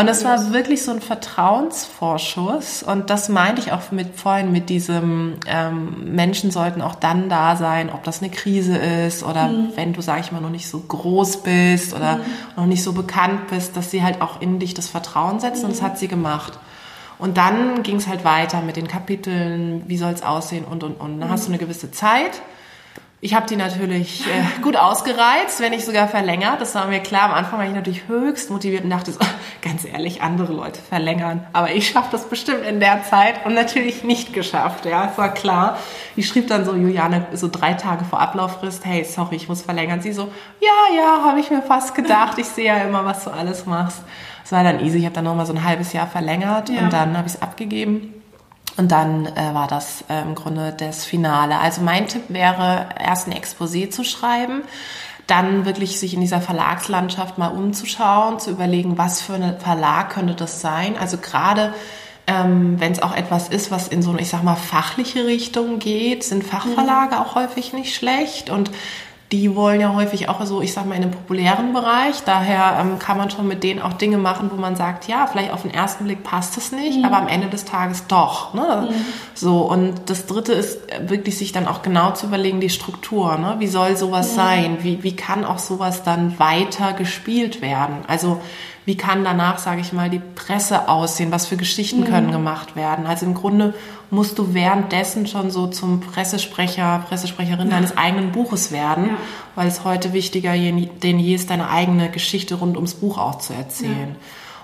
Und 0.00 0.06
das 0.06 0.24
war 0.24 0.54
wirklich 0.54 0.82
so 0.82 0.92
ein 0.92 1.02
Vertrauensvorschuss. 1.02 2.82
Und 2.82 3.10
das 3.10 3.28
meinte 3.28 3.60
ich 3.60 3.70
auch 3.72 3.90
mit 3.90 4.18
vorhin 4.18 4.50
mit 4.50 4.70
diesem, 4.70 5.34
ähm, 5.46 6.14
Menschen 6.14 6.50
sollten 6.50 6.80
auch 6.80 6.94
dann 6.94 7.28
da 7.28 7.54
sein, 7.54 7.90
ob 7.92 8.02
das 8.04 8.22
eine 8.22 8.30
Krise 8.30 8.78
ist 8.78 9.22
oder 9.22 9.48
mhm. 9.48 9.72
wenn 9.74 9.92
du, 9.92 10.00
sag 10.00 10.20
ich 10.20 10.32
mal, 10.32 10.40
noch 10.40 10.48
nicht 10.48 10.68
so 10.68 10.80
groß 10.80 11.42
bist 11.42 11.92
oder 11.92 12.16
mhm. 12.16 12.22
noch 12.56 12.64
nicht 12.64 12.82
so 12.82 12.94
bekannt 12.94 13.48
bist, 13.48 13.76
dass 13.76 13.90
sie 13.90 14.02
halt 14.02 14.22
auch 14.22 14.40
in 14.40 14.58
dich 14.58 14.72
das 14.72 14.88
Vertrauen 14.88 15.38
setzen. 15.38 15.60
Mhm. 15.60 15.64
Und 15.66 15.76
das 15.76 15.82
hat 15.82 15.98
sie 15.98 16.08
gemacht. 16.08 16.58
Und 17.18 17.36
dann 17.36 17.82
ging 17.82 17.96
es 17.96 18.08
halt 18.08 18.24
weiter 18.24 18.62
mit 18.62 18.76
den 18.76 18.88
Kapiteln, 18.88 19.82
wie 19.86 19.98
soll 19.98 20.12
es 20.12 20.22
aussehen 20.22 20.64
und 20.64 20.82
und 20.82 20.98
und. 20.98 21.20
Dann 21.20 21.28
hast 21.28 21.46
du 21.46 21.50
eine 21.50 21.58
gewisse 21.58 21.90
Zeit 21.90 22.40
ich 23.22 23.34
habe 23.34 23.46
die 23.46 23.56
natürlich 23.56 24.26
äh, 24.26 24.62
gut 24.62 24.76
ausgereizt, 24.76 25.60
wenn 25.60 25.72
nicht 25.72 25.84
sogar 25.84 26.08
verlängert. 26.08 26.58
Das 26.62 26.74
war 26.74 26.86
mir 26.86 27.00
klar. 27.00 27.24
Am 27.24 27.32
Anfang 27.32 27.58
war 27.58 27.66
ich 27.66 27.74
natürlich 27.74 28.08
höchst 28.08 28.50
motiviert 28.50 28.84
und 28.84 28.90
dachte 28.90 29.12
so, 29.12 29.18
ganz 29.62 29.84
ehrlich, 29.84 30.22
andere 30.22 30.54
Leute 30.54 30.80
verlängern. 30.80 31.46
Aber 31.52 31.70
ich 31.70 31.88
schaffe 31.88 32.08
das 32.12 32.30
bestimmt 32.30 32.64
in 32.64 32.80
der 32.80 33.04
Zeit 33.04 33.44
und 33.44 33.52
natürlich 33.52 34.04
nicht 34.04 34.32
geschafft. 34.32 34.86
Ja, 34.86 35.10
es 35.10 35.18
war 35.18 35.34
klar. 35.34 35.76
Ich 36.16 36.28
schrieb 36.28 36.48
dann 36.48 36.64
so, 36.64 36.74
Juliane, 36.74 37.26
so 37.34 37.48
drei 37.48 37.74
Tage 37.74 38.06
vor 38.06 38.20
Ablauffrist, 38.20 38.86
hey, 38.86 39.04
sorry, 39.04 39.36
ich 39.36 39.48
muss 39.48 39.60
verlängern. 39.60 40.00
Sie 40.00 40.12
so, 40.12 40.32
ja, 40.60 40.96
ja, 40.96 41.22
habe 41.22 41.40
ich 41.40 41.50
mir 41.50 41.60
fast 41.60 41.94
gedacht. 41.94 42.38
Ich 42.38 42.46
sehe 42.46 42.66
ja 42.66 42.78
immer, 42.78 43.04
was 43.04 43.24
du 43.24 43.30
alles 43.30 43.66
machst. 43.66 44.00
Es 44.46 44.52
war 44.52 44.64
dann 44.64 44.80
easy. 44.80 44.96
Ich 44.96 45.04
habe 45.04 45.14
dann 45.14 45.24
nochmal 45.24 45.44
so 45.44 45.52
ein 45.52 45.62
halbes 45.62 45.92
Jahr 45.92 46.06
verlängert 46.06 46.70
ja. 46.70 46.80
und 46.80 46.92
dann 46.94 47.18
habe 47.18 47.28
ich 47.28 47.34
es 47.34 47.42
abgegeben. 47.42 48.19
Und 48.80 48.92
dann 48.92 49.26
äh, 49.26 49.52
war 49.52 49.66
das 49.68 50.04
äh, 50.08 50.22
im 50.22 50.34
Grunde 50.34 50.72
das 50.72 51.04
Finale. 51.04 51.58
Also 51.58 51.82
mein 51.82 52.08
Tipp 52.08 52.22
wäre, 52.28 52.88
erst 52.98 53.28
ein 53.28 53.34
Exposé 53.34 53.90
zu 53.90 54.04
schreiben, 54.04 54.62
dann 55.26 55.66
wirklich 55.66 56.00
sich 56.00 56.14
in 56.14 56.22
dieser 56.22 56.40
Verlagslandschaft 56.40 57.36
mal 57.36 57.48
umzuschauen, 57.48 58.40
zu 58.40 58.50
überlegen, 58.50 58.96
was 58.96 59.20
für 59.20 59.34
ein 59.34 59.60
Verlag 59.60 60.08
könnte 60.08 60.34
das 60.34 60.62
sein. 60.62 60.96
Also 60.98 61.18
gerade 61.18 61.74
ähm, 62.26 62.80
wenn 62.80 62.92
es 62.92 63.02
auch 63.02 63.14
etwas 63.14 63.50
ist, 63.50 63.70
was 63.70 63.86
in 63.86 64.00
so 64.00 64.12
eine, 64.12 64.22
ich 64.22 64.30
sag 64.30 64.42
mal, 64.44 64.56
fachliche 64.56 65.26
Richtung 65.26 65.78
geht, 65.78 66.24
sind 66.24 66.42
Fachverlage 66.42 67.16
mhm. 67.16 67.20
auch 67.20 67.34
häufig 67.34 67.74
nicht 67.74 67.94
schlecht. 67.94 68.48
Und 68.48 68.70
die 69.32 69.54
wollen 69.54 69.80
ja 69.80 69.94
häufig 69.94 70.28
auch 70.28 70.44
so, 70.44 70.60
ich 70.60 70.72
sag 70.72 70.86
mal, 70.86 70.96
in 70.96 71.02
einem 71.02 71.12
populären 71.12 71.72
Bereich. 71.72 72.24
Daher 72.24 72.78
ähm, 72.80 72.98
kann 72.98 73.16
man 73.16 73.30
schon 73.30 73.46
mit 73.46 73.62
denen 73.62 73.80
auch 73.80 73.92
Dinge 73.92 74.18
machen, 74.18 74.50
wo 74.52 74.56
man 74.56 74.74
sagt, 74.74 75.06
ja, 75.06 75.28
vielleicht 75.28 75.52
auf 75.52 75.62
den 75.62 75.72
ersten 75.72 76.04
Blick 76.04 76.24
passt 76.24 76.56
es 76.56 76.72
nicht, 76.72 76.98
mhm. 76.98 77.04
aber 77.04 77.18
am 77.18 77.28
Ende 77.28 77.48
des 77.48 77.64
Tages 77.64 78.08
doch. 78.08 78.54
Ne? 78.54 78.88
Mhm. 78.90 78.94
So, 79.34 79.60
und 79.60 79.94
das 80.06 80.26
dritte 80.26 80.52
ist 80.52 80.80
wirklich 81.06 81.38
sich 81.38 81.52
dann 81.52 81.68
auch 81.68 81.82
genau 81.82 82.10
zu 82.10 82.26
überlegen, 82.26 82.60
die 82.60 82.70
Struktur. 82.70 83.36
Ne? 83.36 83.56
Wie 83.58 83.68
soll 83.68 83.96
sowas 83.96 84.32
mhm. 84.32 84.36
sein? 84.36 84.78
Wie, 84.82 85.04
wie 85.04 85.14
kann 85.14 85.44
auch 85.44 85.58
sowas 85.58 86.02
dann 86.02 86.40
weiter 86.40 86.92
gespielt 86.92 87.62
werden? 87.62 87.98
Also 88.08 88.40
wie 88.90 88.96
kann 88.96 89.22
danach, 89.22 89.58
sage 89.58 89.82
ich 89.82 89.92
mal, 89.92 90.10
die 90.10 90.18
Presse 90.18 90.88
aussehen, 90.88 91.30
was 91.30 91.46
für 91.46 91.56
Geschichten 91.56 92.00
mhm. 92.00 92.06
können 92.06 92.32
gemacht 92.32 92.74
werden. 92.74 93.06
Also 93.06 93.24
im 93.24 93.34
Grunde 93.34 93.72
musst 94.10 94.36
du 94.36 94.52
währenddessen 94.52 95.28
schon 95.28 95.52
so 95.52 95.68
zum 95.68 96.00
Pressesprecher, 96.00 97.04
Pressesprecherin 97.08 97.68
ja. 97.68 97.74
deines 97.76 97.96
eigenen 97.96 98.32
Buches 98.32 98.72
werden, 98.72 99.04
ja. 99.04 99.16
weil 99.54 99.68
es 99.68 99.84
heute 99.84 100.12
wichtiger 100.12 100.54
denn 100.54 101.20
je 101.20 101.34
ist, 101.36 101.50
deine 101.50 101.70
eigene 101.70 102.10
Geschichte 102.10 102.56
rund 102.56 102.74
ums 102.74 102.94
Buch 102.94 103.16
auch 103.18 103.38
zu 103.38 103.52
erzählen. 103.52 104.16
Ja. 104.16 104.16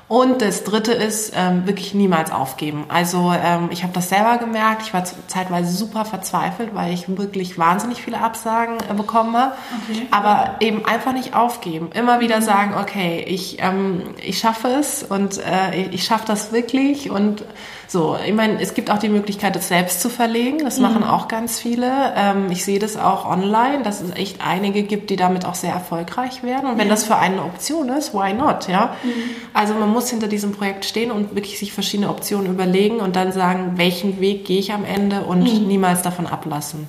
Und 0.08 0.40
das 0.40 0.62
Dritte 0.62 0.92
ist 0.92 1.32
ähm, 1.34 1.66
wirklich 1.66 1.92
niemals 1.92 2.30
aufgeben. 2.30 2.84
Also 2.88 3.32
ähm, 3.36 3.70
ich 3.72 3.82
habe 3.82 3.92
das 3.92 4.08
selber 4.08 4.38
gemerkt. 4.38 4.82
Ich 4.82 4.94
war 4.94 5.02
zeitweise 5.04 5.72
super 5.72 6.04
verzweifelt, 6.04 6.74
weil 6.74 6.92
ich 6.92 7.16
wirklich 7.16 7.58
wahnsinnig 7.58 8.02
viele 8.02 8.20
Absagen 8.20 8.76
äh, 8.88 8.94
bekommen 8.94 9.36
habe. 9.36 9.54
Okay. 9.88 10.06
Aber 10.12 10.56
eben 10.60 10.84
einfach 10.84 11.12
nicht 11.12 11.34
aufgeben. 11.34 11.90
Immer 11.92 12.20
wieder 12.20 12.40
sagen, 12.40 12.74
okay, 12.80 13.24
ich, 13.26 13.60
ähm, 13.60 14.14
ich 14.22 14.38
schaffe 14.38 14.68
es 14.68 15.02
und 15.02 15.38
äh, 15.38 15.86
ich 15.90 16.04
schaffe 16.04 16.24
das 16.28 16.52
wirklich 16.52 17.10
und 17.10 17.44
so, 17.88 18.16
ich 18.26 18.34
meine, 18.34 18.60
es 18.60 18.74
gibt 18.74 18.90
auch 18.90 18.98
die 18.98 19.08
Möglichkeit, 19.08 19.54
das 19.54 19.68
selbst 19.68 20.00
zu 20.00 20.08
verlegen. 20.08 20.58
Das 20.58 20.76
mhm. 20.78 20.82
machen 20.82 21.04
auch 21.04 21.28
ganz 21.28 21.58
viele. 21.58 22.12
Ähm, 22.16 22.50
ich 22.50 22.64
sehe 22.64 22.78
das 22.78 22.96
auch 22.96 23.30
online, 23.30 23.82
dass 23.84 24.00
es 24.00 24.10
echt 24.12 24.40
einige 24.44 24.82
gibt, 24.82 25.10
die 25.10 25.16
damit 25.16 25.44
auch 25.44 25.54
sehr 25.54 25.72
erfolgreich 25.72 26.42
werden. 26.42 26.68
Und 26.68 26.78
wenn 26.78 26.88
ja. 26.88 26.94
das 26.94 27.04
für 27.04 27.16
eine 27.16 27.42
Option 27.42 27.88
ist, 27.90 28.12
why 28.12 28.32
not? 28.32 28.68
Ja. 28.68 28.96
Mhm. 29.04 29.10
Also 29.54 29.74
man 29.74 29.90
muss 29.92 30.10
hinter 30.10 30.26
diesem 30.26 30.52
Projekt 30.52 30.84
stehen 30.84 31.10
und 31.10 31.34
wirklich 31.34 31.58
sich 31.58 31.72
verschiedene 31.72 32.08
Optionen 32.08 32.52
überlegen 32.52 32.96
und 32.96 33.14
dann 33.14 33.30
sagen, 33.30 33.72
welchen 33.76 34.20
Weg 34.20 34.46
gehe 34.46 34.58
ich 34.58 34.72
am 34.72 34.84
Ende 34.84 35.20
und 35.22 35.40
mhm. 35.40 35.68
niemals 35.68 36.02
davon 36.02 36.26
ablassen. 36.26 36.88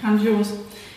Grandios. 0.00 0.54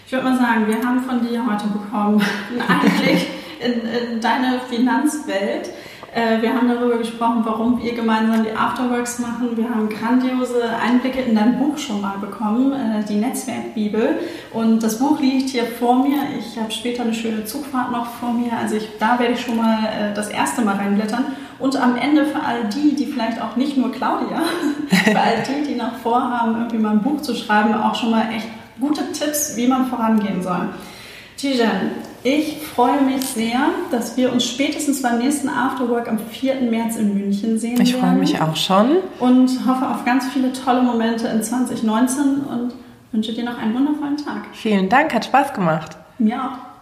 Ich 0.08 0.12
würde 0.12 0.26
mal 0.30 0.38
sagen, 0.38 0.68
wir 0.68 0.84
haben 0.84 1.02
von 1.02 1.28
dir 1.28 1.44
heute 1.46 1.68
bekommen 1.68 2.24
einen 2.52 2.82
Einblick 2.82 3.28
in, 3.60 4.14
in 4.14 4.22
deine 4.22 4.60
Finanzwelt. 4.70 5.70
Äh, 6.16 6.42
wir 6.42 6.56
haben 6.56 6.70
darüber 6.70 6.98
gesprochen, 6.98 7.42
warum 7.44 7.84
wir 7.84 7.94
gemeinsam 7.94 8.46
die 8.46 8.52
Afterworks 8.52 9.20
machen. 9.20 9.58
Wir 9.58 9.70
haben 9.70 9.90
grandiose 9.90 10.64
Einblicke 10.82 11.20
in 11.20 11.36
dein 11.36 11.60
Buch 11.60 11.78
schon 11.78 12.00
mal 12.00 12.18
bekommen, 12.20 12.72
äh, 12.72 13.04
die 13.04 13.16
Netzwerkbibel. 13.16 14.20
Und 14.54 14.82
das 14.82 14.98
Buch 15.00 15.20
liegt 15.20 15.50
hier 15.50 15.66
vor 15.66 16.08
mir. 16.08 16.20
Ich 16.40 16.58
habe 16.58 16.72
später 16.72 17.04
eine 17.04 17.14
schöne 17.14 17.44
Zugfahrt 17.44 17.92
noch 17.92 18.06
vor 18.06 18.32
mir. 18.32 18.54
Also 18.58 18.78
ich, 18.78 18.88
da 18.98 19.20
werde 19.20 19.34
ich 19.34 19.42
schon 19.42 19.58
mal 19.58 19.78
äh, 19.84 20.14
das 20.14 20.30
erste 20.30 20.62
Mal 20.62 20.78
reinblättern. 20.78 21.26
Und 21.60 21.76
am 21.76 21.98
Ende 21.98 22.24
für 22.24 22.42
all 22.42 22.64
die, 22.74 22.96
die 22.96 23.08
vielleicht 23.08 23.42
auch 23.42 23.58
nicht 23.58 23.76
nur 23.76 23.92
Claudia, 23.92 24.42
für 24.88 25.20
all 25.20 25.44
die, 25.44 25.68
die 25.68 25.76
noch 25.76 25.98
vorhaben, 25.98 26.56
irgendwie 26.56 26.78
mal 26.78 26.92
ein 26.92 27.02
Buch 27.02 27.20
zu 27.22 27.36
schreiben, 27.36 27.74
auch 27.74 27.96
schon 27.96 28.12
mal 28.12 28.30
echt 28.34 28.48
gute 28.80 29.12
Tipps, 29.12 29.58
wie 29.58 29.68
man 29.68 29.88
vorangehen 29.88 30.42
soll. 30.42 30.70
Tijan, 31.36 31.92
ich 32.26 32.58
freue 32.58 33.02
mich 33.02 33.24
sehr, 33.24 33.70
dass 33.92 34.18
wir 34.18 34.34
uns 34.34 34.50
spätestens 34.50 35.02
beim 35.04 35.20
nächsten 35.20 35.48
Afterwork 35.48 36.08
am 36.08 36.18
4. 36.18 36.56
März 36.62 36.96
in 36.96 37.14
München 37.14 37.60
sehen 37.60 37.80
Ich 37.80 37.96
freue 37.96 38.16
mich 38.16 38.42
auch 38.42 38.56
schon. 38.56 38.98
Und 39.20 39.66
hoffe 39.68 39.88
auf 39.88 40.04
ganz 40.06 40.26
viele 40.34 40.52
tolle 40.52 40.82
Momente 40.82 41.28
in 41.28 41.44
2019 41.44 42.24
und 42.50 42.74
wünsche 43.12 43.32
dir 43.32 43.46
noch 43.46 43.60
einen 43.60 43.76
wundervollen 43.76 44.18
Tag. 44.18 44.46
Vielen 44.54 44.90
Dank, 44.90 45.14
hat 45.14 45.26
Spaß 45.26 45.54
gemacht. 45.54 45.98
Mir 46.18 46.44
auch. 46.44 46.75